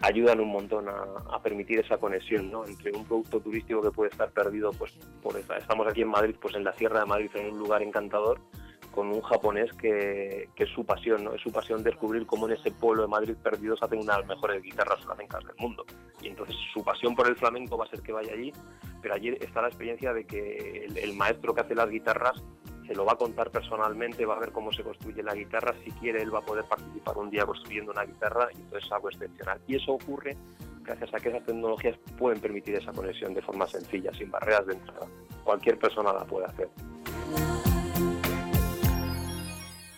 ayudan 0.00 0.40
un 0.40 0.52
montón 0.52 0.88
a, 0.88 1.42
permitir 1.42 1.80
esa 1.80 1.98
conexión 1.98 2.50
¿no? 2.50 2.64
entre 2.66 2.92
un 2.92 3.04
producto 3.04 3.40
turístico 3.40 3.82
que 3.82 3.90
puede 3.90 4.10
estar 4.10 4.30
perdido, 4.30 4.70
pues 4.72 4.92
por 5.22 5.36
esta, 5.36 5.58
estamos 5.58 5.86
aquí 5.86 6.00
en 6.00 6.08
Madrid, 6.08 6.34
pues 6.40 6.54
en 6.54 6.64
la 6.64 6.72
Sierra 6.72 7.00
de 7.00 7.06
Madrid, 7.06 7.30
en 7.34 7.52
un 7.52 7.58
lugar 7.58 7.82
encantador, 7.82 8.40
con 8.94 9.08
un 9.08 9.20
japonés 9.22 9.72
que, 9.72 10.48
es 10.54 10.68
su 10.70 10.84
pasión, 10.84 11.24
¿no? 11.24 11.34
Es 11.34 11.42
su 11.42 11.50
pasión 11.50 11.82
descubrir 11.82 12.26
cómo 12.26 12.46
en 12.46 12.54
ese 12.54 12.70
pueblo 12.70 13.02
de 13.02 13.08
Madrid 13.08 13.34
perdido 13.42 13.76
se 13.76 13.84
hacen 13.84 13.98
una 13.98 14.14
de 14.14 14.20
las 14.20 14.28
mejores 14.28 14.62
guitarras 14.62 15.04
flamencas 15.04 15.44
del 15.44 15.56
mundo. 15.58 15.84
Y 16.22 16.28
entonces 16.28 16.54
su 16.72 16.84
pasión 16.84 17.16
por 17.16 17.26
el 17.26 17.34
flamenco 17.34 17.76
va 17.76 17.86
a 17.86 17.88
ser 17.88 18.00
que 18.02 18.12
vaya 18.12 18.32
allí, 18.32 18.52
pero 19.02 19.14
allí 19.14 19.30
está 19.40 19.62
la 19.62 19.68
experiencia 19.68 20.12
de 20.12 20.24
que 20.24 20.84
el, 20.84 20.96
el 20.96 21.14
maestro 21.14 21.52
que 21.52 21.62
hace 21.62 21.74
las 21.74 21.90
guitarras 21.90 22.40
se 22.86 22.94
lo 22.94 23.04
va 23.04 23.12
a 23.12 23.16
contar 23.16 23.50
personalmente, 23.50 24.26
va 24.26 24.36
a 24.36 24.40
ver 24.40 24.52
cómo 24.52 24.72
se 24.72 24.84
construye 24.84 25.22
la 25.22 25.34
guitarra, 25.34 25.74
si 25.84 25.90
quiere 25.92 26.22
él 26.22 26.32
va 26.32 26.38
a 26.38 26.44
poder 26.44 26.64
participar 26.64 27.16
un 27.18 27.30
día 27.30 27.44
construyendo 27.44 27.90
una 27.90 28.04
guitarra 28.04 28.48
y 28.52 28.60
entonces 28.60 28.84
es 28.86 28.92
algo 28.92 29.08
excepcional. 29.08 29.60
Y 29.66 29.76
eso 29.76 29.92
ocurre 29.92 30.36
gracias 30.82 31.12
a 31.14 31.18
que 31.18 31.30
esas 31.30 31.44
tecnologías 31.44 31.98
pueden 32.16 32.40
permitir 32.40 32.76
esa 32.76 32.92
conexión 32.92 33.34
de 33.34 33.42
forma 33.42 33.66
sencilla, 33.66 34.12
sin 34.12 34.30
barreras 34.30 34.66
de 34.66 34.74
entrada. 34.74 35.06
Cualquier 35.42 35.78
persona 35.78 36.12
la 36.12 36.24
puede 36.24 36.46
hacer. 36.46 36.68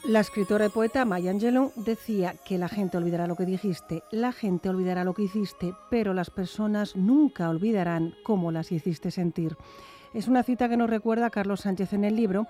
La 0.08 0.20
escritora 0.20 0.66
y 0.66 0.68
poeta 0.68 1.04
Maya 1.04 1.32
Angelou 1.32 1.72
decía 1.74 2.36
que 2.44 2.58
la 2.58 2.68
gente 2.68 2.96
olvidará 2.96 3.26
lo 3.26 3.34
que 3.34 3.44
dijiste, 3.44 4.04
la 4.12 4.30
gente 4.30 4.68
olvidará 4.68 5.02
lo 5.02 5.14
que 5.14 5.24
hiciste, 5.24 5.74
pero 5.90 6.14
las 6.14 6.30
personas 6.30 6.94
nunca 6.94 7.50
olvidarán 7.50 8.14
cómo 8.22 8.52
las 8.52 8.70
hiciste 8.70 9.10
sentir. 9.10 9.56
Es 10.14 10.28
una 10.28 10.44
cita 10.44 10.68
que 10.68 10.76
nos 10.76 10.88
recuerda 10.88 11.30
Carlos 11.30 11.62
Sánchez 11.62 11.92
en 11.92 12.04
el 12.04 12.14
libro 12.14 12.46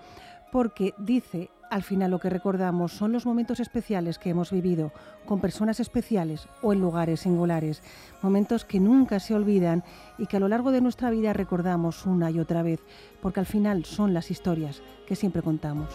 porque 0.52 0.92
dice, 0.98 1.48
al 1.70 1.82
final 1.82 2.11
lo 2.11 2.18
que 2.18 2.28
recordamos 2.28 2.92
son 2.92 3.12
los 3.12 3.24
momentos 3.24 3.59
especiales 3.59 4.18
que 4.18 4.28
hemos 4.28 4.50
vivido 4.50 4.92
con 5.24 5.40
personas 5.40 5.80
especiales 5.80 6.48
o 6.61 6.74
en 6.74 6.82
lugares 6.82 7.20
singulares, 7.20 7.82
momentos 8.20 8.66
que 8.66 8.80
nunca 8.80 9.18
se 9.18 9.34
olvidan 9.34 9.82
y 10.18 10.26
que 10.26 10.36
a 10.36 10.40
lo 10.40 10.48
largo 10.48 10.72
de 10.72 10.82
nuestra 10.82 11.09
vida 11.09 11.32
recordamos 11.32 12.04
una 12.04 12.30
y 12.30 12.38
otra 12.38 12.62
vez, 12.62 12.80
porque 13.22 13.40
al 13.40 13.46
final 13.46 13.86
son 13.86 14.12
las 14.12 14.30
historias 14.30 14.82
que 15.07 15.16
siempre 15.16 15.40
contamos. 15.40 15.88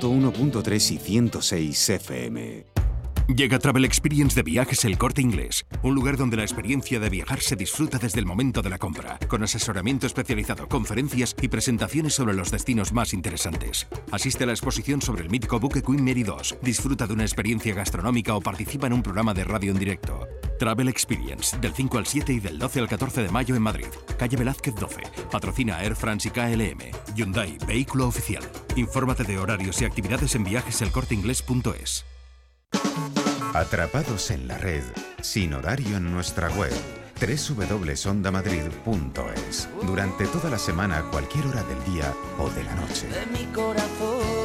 101.3 0.00 0.92
y 0.92 0.98
106 0.98 1.90
FM. 1.90 2.79
Llega 3.36 3.60
Travel 3.60 3.84
Experience 3.84 4.34
de 4.34 4.42
Viajes 4.42 4.84
El 4.84 4.98
Corte 4.98 5.22
Inglés, 5.22 5.64
un 5.82 5.94
lugar 5.94 6.16
donde 6.16 6.36
la 6.36 6.42
experiencia 6.42 6.98
de 6.98 7.08
viajar 7.08 7.40
se 7.40 7.54
disfruta 7.54 7.96
desde 7.96 8.18
el 8.18 8.26
momento 8.26 8.60
de 8.60 8.70
la 8.70 8.78
compra, 8.78 9.20
con 9.28 9.44
asesoramiento 9.44 10.06
especializado, 10.06 10.68
conferencias 10.68 11.36
y 11.40 11.46
presentaciones 11.46 12.14
sobre 12.14 12.34
los 12.34 12.50
destinos 12.50 12.92
más 12.92 13.14
interesantes. 13.14 13.86
Asiste 14.10 14.44
a 14.44 14.46
la 14.48 14.52
exposición 14.52 15.00
sobre 15.00 15.22
el 15.22 15.30
mítico 15.30 15.60
buque 15.60 15.80
Queen 15.80 16.04
Mary 16.04 16.24
2, 16.24 16.58
disfruta 16.62 17.06
de 17.06 17.14
una 17.14 17.22
experiencia 17.22 17.72
gastronómica 17.72 18.34
o 18.34 18.40
participa 18.40 18.88
en 18.88 18.94
un 18.94 19.02
programa 19.02 19.32
de 19.32 19.44
radio 19.44 19.70
en 19.70 19.78
directo. 19.78 20.26
Travel 20.58 20.88
Experience, 20.88 21.56
del 21.58 21.72
5 21.72 21.98
al 21.98 22.06
7 22.06 22.32
y 22.32 22.40
del 22.40 22.58
12 22.58 22.80
al 22.80 22.88
14 22.88 23.22
de 23.22 23.30
mayo 23.30 23.54
en 23.54 23.62
Madrid, 23.62 23.88
calle 24.18 24.36
Velázquez 24.36 24.74
12. 24.74 25.02
Patrocina 25.30 25.82
Air 25.84 25.94
France 25.94 26.28
y 26.28 26.32
KLM. 26.32 27.14
Hyundai, 27.14 27.58
vehículo 27.64 28.08
oficial. 28.08 28.42
Infórmate 28.74 29.22
de 29.22 29.38
horarios 29.38 29.80
y 29.80 29.84
actividades 29.84 30.34
en 30.34 30.44
viajeselcorteingles.es. 30.44 32.04
Atrapados 33.54 34.30
en 34.30 34.46
la 34.46 34.58
red, 34.58 34.84
sin 35.20 35.54
horario 35.54 35.96
en 35.96 36.12
nuestra 36.12 36.48
web 36.50 36.70
www.ondamadrid.es. 37.20 39.68
Durante 39.82 40.28
toda 40.28 40.50
la 40.50 40.58
semana, 40.58 41.02
cualquier 41.10 41.48
hora 41.48 41.64
del 41.64 41.82
día 41.92 42.14
o 42.38 42.48
de 42.50 42.62
la 42.62 42.76
noche. 42.76 43.08
de 43.08 43.26
mi 43.26 43.46
corazón. 43.52 44.39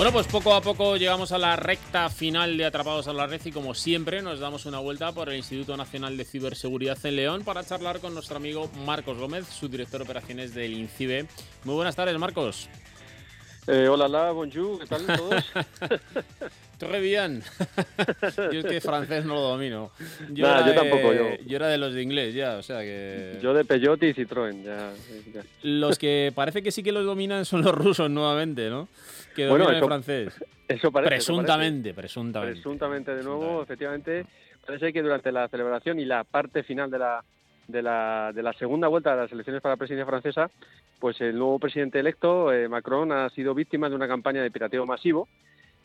Bueno, 0.00 0.14
pues 0.14 0.28
poco 0.28 0.54
a 0.54 0.62
poco 0.62 0.96
llegamos 0.96 1.30
a 1.30 1.36
la 1.36 1.56
recta 1.56 2.08
final 2.08 2.56
de 2.56 2.64
Atrapados 2.64 3.06
a 3.06 3.12
la 3.12 3.26
Red 3.26 3.42
y 3.44 3.52
como 3.52 3.74
siempre 3.74 4.22
nos 4.22 4.40
damos 4.40 4.64
una 4.64 4.78
vuelta 4.78 5.12
por 5.12 5.28
el 5.28 5.36
Instituto 5.36 5.76
Nacional 5.76 6.16
de 6.16 6.24
Ciberseguridad 6.24 6.96
en 7.04 7.16
León 7.16 7.42
para 7.44 7.64
charlar 7.64 8.00
con 8.00 8.14
nuestro 8.14 8.38
amigo 8.38 8.70
Marcos 8.86 9.18
Gómez, 9.18 9.46
subdirector 9.46 10.00
de 10.00 10.04
operaciones 10.04 10.54
del 10.54 10.72
INCIBE. 10.72 11.26
Muy 11.64 11.74
buenas 11.74 11.96
tardes, 11.96 12.16
Marcos. 12.16 12.70
Eh, 13.72 13.86
hola, 13.88 14.08
la, 14.08 14.32
bonjour, 14.32 14.80
¿qué 14.80 14.86
tal 14.86 15.06
todos? 15.06 15.44
Très 16.78 17.00
bien. 17.00 17.42
yo 18.36 18.58
es 18.60 18.64
que 18.64 18.80
francés 18.80 19.24
no 19.24 19.34
lo 19.34 19.40
domino. 19.42 19.90
Yo, 20.30 20.46
Nah, 20.46 20.58
era 20.60 20.66
yo 20.66 20.74
tampoco, 20.74 21.12
yo. 21.12 21.24
yo 21.46 21.56
era 21.56 21.68
de 21.68 21.78
los 21.78 21.92
de 21.94 22.02
inglés 22.02 22.34
ya, 22.34 22.56
o 22.56 22.62
sea 22.62 22.80
que... 22.80 23.38
Yo 23.42 23.52
de 23.54 23.64
Peugeot 23.64 24.02
y 24.02 24.14
Citroën, 24.14 24.64
ya. 24.64 24.92
ya. 25.32 25.42
Los 25.62 25.98
que 25.98 26.32
parece 26.34 26.62
que 26.62 26.72
sí 26.72 26.82
que 26.82 26.90
los 26.90 27.04
dominan 27.04 27.44
son 27.44 27.62
los 27.62 27.74
rusos 27.74 28.10
nuevamente, 28.10 28.70
¿no? 28.70 28.88
Que 29.36 29.46
Bueno, 29.46 29.64
dominan 29.66 29.74
el 29.74 29.78
eso- 29.78 29.86
francés. 29.86 30.34
Eso 30.70 30.92
parece. 30.92 31.16
eso 31.16 31.32
presuntamente, 31.32 31.88
parece. 31.94 32.00
presuntamente. 32.00 32.52
Presuntamente, 32.54 33.14
de 33.16 33.24
nuevo, 33.24 33.60
efectivamente. 33.64 34.24
Parece 34.64 34.92
que 34.92 35.02
durante 35.02 35.32
la 35.32 35.48
celebración 35.48 35.98
y 35.98 36.04
la 36.04 36.22
parte 36.22 36.62
final 36.62 36.88
de 36.92 36.98
la, 37.00 37.24
de 37.70 37.82
la, 37.82 38.32
de 38.34 38.42
la 38.42 38.52
segunda 38.54 38.88
vuelta 38.88 39.14
de 39.14 39.22
las 39.22 39.32
elecciones 39.32 39.62
para 39.62 39.74
la 39.74 39.78
presidencia 39.78 40.06
francesa, 40.06 40.50
pues 40.98 41.20
el 41.20 41.38
nuevo 41.38 41.58
presidente 41.58 41.98
electo, 41.98 42.52
eh, 42.52 42.68
Macron, 42.68 43.12
ha 43.12 43.28
sido 43.30 43.54
víctima 43.54 43.88
de 43.88 43.94
una 43.94 44.08
campaña 44.08 44.42
de 44.42 44.50
pirateo 44.50 44.86
masivo 44.86 45.28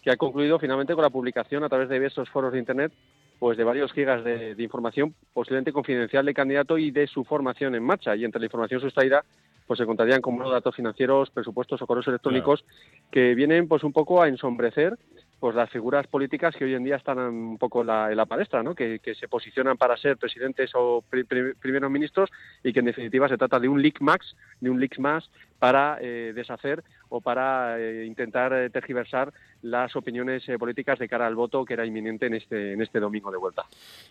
que 0.03 0.11
ha 0.11 0.17
concluido 0.17 0.59
finalmente 0.59 0.93
con 0.93 1.03
la 1.03 1.09
publicación 1.09 1.63
a 1.63 1.69
través 1.69 1.89
de 1.89 1.95
diversos 1.95 2.29
foros 2.29 2.53
de 2.53 2.59
Internet 2.59 2.91
pues 3.39 3.57
de 3.57 3.63
varios 3.63 3.91
gigas 3.91 4.23
de, 4.23 4.55
de 4.55 4.63
información 4.63 5.13
posiblemente 5.33 5.73
confidencial 5.73 6.25
del 6.25 6.33
candidato 6.33 6.77
y 6.77 6.91
de 6.91 7.05
su 7.07 7.25
formación 7.25 7.75
en 7.75 7.83
marcha. 7.83 8.15
Y 8.15 8.23
entre 8.23 8.39
la 8.39 8.45
información 8.45 8.79
sustraída 8.79 9.25
pues 9.67 9.77
se 9.77 9.83
encontrarían 9.83 10.21
como 10.21 10.49
datos 10.49 10.75
financieros, 10.75 11.29
presupuestos 11.31 11.81
o 11.81 11.87
correos 11.87 12.07
electrónicos 12.07 12.63
que 13.11 13.33
vienen 13.35 13.67
pues 13.67 13.83
un 13.83 13.93
poco 13.93 14.21
a 14.21 14.27
ensombrecer 14.27 14.97
pues 15.39 15.55
las 15.55 15.69
figuras 15.69 16.07
políticas 16.07 16.55
que 16.55 16.65
hoy 16.65 16.73
en 16.73 16.83
día 16.83 16.95
están 16.95 17.19
un 17.19 17.57
poco 17.57 17.81
en 17.81 17.87
la, 17.87 18.09
en 18.11 18.17
la 18.17 18.25
palestra, 18.25 18.63
¿no? 18.63 18.73
que, 18.73 18.99
que 18.99 19.15
se 19.15 19.27
posicionan 19.27 19.77
para 19.77 19.97
ser 19.97 20.17
presidentes 20.17 20.71
o 20.73 21.03
pri- 21.07 21.23
pri- 21.25 21.53
primeros 21.55 21.91
ministros 21.91 22.29
y 22.63 22.73
que 22.73 22.79
en 22.79 22.85
definitiva 22.85 23.27
se 23.27 23.37
trata 23.37 23.59
de 23.59 23.67
un 23.67 23.81
leak 23.81 24.01
max, 24.01 24.35
de 24.59 24.69
un 24.69 24.79
leak 24.79 24.97
más 24.99 25.29
para 25.59 25.97
eh, 26.01 26.33
deshacer 26.35 26.83
o 27.09 27.21
para 27.21 27.79
eh, 27.79 28.05
intentar 28.05 28.51
eh, 28.53 28.69
tergiversar 28.69 29.31
las 29.61 29.95
opiniones 29.95 30.47
eh, 30.49 30.57
políticas 30.57 30.99
de 30.99 31.07
cara 31.07 31.25
al 31.25 31.35
voto 31.35 31.65
que 31.65 31.73
era 31.73 31.85
inminente 31.85 32.27
en 32.27 32.35
este, 32.35 32.73
en 32.73 32.81
este 32.81 32.99
domingo 32.99 33.31
de 33.31 33.37
vuelta. 33.37 33.63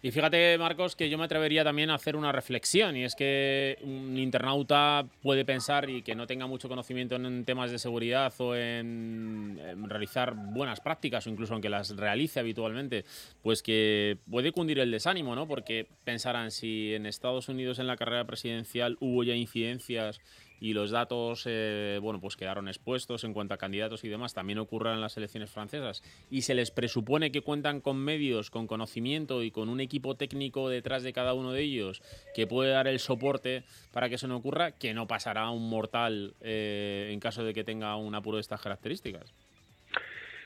Y 0.02 0.10
fíjate, 0.10 0.56
Marcos, 0.58 0.96
que 0.96 1.08
yo 1.08 1.18
me 1.18 1.24
atrevería 1.24 1.64
también 1.64 1.90
a 1.90 1.94
hacer 1.94 2.16
una 2.16 2.32
reflexión, 2.32 2.96
y 2.96 3.04
es 3.04 3.14
que 3.14 3.78
un 3.82 4.16
internauta 4.16 5.04
puede 5.22 5.44
pensar 5.44 5.88
y 5.90 6.02
que 6.02 6.14
no 6.14 6.26
tenga 6.26 6.46
mucho 6.46 6.68
conocimiento 6.68 7.16
en 7.16 7.44
temas 7.44 7.70
de 7.70 7.78
seguridad 7.78 8.32
o 8.38 8.56
en, 8.56 9.60
en 9.62 9.88
realizar 9.88 10.34
buenas 10.34 10.80
prácticas, 10.80 11.26
o 11.26 11.30
incluso 11.30 11.52
aunque 11.52 11.68
las 11.68 11.96
realice 11.96 12.40
habitualmente, 12.40 13.04
pues 13.42 13.62
que 13.62 14.18
puede 14.30 14.52
cundir 14.52 14.78
el 14.78 14.90
desánimo, 14.90 15.34
¿no? 15.34 15.46
Porque 15.46 15.86
pensarán 16.04 16.50
si 16.50 16.94
en 16.94 17.06
Estados 17.06 17.48
Unidos 17.48 17.78
en 17.78 17.86
la 17.86 17.96
carrera 17.96 18.24
presidencial 18.24 18.96
hubo 19.00 19.22
ya 19.24 19.34
incidencias 19.34 20.20
y 20.60 20.72
los 20.72 20.90
datos 20.90 21.44
eh, 21.46 21.98
bueno 22.02 22.20
pues 22.20 22.36
quedaron 22.36 22.68
expuestos 22.68 23.24
en 23.24 23.32
cuanto 23.32 23.54
a 23.54 23.58
candidatos 23.58 24.04
y 24.04 24.08
demás 24.08 24.34
también 24.34 24.58
ocurran 24.58 24.94
en 24.94 25.00
las 25.00 25.16
elecciones 25.16 25.50
francesas. 25.50 26.02
Y 26.30 26.42
se 26.42 26.54
les 26.54 26.70
presupone 26.70 27.32
que 27.32 27.42
cuentan 27.42 27.80
con 27.80 27.98
medios 27.98 28.50
con 28.50 28.66
conocimiento 28.66 29.42
y 29.42 29.50
con 29.50 29.68
un 29.68 29.80
equipo 29.80 30.16
técnico 30.16 30.68
detrás 30.68 31.02
de 31.02 31.12
cada 31.12 31.34
uno 31.34 31.52
de 31.52 31.62
ellos 31.62 32.02
que 32.34 32.46
puede 32.46 32.70
dar 32.70 32.88
el 32.88 32.98
soporte 32.98 33.64
para 33.92 34.08
que 34.08 34.16
eso 34.16 34.28
no 34.28 34.36
ocurra 34.36 34.72
que 34.72 34.94
no 34.94 35.06
pasará 35.06 35.50
un 35.50 35.68
mortal 35.68 36.34
eh, 36.40 37.10
en 37.12 37.20
caso 37.20 37.44
de 37.44 37.54
que 37.54 37.64
tenga 37.64 37.96
un 37.96 38.14
apuro 38.14 38.36
de 38.36 38.42
estas 38.42 38.60
características. 38.60 39.32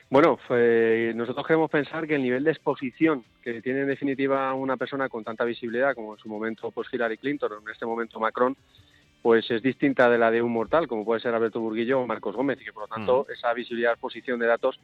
Bueno, 0.09 0.39
nosotros 1.13 1.45
queremos 1.45 1.69
pensar 1.69 2.07
que 2.07 2.15
el 2.15 2.23
nivel 2.23 2.43
de 2.43 2.49
exposición 2.49 3.23
que 3.43 3.61
tiene 3.61 3.81
en 3.81 3.87
definitiva 3.87 4.51
una 4.55 4.75
persona 4.75 5.07
con 5.07 5.23
tanta 5.23 5.45
visibilidad 5.45 5.93
como 5.93 6.15
en 6.15 6.19
su 6.19 6.27
momento 6.27 6.71
pues 6.71 6.91
Hillary 6.91 7.17
Clinton 7.17 7.51
o 7.53 7.59
en 7.59 7.69
este 7.69 7.85
momento 7.85 8.19
Macron, 8.19 8.57
pues 9.21 9.49
es 9.51 9.61
distinta 9.61 10.09
de 10.09 10.17
la 10.17 10.31
de 10.31 10.41
un 10.41 10.51
mortal 10.51 10.87
como 10.87 11.05
puede 11.05 11.21
ser 11.21 11.33
Alberto 11.33 11.59
Burguillo 11.59 11.99
o 11.99 12.07
Marcos 12.07 12.35
Gómez 12.35 12.59
y 12.61 12.65
que 12.65 12.73
por 12.73 12.83
lo 12.83 12.87
tanto 12.87 13.27
esa 13.29 13.53
visibilidad 13.53 13.89
de 13.89 13.93
exposición 13.93 14.39
de 14.39 14.47
datos 14.47 14.79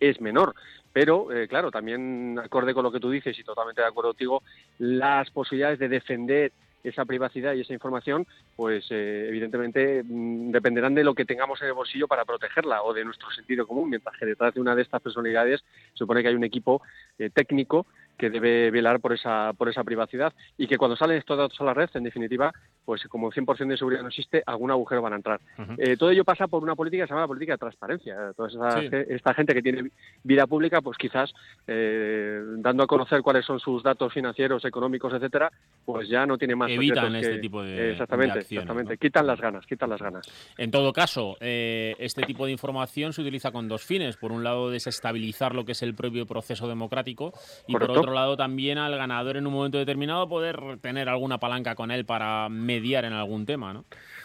es 0.00 0.20
menor. 0.20 0.54
Pero, 0.92 1.30
eh, 1.32 1.46
claro, 1.46 1.70
también 1.70 2.38
acorde 2.42 2.74
con 2.74 2.82
lo 2.82 2.90
que 2.90 3.00
tú 3.00 3.10
dices 3.10 3.38
y 3.38 3.44
totalmente 3.44 3.82
de 3.82 3.88
acuerdo 3.88 4.10
contigo, 4.10 4.42
las 4.78 5.30
posibilidades 5.30 5.78
de 5.78 5.88
defender 5.88 6.52
esa 6.82 7.04
privacidad 7.04 7.52
y 7.54 7.60
esa 7.60 7.74
información, 7.74 8.26
pues 8.56 8.86
eh, 8.90 9.26
evidentemente 9.28 10.02
mm, 10.02 10.50
dependerán 10.50 10.94
de 10.94 11.04
lo 11.04 11.14
que 11.14 11.26
tengamos 11.26 11.60
en 11.60 11.68
el 11.68 11.74
bolsillo 11.74 12.08
para 12.08 12.24
protegerla 12.24 12.82
o 12.82 12.94
de 12.94 13.04
nuestro 13.04 13.30
sentido 13.30 13.66
común, 13.66 13.90
mientras 13.90 14.16
que 14.16 14.26
detrás 14.26 14.54
de 14.54 14.60
una 14.60 14.74
de 14.74 14.82
estas 14.82 15.02
personalidades 15.02 15.62
supone 15.92 16.22
que 16.22 16.28
hay 16.28 16.34
un 16.34 16.44
equipo 16.44 16.82
eh, 17.18 17.30
técnico 17.30 17.86
que 18.20 18.28
debe 18.30 18.70
velar 18.70 19.00
por 19.00 19.14
esa 19.14 19.52
por 19.54 19.68
esa 19.70 19.82
privacidad 19.82 20.32
y 20.58 20.66
que 20.66 20.76
cuando 20.76 20.94
salen 20.96 21.16
estos 21.16 21.38
datos 21.38 21.58
a 21.60 21.64
la 21.64 21.72
red, 21.74 21.88
en 21.94 22.04
definitiva, 22.04 22.52
pues 22.84 23.02
como 23.08 23.32
100% 23.32 23.66
de 23.68 23.76
seguridad 23.78 24.02
no 24.02 24.08
existe, 24.08 24.42
algún 24.44 24.70
agujero 24.70 25.00
van 25.00 25.14
a 25.14 25.16
entrar. 25.16 25.40
Eh, 25.78 25.96
todo 25.96 26.10
ello 26.10 26.24
pasa 26.24 26.46
por 26.48 26.62
una 26.62 26.74
política 26.76 27.04
que 27.04 27.08
se 27.08 27.12
llama 27.14 27.22
la 27.22 27.28
política 27.28 27.54
de 27.54 27.58
transparencia. 27.58 28.16
Toda 28.36 28.48
esa 28.48 28.80
Sí. 28.80 28.88
esta 29.08 29.32
gente 29.32 29.54
que 29.54 29.62
tiene 29.62 29.90
vida 30.22 30.46
pública, 30.46 30.82
pues 30.82 30.98
quizás 30.98 31.32
eh, 31.66 32.40
dando 32.58 32.82
a 32.82 32.86
conocer 32.86 33.22
cuáles 33.22 33.44
son 33.46 33.58
sus 33.60 33.82
datos 33.82 34.12
financieros, 34.12 34.64
económicos, 34.64 35.12
etcétera, 35.14 35.50
pues 35.84 36.08
ya 36.08 36.26
no 36.26 36.36
tiene 36.36 36.54
más 36.56 36.70
Evitan 36.70 37.14
este 37.16 37.32
que- 37.32 37.38
tipo 37.38 37.62
de- 37.62 37.92
exactamente, 37.92 38.34
de 38.34 38.40
acciones, 38.40 38.62
exactamente. 38.64 38.92
¿no? 38.94 38.98
Quitan 38.98 39.26
las 39.26 39.40
ganas, 39.40 39.66
quitan 39.66 39.90
las 39.90 40.00
ganas. 40.02 40.26
En 40.58 40.70
todo 40.70 40.92
caso, 40.92 41.36
eh, 41.40 41.94
este 41.98 42.22
tipo 42.24 42.44
de 42.44 42.52
información 42.52 43.12
se 43.12 43.22
utiliza 43.22 43.50
con 43.52 43.68
dos 43.68 43.82
fines. 43.84 44.16
Por 44.16 44.32
un 44.32 44.44
lado, 44.44 44.70
desestabilizar 44.70 45.54
lo 45.54 45.64
que 45.64 45.72
es 45.72 45.82
el 45.82 45.94
propio 45.94 46.26
proceso 46.26 46.68
democrático 46.68 47.32
y 47.66 47.72
por 47.72 47.82
Correcto. 47.86 48.00
Otro 48.10 48.14
lado 48.20 48.36
también 48.36 48.78
al 48.78 48.96
ganador 48.96 49.36
en 49.36 49.46
un 49.46 49.52
momento 49.52 49.78
determinado 49.78 50.28
poder 50.28 50.78
tener 50.80 51.08
alguna 51.08 51.38
palanca 51.38 51.76
con 51.76 51.92
él 51.92 52.04
para 52.04 52.48
mediar 52.48 53.04
en 53.04 53.12
algún 53.12 53.46
tema, 53.46 53.72
¿no? 53.72 53.84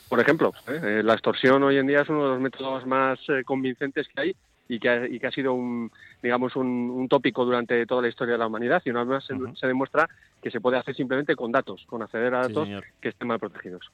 Por 0.09 0.19
ejemplo, 0.19 0.53
¿eh? 0.67 0.79
Eh, 0.83 1.03
la 1.03 1.13
extorsión 1.13 1.61
hoy 1.63 1.77
en 1.77 1.88
día 1.88 2.01
es 2.01 2.09
uno 2.09 2.23
de 2.23 2.29
los 2.29 2.39
métodos 2.39 2.86
más 2.86 3.19
eh, 3.29 3.43
convincentes 3.43 4.07
que 4.07 4.21
hay 4.21 4.36
y 4.68 4.80
que, 4.80 4.89
ha, 4.89 5.07
y 5.07 5.20
que 5.20 5.28
ha 5.28 5.32
sido 5.32 5.53
un, 5.53 5.91
digamos, 6.24 6.55
un, 6.55 6.66
un 6.68 7.07
tópico 7.07 7.45
durante 7.45 7.86
toda 7.86 8.01
la 8.01 8.07
historia 8.07 8.34
de 8.34 8.39
la 8.39 8.47
humanidad 8.47 8.82
y 8.86 8.89
una 8.89 9.03
vez 9.03 9.09
más 9.09 9.26
se, 9.26 9.36
se 9.59 9.68
demuestra 9.68 10.09
que 10.41 10.51
se 10.51 10.61
puede 10.61 10.78
hacer 10.78 10.95
simplemente 10.95 11.36
con 11.36 11.51
datos, 11.51 11.84
con 11.88 12.03
acceder 12.03 12.36
a 12.36 12.43
Sí, 12.43 12.49
datos 12.49 12.66
señor. 12.68 12.84
que 13.01 13.09
estén 13.09 13.28
mal 13.28 13.39
protegidos. 13.39 13.89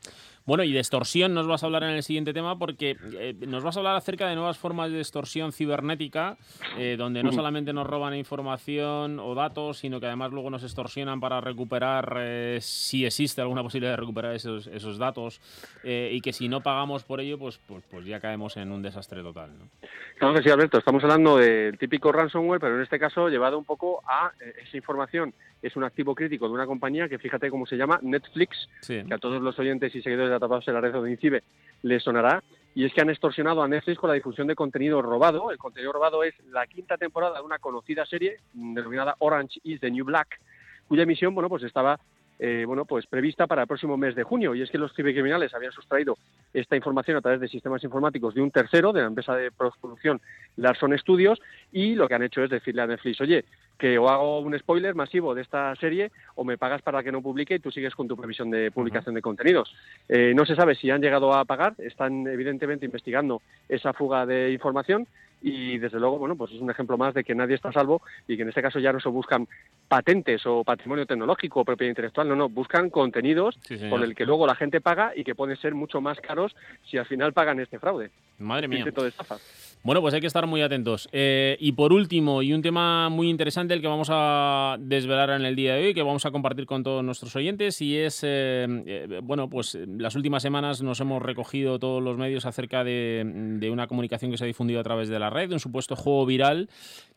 Bueno, 0.46 0.64
y 0.66 0.74
de 0.74 0.80
extorsión 0.80 1.34
nos 1.34 1.48
vas 1.48 1.64
a 1.64 1.66
hablar 1.68 1.84
en 1.84 1.92
el 1.92 2.04
siguiente 2.04 2.34
tema 2.34 2.58
porque 2.60 2.98
eh, 3.14 3.34
nos 3.48 3.64
vas 3.64 3.78
a 3.78 3.80
hablar 3.80 3.96
acerca 3.96 4.28
de 4.28 4.36
nuevas 4.36 4.58
formas 4.58 4.92
de 4.92 5.00
extorsión 5.00 5.54
cibernética, 5.54 6.38
eh, 6.78 6.96
donde 6.98 7.24
no 7.24 7.32
solamente 7.32 7.72
nos 7.72 7.88
roban 7.88 8.16
información 8.16 9.20
o 9.20 9.34
datos, 9.34 9.78
sino 9.78 10.00
que 10.02 10.08
además 10.08 10.32
luego 10.32 10.50
nos 10.50 10.64
extorsionan 10.64 11.22
para 11.22 11.40
recuperar, 11.40 12.18
eh, 12.20 12.58
si 12.62 13.06
existe 13.06 13.40
alguna 13.42 13.64
posibilidad 13.64 13.94
de 13.94 13.98
recuperar 13.98 14.36
esos, 14.36 14.68
esos 14.68 14.98
datos, 14.98 15.40
eh, 15.86 16.10
y 16.12 16.20
que 16.20 16.34
si 16.34 16.50
no 16.50 16.60
pagamos 16.62 17.04
por 17.04 17.22
ello, 17.22 17.38
pues, 17.40 17.60
pues, 17.66 17.84
pues 17.90 18.06
ya 18.06 18.20
caemos 18.20 18.58
en 18.58 18.72
un 18.74 18.82
desastre 18.82 19.22
total. 19.22 19.52
¿no? 19.58 19.70
Claro 20.18 20.34
que 20.36 20.44
sí, 20.44 20.50
Alberto, 20.62 20.78
estamos 20.78 21.04
hablando 21.04 21.38
del 21.38 21.76
típico 21.80 22.12
ransomware, 22.12 22.60
pero 22.60 22.76
en 22.76 22.84
este 22.84 23.00
caso 23.00 23.30
llevado 23.30 23.58
un 23.58 23.66
poco 23.66 24.04
a 24.06 24.32
eh, 24.40 24.54
esa 24.62 24.78
información. 24.78 25.34
Es 25.60 25.76
un 25.76 25.84
activo 25.84 26.14
crítico 26.14 26.48
de 26.48 26.54
una 26.54 26.68
compañía 26.68 27.10
que 27.10 27.18
fíjate 27.18 27.50
cómo 27.50 27.66
se 27.66 27.78
llama, 27.78 27.98
Netflix, 28.04 28.70
Sí. 28.82 29.04
que 29.04 29.12
a 29.12 29.18
todos 29.18 29.42
los 29.42 29.58
oyentes 29.58 29.96
y 29.96 30.04
seguidores 30.04 30.30
de 30.30 30.36
Atrapados 30.36 30.68
en 30.68 30.76
la 30.76 30.82
Red 30.82 31.02
de 31.02 31.10
Incibe 31.10 31.42
les 31.82 32.04
sonará, 32.04 32.44
y 32.76 32.86
es 32.86 32.94
que 32.94 33.02
han 33.02 33.10
extorsionado 33.10 33.64
a 33.64 33.68
Netflix 33.68 33.98
con 33.98 34.10
la 34.10 34.14
difusión 34.14 34.46
de 34.46 34.54
contenido 34.54 35.02
robado. 35.02 35.50
El 35.50 35.58
contenido 35.58 35.94
robado 35.94 36.24
es 36.24 36.36
la 36.52 36.68
quinta 36.68 36.96
temporada 36.96 37.38
de 37.40 37.42
una 37.44 37.58
conocida 37.58 38.06
serie 38.06 38.38
mm, 38.54 38.76
denominada 38.76 39.16
Orange 39.18 39.60
is 39.64 39.80
the 39.80 39.90
New 39.90 40.06
Black, 40.06 40.40
cuya 40.88 41.02
emisión, 41.02 41.34
bueno, 41.34 41.50
pues 41.50 41.64
estaba 41.64 42.00
eh, 42.44 42.66
bueno, 42.66 42.86
pues 42.86 43.06
prevista 43.06 43.46
para 43.46 43.62
el 43.62 43.68
próximo 43.68 43.98
mes 43.98 44.16
de 44.16 44.24
junio. 44.24 44.56
Y 44.56 44.64
es 44.64 44.72
que 44.72 44.80
los 44.80 44.92
cibercriminales 44.96 45.54
habían 45.54 45.72
sustraído 45.72 46.18
esta 46.52 46.76
información 46.76 47.16
a 47.16 47.22
través 47.22 47.40
de 47.40 47.48
sistemas 47.48 47.84
informáticos 47.84 48.34
de 48.34 48.42
un 48.42 48.50
tercero, 48.50 48.92
de 48.92 49.02
la 49.02 49.08
empresa 49.08 49.36
de 49.36 49.52
producción 49.52 50.20
Larson 50.58 50.98
Studios, 50.98 51.40
y 51.72 51.94
lo 51.94 52.08
que 52.08 52.16
han 52.16 52.24
hecho 52.24 52.44
es 52.44 52.50
decirle 52.50 52.82
a 52.82 52.88
Netflix, 52.88 53.22
oye, 53.22 53.46
que 53.78 53.96
o 54.00 54.10
hago 54.10 54.40
un 54.40 54.58
spoiler 54.58 54.96
masivo 54.96 55.36
de 55.36 55.44
esta 55.44 55.76
serie 55.76 56.12
o 56.34 56.44
me 56.44 56.58
pagas 56.58 56.82
para 56.82 57.04
que 57.04 57.12
no 57.12 57.22
publique 57.22 57.54
y 57.54 57.60
tú 57.60 57.70
sigues 57.70 57.94
con 57.94 58.08
tu 58.08 58.18
previsión 58.18 58.50
de 58.50 58.72
publicación 58.72 59.14
de 59.14 59.22
contenidos. 59.22 59.72
Eh, 60.10 60.34
no 60.36 60.44
se 60.48 60.56
sabe 60.56 60.74
si 60.74 60.90
han 60.90 61.02
llegado 61.02 61.34
a 61.36 61.46
pagar, 61.46 61.76
están 61.78 62.26
evidentemente 62.26 62.88
investigando 62.88 63.44
esa 63.70 63.94
fuga 63.94 64.26
de 64.26 64.52
información 64.52 65.06
y 65.42 65.78
desde 65.80 66.00
luego, 66.00 66.20
bueno, 66.20 66.36
pues 66.36 66.52
es 66.52 66.62
un 66.62 66.70
ejemplo 66.70 66.98
más 66.98 67.14
de 67.14 67.24
que 67.24 67.36
nadie 67.36 67.56
está 67.56 67.70
a 67.70 67.74
salvo 67.74 68.02
y 68.28 68.36
que 68.36 68.44
en 68.44 68.50
este 68.50 68.62
caso 68.62 68.80
ya 68.80 68.94
no 68.94 69.00
se 69.00 69.10
buscan 69.10 69.48
patentes 69.88 70.46
o 70.46 70.64
patrimonio 70.64 71.06
tecnológico 71.06 71.62
o 71.62 71.66
propiedad 71.66 71.90
intelectual, 71.90 72.28
no, 72.30 72.36
no, 72.36 72.50
buscan 72.50 72.90
contenidos 72.90 73.58
Sí, 73.64 73.78
por 73.90 74.04
el 74.04 74.16
que 74.16 74.26
luego 74.26 74.46
la 74.46 74.56
gente 74.56 74.82
paga 74.82 75.14
y 75.16 75.24
que 75.24 75.36
pueden 75.36 75.58
ser 75.58 75.74
mucho 75.74 76.00
más 76.02 76.20
caros 76.20 76.56
si 76.90 76.98
al 76.98 77.06
final 77.06 77.34
pagan 77.34 77.60
este 77.60 77.80
fraude. 77.80 78.12
Madre 78.40 78.68
mía. 78.68 78.80
Intento 78.80 79.04
de 79.04 79.10
estafa. 79.10 79.38
Bueno, 79.84 80.00
pues 80.02 80.14
hay 80.14 80.22
que 80.22 80.28
estar 80.28 80.46
muy 80.46 80.62
atentos. 80.62 81.10
Eh, 81.12 81.58
y 81.60 81.72
por 81.72 81.92
último, 81.92 82.44
y 82.44 82.54
un 82.54 82.62
tema 82.62 83.10
muy 83.10 83.32
interesante, 83.32 83.74
el 83.74 83.82
que 83.82 83.88
vamos 83.88 84.10
a 84.12 84.78
desvelar 84.80 85.32
en 85.32 85.44
el 85.44 85.56
día 85.56 85.74
de 85.74 85.88
hoy, 85.88 85.94
que 85.96 86.04
vamos 86.04 86.24
a 86.28 86.32
compartir 86.32 86.68
con 86.68 86.84
todos 86.84 87.04
nuestros 87.04 87.36
oyentes, 87.36 87.82
y 87.82 87.98
es, 87.98 88.24
eh, 88.24 88.68
eh, 88.86 89.20
bueno, 89.24 89.50
pues 89.50 89.76
las 89.98 90.16
últimas 90.16 90.44
semanas 90.44 90.84
nos 90.84 91.00
hemos 91.00 91.20
recogido 91.20 91.80
todos 91.80 92.02
los 92.04 92.16
medios 92.16 92.46
acerca 92.46 92.84
de, 92.84 93.24
de 93.60 93.72
una 93.72 93.88
comunicación 93.88 94.30
que 94.30 94.38
se 94.38 94.44
ha 94.44 94.48
difundido 94.48 94.80
a 94.80 94.84
través 94.84 95.10
de 95.10 95.18
la 95.18 95.32
red, 95.32 95.52
un 95.52 95.60
supuesto 95.60 95.96
juego 95.96 96.28
viral 96.28 96.70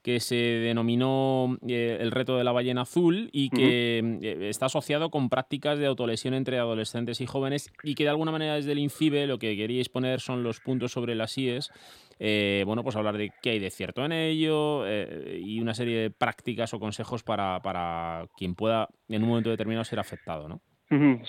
que 0.05 0.21
se 0.21 0.37
denominó 0.37 1.57
eh, 1.67 1.97
el 1.99 2.11
reto 2.11 2.37
de 2.37 2.45
la 2.45 2.53
ballena 2.53 2.83
azul 2.83 3.31
y 3.33 3.49
que 3.49 4.19
eh, 4.23 4.49
está 4.51 4.67
asociado 4.67 5.11
con 5.11 5.31
prácticas 5.31 5.79
de 5.79 5.87
autolesión 5.87 6.35
entre 6.35 6.59
adolescentes 6.59 7.23
y 7.23 7.27
jóvenes 7.27 7.73
y 7.83 7.95
que 7.95 8.05
de 8.05 8.11
alguna 8.11 8.31
manera 8.31 8.55
desde 8.57 8.73
el 8.73 8.79
INCIBE 8.81 9.27
lo 9.27 9.39
que 9.39 9.57
queríais 9.57 9.89
poner 9.89 10.21
son 10.21 10.43
los 10.43 10.61
puntos 10.61 10.93
sobre 10.93 11.15
las 11.15 11.37
IES 11.39 11.73
eh, 12.21 12.63
bueno, 12.67 12.85
pues 12.85 12.95
hablar 12.97 13.17
de 13.17 13.33
qué 13.43 13.51
hay 13.51 13.59
de 13.59 13.71
cierto 13.71 14.05
en 14.05 14.13
ello 14.13 14.87
eh, 14.87 15.41
y 15.43 15.59
una 15.61 15.73
serie 15.75 15.99
de 15.99 16.11
prácticas 16.11 16.73
o 16.75 16.79
consejos 16.79 17.25
para, 17.25 17.61
para 17.63 18.27
quien 18.37 18.55
pueda 18.55 18.89
en 19.09 19.23
un 19.23 19.31
momento 19.31 19.49
determinado 19.51 19.85
ser 19.85 19.99
afectado, 19.99 20.49
¿no? 20.49 20.61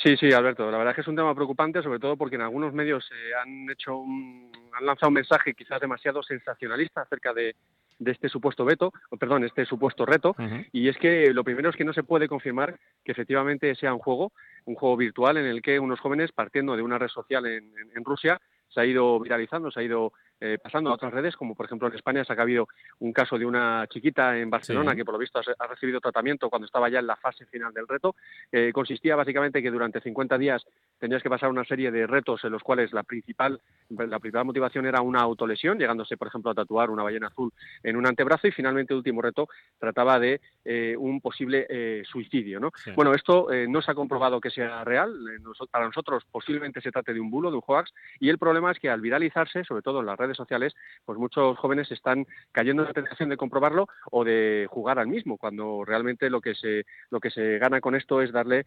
Sí, 0.04 0.16
sí, 0.18 0.32
Alberto. 0.32 0.70
La 0.70 0.78
verdad 0.78 0.92
es 0.92 0.96
que 0.96 1.02
es 1.02 1.08
un 1.08 1.16
tema 1.16 1.34
preocupante, 1.34 1.82
sobre 1.82 1.98
todo 1.98 2.18
porque 2.18 2.36
en 2.36 2.42
algunos 2.42 2.72
medios 2.74 3.10
eh, 3.12 3.32
han 3.42 3.68
hecho 3.72 3.98
un- 3.98 4.52
han 4.78 4.86
lanzado 4.86 5.08
un 5.08 5.14
mensaje 5.16 5.54
quizás 5.56 5.80
demasiado 5.80 6.22
sensacionalista 6.22 7.02
acerca 7.02 7.34
de, 7.34 7.56
de 7.98 8.12
este 8.12 8.30
supuesto 8.30 8.66
veto, 8.66 8.92
perdón, 9.20 9.44
este 9.46 9.66
supuesto 9.66 10.06
reto. 10.06 10.36
Y 10.72 10.90
es 10.90 10.98
que 10.98 11.34
lo 11.34 11.44
primero 11.44 11.70
es 11.70 11.76
que 11.76 11.86
no 11.86 11.94
se 11.94 12.04
puede 12.04 12.28
confirmar 12.28 12.78
que 13.04 13.12
efectivamente 13.14 13.74
sea 13.76 13.94
un 13.94 14.00
juego, 14.00 14.32
un 14.66 14.76
juego 14.76 14.98
virtual 14.98 15.38
en 15.38 15.46
el 15.46 15.62
que 15.62 15.80
unos 15.80 16.00
jóvenes, 16.00 16.32
partiendo 16.32 16.76
de 16.76 16.82
una 16.82 16.98
red 16.98 17.08
social 17.10 17.46
en, 17.46 17.66
en- 17.78 17.92
en 17.96 18.04
Rusia, 18.04 18.40
se 18.68 18.82
ha 18.82 18.86
ido 18.86 19.20
viralizando, 19.22 19.72
se 19.72 19.80
ha 19.80 19.84
ido 19.84 20.12
eh, 20.42 20.58
pasando 20.62 20.90
a 20.90 20.96
otras 20.96 21.14
redes, 21.14 21.38
como 21.38 21.56
por 21.56 21.66
ejemplo 21.66 21.88
en 21.88 21.94
España 21.96 22.26
se 22.26 22.34
ha 22.34 22.42
habido 22.42 22.68
un 23.00 23.14
caso 23.14 23.38
de 23.40 23.46
una 23.46 23.86
chiquita 23.88 24.38
en 24.38 24.50
Barcelona 24.50 24.92
Sí. 24.92 24.98
que 24.98 25.06
por 25.06 25.14
lo 25.14 25.20
visto 25.20 25.40
ha, 25.40 25.44
ha 25.60 25.68
recibido 25.68 26.02
tratamiento 26.02 26.50
cuando 26.50 26.66
estaba 26.66 26.90
ya 26.90 27.00
en 27.00 27.08
la 27.08 27.16
fase 27.16 27.46
final 27.46 27.72
del 27.74 27.88
reto. 27.88 28.16
Eh, 28.52 28.72
consistía 28.74 29.16
básicamente 29.16 29.62
que 29.62 29.72
durante 29.72 30.02
50 30.02 30.38
días 30.38 30.66
tenías 31.00 31.22
que 31.22 31.30
pasar 31.30 31.50
una 31.50 31.66
serie 31.66 31.92
de 31.92 32.08
retos 32.08 32.44
en 32.44 32.52
los 32.52 32.64
cuales 32.64 32.94
la 32.94 33.04
principal, 33.04 33.60
la 33.90 34.20
principal 34.20 34.46
motivación 34.46 34.86
era 34.86 35.02
una 35.02 35.22
autolesión, 35.22 35.78
llegándose 35.78 36.18
por 36.18 36.28
ejemplo 36.28 36.52
a 36.52 36.56
tatuar 36.56 36.90
una 36.90 37.04
ballena 37.04 37.28
azul 37.28 37.52
en 37.84 37.96
un 37.96 38.08
antebrazo 38.08 38.48
y 38.48 38.52
finalmente 38.52 38.94
el 38.94 38.98
último 38.98 39.22
reto 39.22 39.48
trataba 39.80 40.20
de 40.20 40.42
eh, 40.64 40.96
un 40.98 41.22
posible 41.22 41.66
eh, 41.70 42.04
suicidio. 42.06 42.60
¿no? 42.60 42.72
Sí. 42.84 42.92
Bueno, 42.96 43.14
esto 43.14 43.52
eh, 43.52 43.68
no 43.68 43.82
se 43.82 43.92
ha 43.92 43.96
comprobado 43.96 44.40
que 44.40 44.50
sea 44.50 44.84
real. 44.84 45.12
Eh, 45.30 45.66
Para 45.72 45.86
nosotros 45.86 46.24
posiblemente 46.32 46.82
se 46.82 46.92
trate 46.92 47.14
de 47.14 47.20
un 47.20 47.30
bulo, 47.30 47.50
de 47.50 47.58
un 47.58 47.64
hoax, 47.66 47.94
y 48.20 48.30
el 48.30 48.38
problema 48.38 48.72
es 48.72 48.80
que 48.80 48.90
al 48.90 49.02
viralizarse, 49.02 49.64
sobre 49.64 49.82
todo 49.82 50.00
en 50.00 50.06
las 50.06 50.18
redes 50.18 50.38
sociales, 50.38 50.74
pues 51.06 51.18
muchos 51.20 51.58
jóvenes 51.58 51.92
están 51.92 52.26
cayendo 52.52 52.84
en 52.84 52.88
la 52.88 52.94
tentación 52.94 53.30
de 53.30 53.38
comprobarlo 53.38 53.88
o 54.12 54.24
de 54.24 54.68
jugar 54.70 55.00
al 55.00 55.08
mismo, 55.08 55.38
cuando 55.38 55.84
realmente 55.86 56.30
lo 56.30 56.42
que 56.42 56.56
se 56.56 56.86
lo 57.10 57.20
que 57.20 57.30
se 57.30 57.58
gana 57.60 57.82
con 57.82 57.96
esto 57.96 58.22
es 58.22 58.32
darle 58.32 58.66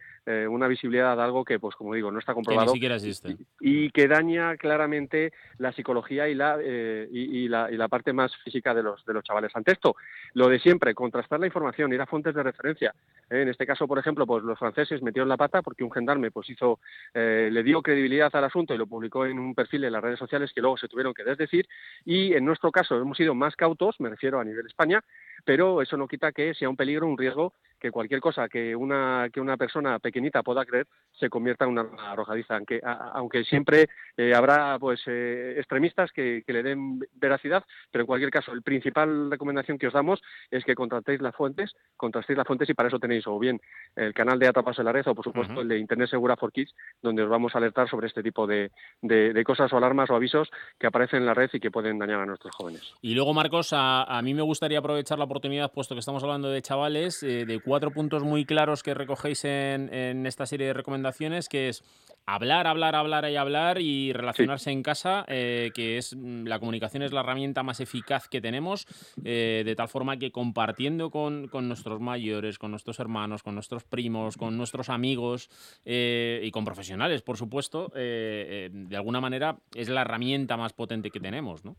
una 0.49 0.69
visibilidad 0.69 1.21
a 1.21 1.25
algo 1.25 1.45
que, 1.45 1.59
pues 1.59 1.75
como 1.75 1.95
digo, 1.95 2.11
no 2.11 2.18
está 2.19 2.33
Que 2.33 2.41
ni 2.41 2.45
comprobado 2.45 2.73
siquiera 2.73 2.95
existe. 2.97 3.37
y 3.61 3.91
que 3.91 4.09
daña 4.09 4.57
claramente 4.57 5.33
la 5.59 5.73
psicología 5.73 6.29
y 6.29 6.35
la, 6.35 6.59
eh, 6.63 7.09
y, 7.11 7.45
y 7.45 7.49
la, 7.49 7.71
y 7.71 7.77
la 7.77 7.89
parte 7.89 8.13
más 8.13 8.35
física 8.45 8.75
de 8.75 8.83
los, 8.83 9.05
de 9.05 9.15
los 9.15 9.25
chavales. 9.25 9.51
Ante 9.55 9.73
esto, 9.73 9.97
lo 10.35 10.49
de 10.49 10.59
siempre, 10.59 10.95
contrastar 10.95 11.41
la 11.41 11.47
información, 11.47 11.93
ir 11.93 12.01
a 12.01 12.07
fuentes 12.07 12.35
de 12.35 12.43
referencia. 12.43 12.95
Eh, 13.31 13.43
en 13.43 13.49
este 13.49 13.67
caso, 13.67 13.87
por 13.87 13.99
ejemplo, 13.99 14.27
pues 14.27 14.45
los 14.45 14.59
franceses 14.59 15.03
metieron 15.03 15.29
la 15.29 15.37
pata 15.37 15.63
porque 15.63 15.85
un 15.85 15.93
gendarme 15.93 16.31
pues 16.31 16.49
hizo, 16.51 16.81
eh, 17.15 17.49
le 17.53 17.63
dio 17.63 17.83
credibilidad 17.83 18.35
al 18.35 18.45
asunto 18.45 18.75
y 18.75 18.79
lo 18.79 18.87
publicó 18.87 19.27
en 19.27 19.39
un 19.39 19.55
perfil 19.55 19.85
en 19.85 19.93
las 19.93 20.03
redes 20.03 20.19
sociales 20.19 20.53
que 20.55 20.61
luego 20.61 20.77
se 20.77 20.89
tuvieron 20.89 21.15
que 21.15 21.25
desdecir. 21.25 21.69
Y 22.05 22.35
en 22.35 22.45
nuestro 22.45 22.71
caso 22.71 22.97
hemos 22.97 23.17
sido 23.17 23.35
más 23.35 23.57
cautos, 23.57 23.97
me 24.01 24.09
refiero 24.09 24.41
a 24.41 24.45
nivel 24.45 24.67
España, 24.67 25.03
pero 25.45 25.83
eso 25.83 25.97
no 25.97 26.09
quita 26.09 26.33
que 26.33 26.55
sea 26.55 26.69
un 26.69 26.77
peligro, 26.77 27.07
un 27.07 27.17
riesgo, 27.19 27.55
que 27.79 27.91
cualquier 27.91 28.21
cosa 28.21 28.49
que 28.49 28.75
una, 28.75 29.29
que 29.33 29.41
una 29.41 29.57
persona 29.57 29.99
pequeñita 29.99 30.43
pueda 30.43 30.65
creer 30.65 30.87
se 31.13 31.29
convierta 31.29 31.65
en 31.65 31.73
una 31.73 31.87
arrojadiza, 32.11 32.57
aunque, 32.57 32.81
a- 32.85 33.13
aunque 33.15 33.45
siempre 33.45 33.89
eh, 34.17 34.35
habrá 34.35 34.79
pues 34.79 35.01
eh, 35.07 35.55
extremistas 35.59 36.11
que, 36.13 36.43
que 36.47 36.53
le 36.53 36.63
den 36.63 37.01
veracidad, 37.15 37.65
pero 37.91 38.03
en 38.03 38.07
cualquier 38.07 38.31
caso, 38.31 38.55
la 38.55 38.61
principal 38.61 39.31
recomendación 39.31 39.79
que 39.79 39.87
os 39.89 39.93
damos 39.93 40.21
es 40.51 40.65
que 40.65 40.75
contratéis 40.75 41.21
las 41.21 41.35
fuentes, 41.35 41.75
contrastéis 41.97 42.37
las 42.37 42.47
fuentes 42.47 42.69
y 42.69 42.75
para 42.75 42.89
eso 42.89 42.99
tenéis 42.99 43.27
o 43.27 43.39
bien 43.39 43.61
el 43.97 44.15
canal 44.15 44.39
de 44.39 44.49
Atrapados 44.49 44.79
en 44.79 44.85
la 44.85 44.93
Red 44.93 45.07
o 45.09 45.15
por 45.15 45.25
supuesto 45.25 45.61
el 45.61 45.69
de 45.69 45.79
Internet 45.79 46.09
Segura 46.11 46.37
for 46.37 46.53
Kids, 46.53 46.75
donde 47.03 47.23
os 47.23 47.29
vamos 47.29 47.55
a 47.55 47.59
alertar 47.59 47.89
sobre 47.89 48.07
este 48.07 48.23
tipo 48.23 48.47
de, 48.47 48.71
de- 49.03 49.33
de 49.33 49.45
cosas 49.45 49.73
o 49.73 49.77
alarmas 49.77 50.11
o 50.11 50.15
avisos 50.15 50.49
que 50.79 50.87
aparecen 50.87 51.21
en 51.21 51.27
la 51.27 51.35
red 51.35 51.51
y 51.53 51.61
que 51.61 51.71
pueden 51.71 51.99
dañar 51.99 52.21
a 52.21 52.27
nuestros 52.27 52.55
jóvenes. 52.55 52.95
Y 53.03 53.15
luego, 53.15 53.35
Marcos, 53.35 53.73
a, 53.73 54.05
a 54.05 54.23
mí 54.23 54.35
me 54.35 54.43
gustaría 54.43 54.79
aprovechar 54.79 55.19
la 55.19 55.25
oportunidad, 55.25 55.73
puesto 55.73 55.95
que 55.95 56.01
estamos 56.01 56.23
hablando 56.23 56.49
de 56.51 56.63
chavales, 56.63 57.23
eh, 57.23 57.45
de 57.47 57.61
cuatro 57.69 57.93
puntos 57.93 58.25
muy 58.25 58.45
claros 58.45 58.83
que 58.83 58.95
recogéis 58.95 59.45
en, 59.45 59.93
en 59.93 60.27
esta 60.27 60.47
serie 60.47 60.67
de 60.67 60.73
recomendaciones, 60.73 61.49
que 61.49 61.69
es 61.69 61.85
hablar, 62.29 62.67
hablar, 62.67 62.95
hablar 62.95 63.31
y 63.31 63.37
hablar 63.37 63.81
y 63.81 64.13
relacionarse 64.13 64.71
en 64.71 64.83
casa, 64.83 65.25
eh, 65.29 65.71
que 65.75 65.97
es 65.97 66.15
mm, 66.15 66.45
la 66.47 66.59
comunicación 66.59 67.03
es 67.03 67.13
la 67.13 67.21
herramienta 67.21 67.63
más 67.63 67.81
eficaz 67.81 68.29
que 68.29 68.43
tenemos, 68.43 68.87
eh, 69.25 69.63
de 69.65 69.75
tal 69.75 69.89
forma 69.89 70.19
que 70.19 70.31
compartiendo 70.31 71.11
con, 71.11 71.49
con 71.49 71.69
nuestros 71.69 72.01
mayores, 72.01 72.59
con 72.59 72.71
nuestros 72.71 73.01
hermanos, 73.01 73.43
con 73.43 73.55
nuestros 73.55 73.85
primos, 73.85 74.37
con 74.37 74.59
nuestros 74.59 74.91
amigos 74.91 75.49
eh, 75.87 76.41
y 76.43 76.51
con 76.51 76.65
profesionales, 76.67 77.23
por 77.23 77.39
supuesto, 77.39 77.91
de 77.95 78.97
alguna 78.97 79.21
manera 79.21 79.59
es 79.75 79.89
la 79.89 80.03
herramienta 80.03 80.57
más 80.57 80.73
potente 80.73 81.11
que 81.11 81.21
tenemos, 81.21 81.65
¿no? 81.65 81.77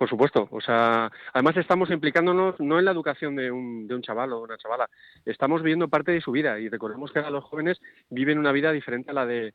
Por 0.00 0.08
supuesto, 0.08 0.48
o 0.50 0.62
sea, 0.62 1.10
además 1.34 1.58
estamos 1.58 1.90
implicándonos 1.90 2.58
no 2.58 2.78
en 2.78 2.86
la 2.86 2.90
educación 2.90 3.36
de 3.36 3.52
un, 3.52 3.86
de 3.86 3.94
un 3.94 4.00
chaval 4.00 4.32
o 4.32 4.40
una 4.40 4.56
chavala, 4.56 4.88
estamos 5.26 5.62
viviendo 5.62 5.88
parte 5.88 6.10
de 6.10 6.22
su 6.22 6.32
vida 6.32 6.58
y 6.58 6.70
recordemos 6.70 7.12
que 7.12 7.18
ahora 7.18 7.30
los 7.30 7.44
jóvenes 7.44 7.78
viven 8.08 8.38
una 8.38 8.50
vida 8.50 8.72
diferente 8.72 9.10
a 9.10 9.12
la 9.12 9.26
de 9.26 9.52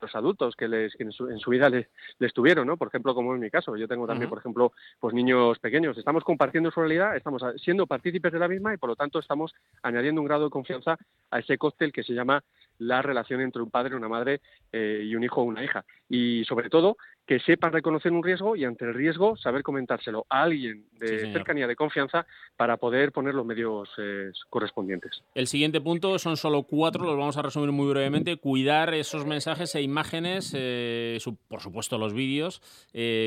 los 0.00 0.14
adultos 0.14 0.54
que, 0.54 0.68
les, 0.68 0.94
que 0.94 1.02
en, 1.02 1.10
su, 1.10 1.28
en 1.28 1.40
su 1.40 1.50
vida 1.50 1.68
les, 1.68 1.88
les 2.20 2.32
tuvieron, 2.32 2.68
¿no? 2.68 2.76
Por 2.76 2.86
ejemplo, 2.86 3.16
como 3.16 3.34
en 3.34 3.40
mi 3.40 3.50
caso, 3.50 3.76
yo 3.76 3.88
tengo 3.88 4.06
también, 4.06 4.30
por 4.30 4.38
ejemplo, 4.38 4.72
pues 5.00 5.12
niños 5.12 5.58
pequeños. 5.58 5.98
Estamos 5.98 6.22
compartiendo 6.22 6.70
su 6.70 6.78
realidad, 6.78 7.16
estamos 7.16 7.42
siendo 7.56 7.88
partícipes 7.88 8.32
de 8.32 8.38
la 8.38 8.46
misma 8.46 8.72
y 8.72 8.76
por 8.76 8.90
lo 8.90 8.94
tanto 8.94 9.18
estamos 9.18 9.52
añadiendo 9.82 10.20
un 10.20 10.28
grado 10.28 10.44
de 10.44 10.50
confianza 10.50 10.98
a 11.32 11.40
ese 11.40 11.58
cóctel 11.58 11.92
que 11.92 12.04
se 12.04 12.14
llama 12.14 12.44
la 12.80 13.02
relación 13.02 13.40
entre 13.42 13.62
un 13.62 13.70
padre, 13.70 13.94
una 13.94 14.08
madre 14.08 14.40
eh, 14.72 15.02
y 15.04 15.14
un 15.14 15.22
hijo 15.22 15.42
o 15.42 15.44
una 15.44 15.62
hija. 15.62 15.84
Y 16.08 16.44
sobre 16.44 16.70
todo, 16.70 16.96
que 17.26 17.38
sepan 17.38 17.72
reconocer 17.72 18.10
un 18.10 18.24
riesgo 18.24 18.56
y 18.56 18.64
ante 18.64 18.86
el 18.86 18.94
riesgo 18.94 19.36
saber 19.36 19.62
comentárselo 19.62 20.26
a 20.28 20.42
alguien 20.42 20.86
de 20.98 21.26
Sí, 21.26 21.32
cercanía, 21.32 21.66
de 21.66 21.76
confianza, 21.76 22.26
para 22.56 22.78
poder 22.78 23.12
poner 23.12 23.34
los 23.34 23.44
medios 23.44 23.88
eh, 23.98 24.32
correspondientes. 24.48 25.22
El 25.34 25.46
siguiente 25.46 25.80
punto 25.80 26.18
son 26.18 26.36
solo 26.36 26.62
cuatro, 26.64 27.04
los 27.04 27.16
vamos 27.16 27.36
a 27.36 27.42
resumir 27.42 27.70
muy 27.70 27.88
brevemente. 27.90 28.36
Cuidar 28.36 28.94
esos 28.94 29.26
mensajes 29.26 29.74
e 29.74 29.82
imágenes, 29.82 30.54
eh, 30.56 31.18
por 31.48 31.60
supuesto 31.60 31.98
los 31.98 32.14
vídeos, 32.14 32.60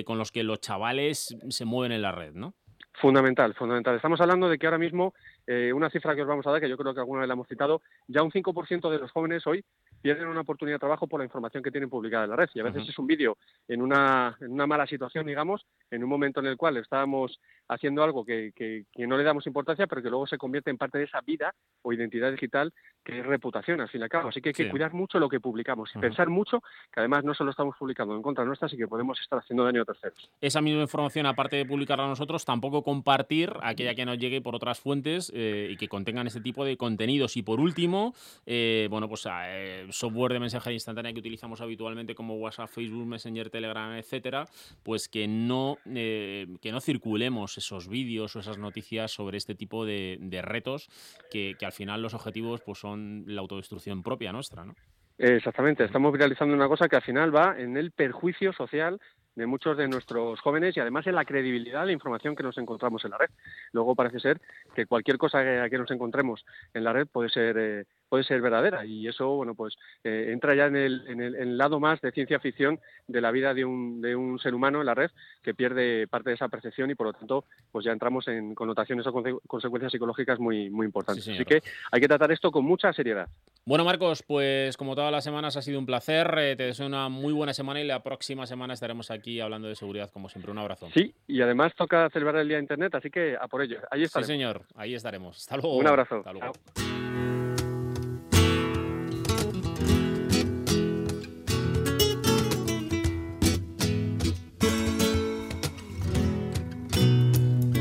con 0.06 0.18
los 0.18 0.32
que 0.32 0.44
los 0.44 0.60
chavales 0.60 1.38
se 1.50 1.66
mueven 1.66 1.92
en 1.92 2.02
la 2.02 2.12
red, 2.12 2.34
¿no? 2.34 2.56
Fundamental, 2.96 3.54
fundamental. 3.56 3.96
Estamos 3.96 4.22
hablando 4.22 4.48
de 4.48 4.58
que 4.58 4.68
ahora 4.68 4.78
mismo, 4.78 5.14
eh, 5.48 5.74
una 5.74 5.90
cifra 5.90 6.16
que 6.16 6.22
os 6.22 6.28
vamos 6.28 6.46
a 6.46 6.52
dar, 6.52 6.62
que 6.62 6.70
yo 6.70 6.78
creo 6.78 6.94
que 6.94 7.00
alguna 7.00 7.22
vez 7.22 7.28
la 7.28 7.34
hemos 7.34 7.48
citado, 7.48 7.82
ya 8.08 8.22
un 8.22 8.32
5% 8.32 8.90
de 8.90 9.00
los 9.00 9.12
jóvenes 9.12 9.46
hoy 9.48 9.66
pierden 10.02 10.28
una 10.28 10.42
oportunidad 10.42 10.76
de 10.76 10.80
trabajo 10.80 11.08
por 11.08 11.20
la 11.20 11.26
información 11.26 11.64
que 11.64 11.72
tienen 11.72 11.90
publicada 11.90 12.26
en 12.26 12.30
la 12.30 12.36
red. 12.36 12.50
Y 12.54 12.60
a 12.60 12.64
veces 12.64 12.88
es 12.88 13.00
un 13.00 13.08
vídeo 13.08 13.38
en 13.68 13.82
una, 13.82 14.38
en 14.40 14.52
una 14.52 14.68
mala 14.68 14.86
situación, 14.86 15.26
digamos, 15.26 15.66
en 15.90 16.04
un 16.04 16.10
momento 16.10 16.40
en 16.40 16.46
el 16.46 16.58
cual 16.58 16.78
estábamos 16.78 17.40
haciendo 17.68 18.04
algo 18.04 18.26
que, 18.26 18.52
que- 18.56 18.86
que 18.92 19.08
no 19.08 19.18
le 19.18 19.24
damos 19.24 19.48
importancia, 19.48 19.88
pero 19.88 20.02
que 20.02 20.10
luego 20.10 20.28
se 20.28 20.38
convierte 20.38 20.70
en 20.70 20.78
parte 20.78 20.98
de 20.98 21.06
esa 21.06 21.22
vida 21.22 21.54
o 21.82 21.94
identidad 21.94 22.32
digital 22.32 22.74
que 23.04 23.20
es 23.20 23.26
reputación 23.26 23.82
al 23.82 23.90
fin 23.90 24.02
y 24.02 24.04
al 24.04 24.10
cabo. 24.10 24.30
Así 24.30 24.42
que 24.42 24.50
hay 24.50 24.54
que 24.54 24.64
Sí. 24.66 24.70
cuidar 24.70 24.94
mucho 24.94 25.20
lo 25.20 25.28
que 25.30 25.40
publicamos 25.40 25.90
y 25.96 26.00
pensar 26.00 26.30
mucho 26.30 26.62
que 26.92 27.00
además 27.02 27.24
no 27.24 27.34
solo 27.34 27.52
estamos 27.52 27.76
publicando 27.78 28.16
en 28.16 28.22
contra 28.22 28.46
nuestra, 28.46 28.70
sino 28.70 28.86
que 28.86 28.90
podemos 28.90 29.20
estar 29.20 29.40
haciendo 29.40 29.64
daño 29.64 29.82
a 29.82 29.86
terceros. 29.86 30.30
esa 30.42 30.62
misma 30.62 30.82
información, 30.82 31.26
aparte 31.26 31.56
de 31.58 31.66
publicarla 31.66 32.08
nosotros, 32.08 32.46
tampoco 32.46 32.84
compartir 32.84 33.52
aquella 33.62 33.96
que 33.96 34.06
nos 34.06 34.18
llegue 34.18 34.42
por 34.42 34.56
otras 34.56 34.80
fuentes 34.80 35.32
eh, 35.36 35.68
y 35.72 35.78
que 35.78 35.88
contengan 35.88 36.28
este 36.28 36.42
tipo 36.42 36.64
de 36.66 36.78
contenidos. 36.78 37.36
Y 37.38 37.44
por 37.44 37.60
último, 37.60 38.14
eh, 38.46 38.88
bueno, 38.90 39.08
pues 39.10 39.28
eh, 39.30 39.86
software 39.90 40.34
de 40.34 40.40
mensajería 40.40 40.76
instantánea 40.76 41.12
que 41.14 41.20
utilizamos 41.20 41.60
habitualmente 41.62 42.16
como 42.16 42.36
WhatsApp, 42.36 42.70
Facebook, 42.70 43.06
Messenger, 43.06 43.50
Telegram, 43.50 43.94
etcétera, 43.94 44.46
pues 44.84 45.08
que 45.10 45.28
no, 45.28 45.78
eh, 45.86 46.48
que 46.62 46.72
no 46.72 46.80
circulemos 46.82 47.53
esos 47.58 47.88
vídeos 47.88 48.36
o 48.36 48.40
esas 48.40 48.58
noticias 48.58 49.12
sobre 49.12 49.38
este 49.38 49.56
tipo 49.56 49.86
de, 49.86 50.42
retos 50.44 50.90
que, 51.32 51.56
al 51.62 51.72
final 51.72 52.02
los 52.02 52.14
objetivos 52.14 52.62
pues 52.62 52.80
son 52.80 53.24
la 53.28 53.42
autodestrucción 53.42 54.04
propia 54.04 54.32
nuestra, 54.32 54.66
¿no? 54.66 54.76
Exactamente, 55.18 55.84
estamos 55.86 56.12
viralizando 56.12 56.56
una 56.56 56.68
cosa 56.68 56.90
que 56.90 56.96
al 56.96 57.04
final 57.04 57.36
va 57.36 57.56
en 57.58 57.78
el 57.78 57.92
perjuicio 57.92 58.52
social 58.52 59.00
de 59.36 59.46
muchos 59.46 59.78
de 59.78 59.88
nuestros 59.88 60.40
jóvenes 60.42 60.76
y 60.76 60.80
además 60.80 61.08
en 61.08 61.16
la 61.16 61.26
credibilidad 61.26 61.82
de 61.82 61.88
la 61.88 61.92
información 61.92 62.36
que 62.36 62.44
nos 62.44 62.58
encontramos 62.58 63.04
en 63.06 63.12
la 63.12 63.18
red. 63.18 63.30
Luego 63.72 63.96
parece 63.96 64.20
ser 64.20 64.42
que 64.76 64.86
cualquier 64.86 65.18
cosa 65.18 65.44
que, 65.44 65.70
que 65.70 65.78
nos 65.78 65.92
encontremos 65.92 66.46
en 66.74 66.84
la 66.84 66.94
red 66.94 67.08
puede 67.08 67.30
ser 67.30 67.58
eh, 67.58 67.86
puede 68.14 68.26
ser 68.26 68.42
verdadera 68.42 68.86
y 68.86 69.08
eso 69.08 69.28
bueno 69.30 69.56
pues 69.56 69.76
eh, 70.04 70.28
entra 70.32 70.54
ya 70.54 70.68
en 70.68 70.76
el, 70.76 71.08
en 71.08 71.20
el 71.20 71.34
en 71.36 71.42
el 71.50 71.58
lado 71.58 71.80
más 71.80 72.00
de 72.00 72.12
ciencia 72.12 72.40
ficción 72.40 72.80
de 73.08 73.22
la 73.22 73.32
vida 73.32 73.56
de 73.56 73.66
un, 73.66 74.02
de 74.02 74.16
un 74.16 74.38
ser 74.38 74.54
humano 74.54 74.82
en 74.82 74.86
la 74.86 74.94
red 74.94 75.10
que 75.42 75.56
pierde 75.56 76.06
parte 76.08 76.30
de 76.30 76.36
esa 76.36 76.48
percepción 76.48 76.92
y 76.92 76.96
por 76.96 77.08
lo 77.08 77.14
tanto 77.14 77.46
pues 77.72 77.84
ya 77.86 77.92
entramos 77.92 78.28
en 78.28 78.54
connotaciones 78.54 79.08
o 79.08 79.12
conse- 79.12 79.40
consecuencias 79.48 79.92
psicológicas 79.92 80.38
muy 80.38 80.70
muy 80.70 80.86
importantes. 80.86 81.24
Sí, 81.24 81.32
Así 81.32 81.44
que 81.44 81.64
hay 81.92 82.00
que 82.02 82.08
tratar 82.08 82.32
esto 82.32 82.52
con 82.52 82.64
mucha 82.66 82.94
seriedad. 82.94 83.28
Bueno, 83.66 83.84
Marcos, 83.84 84.22
pues 84.28 84.78
como 84.78 84.94
todas 84.94 85.12
las 85.12 85.24
semanas 85.24 85.58
ha 85.58 85.64
sido 85.64 85.80
un 85.80 85.86
placer. 85.88 86.28
Eh, 86.38 86.56
te 86.56 86.64
deseo 86.68 86.86
una 86.86 87.10
muy 87.10 87.34
buena 87.34 87.54
semana 87.54 87.82
y 87.82 87.88
la 87.88 88.04
próxima 88.04 88.46
semana 88.46 88.76
estaremos 88.76 89.10
aquí 89.10 89.40
hablando 89.40 89.68
de 89.70 89.76
seguridad 89.76 90.12
como 90.12 90.30
siempre. 90.30 90.52
Un 90.52 90.60
abrazo. 90.60 90.88
Sí, 90.94 91.16
y 91.28 91.42
además 91.42 91.74
toca 91.76 92.08
celebrar 92.12 92.36
el 92.42 92.48
Día 92.48 92.58
de 92.58 92.64
Internet, 92.64 92.94
así 92.94 93.10
que 93.10 93.36
a 93.40 93.48
por 93.48 93.64
ello. 93.64 93.80
Ahí 93.90 94.02
Sí, 94.02 94.06
estaremos. 94.06 94.28
señor. 94.28 94.62
Ahí 94.76 94.94
estaremos. 94.94 95.38
Hasta 95.38 95.58
luego. 95.58 95.78
Un 95.78 95.88
abrazo. 95.88 96.18
Hasta 96.18 96.32
luego. 96.34 96.54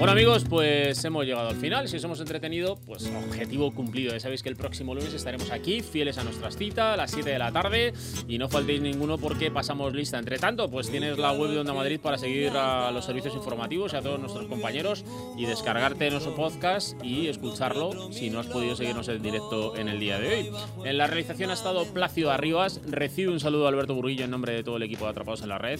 Bueno 0.02 0.14
amigos, 0.14 0.44
pues 0.50 1.04
hemos 1.04 1.24
llegado 1.24 1.48
al 1.48 1.54
final. 1.54 1.86
Si 1.86 1.96
os 1.96 2.02
hemos 2.02 2.18
entretenido, 2.18 2.74
pues 2.74 3.06
objetivo 3.06 3.72
cumplido. 3.72 4.12
Ya 4.12 4.18
sabéis 4.18 4.42
que 4.42 4.48
el 4.48 4.56
próximo 4.56 4.96
lunes 4.96 5.14
estaremos 5.14 5.52
aquí, 5.52 5.80
fieles 5.80 6.18
a 6.18 6.24
nuestras 6.24 6.56
citas, 6.56 6.94
a 6.94 6.96
las 6.96 7.12
7 7.12 7.30
de 7.30 7.38
la 7.38 7.52
tarde. 7.52 7.92
Y 8.26 8.36
no 8.36 8.48
faltéis 8.48 8.80
ninguno 8.80 9.16
porque 9.16 9.52
pasamos 9.52 9.94
lista. 9.94 10.18
Entre 10.18 10.40
tanto, 10.40 10.68
pues 10.68 10.90
tienes 10.90 11.18
la 11.18 11.30
web 11.30 11.52
de 11.52 11.60
Onda 11.60 11.72
Madrid 11.72 12.00
para 12.00 12.18
seguir 12.18 12.50
a 12.56 12.90
los 12.90 13.04
servicios 13.04 13.36
informativos 13.36 13.92
y 13.92 13.96
a 13.96 14.02
todos 14.02 14.18
nuestros 14.18 14.48
compañeros 14.48 15.04
y 15.38 15.46
descargarte 15.46 16.10
nuestro 16.10 16.34
podcast 16.34 16.96
y 17.04 17.28
escucharlo 17.28 18.10
si 18.10 18.28
no 18.28 18.40
has 18.40 18.48
podido 18.48 18.74
seguirnos 18.74 19.06
en 19.06 19.22
directo 19.22 19.76
en 19.76 19.86
el 19.86 20.00
día 20.00 20.18
de 20.18 20.34
hoy. 20.34 20.50
En 20.84 20.98
la 20.98 21.06
realización 21.06 21.50
ha 21.50 21.54
estado 21.54 21.84
Plácido 21.84 22.32
Arribas. 22.32 22.80
Recibe 22.88 23.30
un 23.30 23.38
saludo 23.38 23.66
a 23.66 23.68
Alberto 23.68 23.94
Burguillo 23.94 24.24
en 24.24 24.32
nombre 24.32 24.52
de 24.52 24.64
todo 24.64 24.78
el 24.78 24.82
equipo 24.82 25.04
de 25.04 25.12
Atrapados 25.12 25.42
en 25.42 25.48
la 25.50 25.58
Red. 25.58 25.78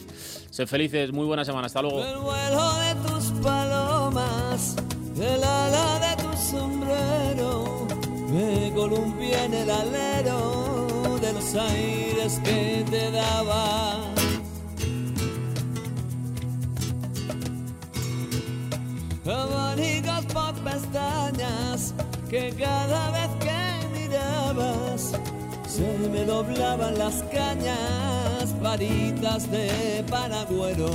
Sed 0.51 0.68
felices, 0.68 1.11
muy 1.11 1.27
buena 1.27 1.45
semana. 1.45 1.66
Hasta 1.66 1.83
luego. 1.83 2.05
El 4.53 4.59
vuelo 4.59 4.61
de 4.61 4.61
tus 4.61 4.61
palomas, 4.61 4.77
el 5.19 5.45
ala 5.45 5.99
de 5.99 6.23
tu 6.23 6.37
sombrero, 6.37 7.87
me 8.29 8.73
columpié 8.75 9.45
en 9.45 9.55
el 9.55 9.71
alero 9.71 11.19
de 11.21 11.33
los 11.33 11.55
aires 11.55 12.41
que 12.45 12.85
te 12.91 13.11
daba. 13.11 14.01
Abanicos 19.25 20.27
por 20.35 20.55
pestañas 20.65 21.95
que 22.29 22.55
cada 22.59 23.11
vez 23.11 23.31
que 23.41 24.01
mirabas 24.01 25.13
se 25.67 26.09
me 26.11 26.25
doblaban 26.25 26.99
las 26.99 27.23
cañas, 27.33 28.61
varitas 28.61 29.51
de 29.51 30.05
paragüero. 30.11 30.91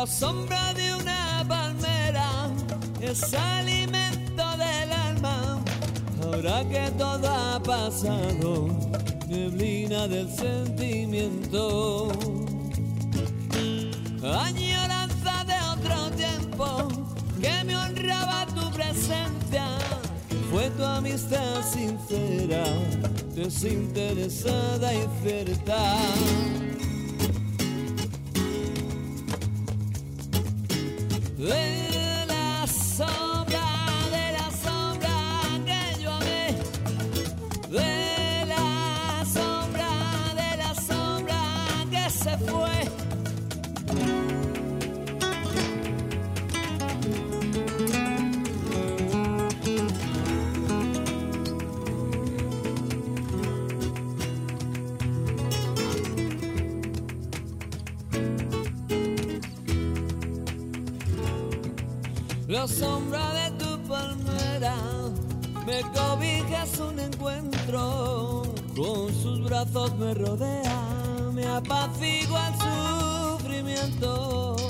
La 0.00 0.06
sombra 0.06 0.72
de 0.72 0.94
una 0.94 1.44
palmera 1.46 2.48
es 3.02 3.34
alimento 3.34 4.42
del 4.56 4.92
alma. 4.92 5.62
Ahora 6.22 6.66
que 6.66 6.90
todo 6.96 7.28
ha 7.28 7.62
pasado, 7.62 8.68
neblina 9.28 10.08
del 10.08 10.34
sentimiento. 10.34 12.08
Añoranza 14.22 15.44
de 15.44 15.58
otro 15.68 16.10
tiempo 16.16 16.88
que 17.38 17.62
me 17.64 17.76
honraba 17.76 18.46
tu 18.46 18.70
presencia. 18.70 19.66
Fue 20.50 20.70
tu 20.78 20.82
amistad 20.82 21.62
sincera, 21.70 22.64
desinteresada 23.34 24.94
y 24.94 25.06
cierta. 25.22 26.79
La 62.60 62.68
sombra 62.68 63.32
de 63.32 63.50
tu 63.52 63.78
palmera 63.88 64.76
me 65.64 65.80
cobija 65.80 66.64
es 66.64 66.78
un 66.78 67.00
encuentro. 67.00 68.42
Con 68.76 69.14
sus 69.14 69.42
brazos 69.42 69.96
me 69.96 70.12
rodea, 70.12 70.84
me 71.32 71.46
apacigua 71.46 72.48
el 72.48 73.38
sufrimiento. 73.38 74.69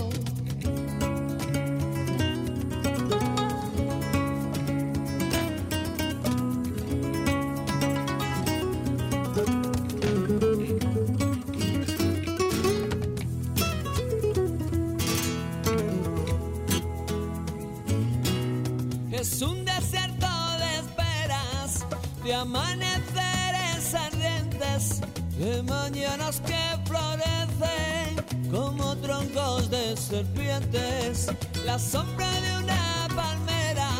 Amaneceres 22.40 23.94
ardientes, 23.94 25.00
de 25.38 25.62
mañanas 25.62 26.40
que 26.40 26.58
florecen 26.86 28.50
como 28.50 28.96
troncos 28.96 29.68
de 29.68 29.94
serpientes. 29.96 31.26
La 31.66 31.78
sombra 31.78 32.30
de 32.40 32.64
una 32.64 33.08
palmera 33.14 33.90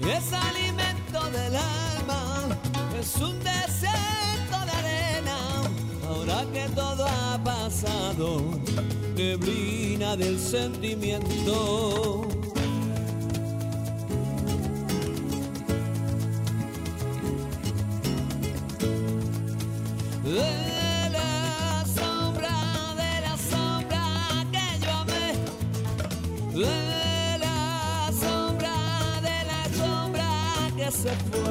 es 0.00 0.32
alimento 0.32 1.30
del 1.30 1.56
alma, 1.56 2.48
es 2.98 3.16
un 3.16 3.38
desierto 3.44 4.58
de 4.64 4.72
arena. 4.72 5.38
Ahora 6.08 6.46
que 6.54 6.66
todo 6.74 7.06
ha 7.06 7.38
pasado, 7.44 8.40
neblina 9.14 10.16
del 10.16 10.38
sentimiento. 10.40 12.26
La 31.06 31.45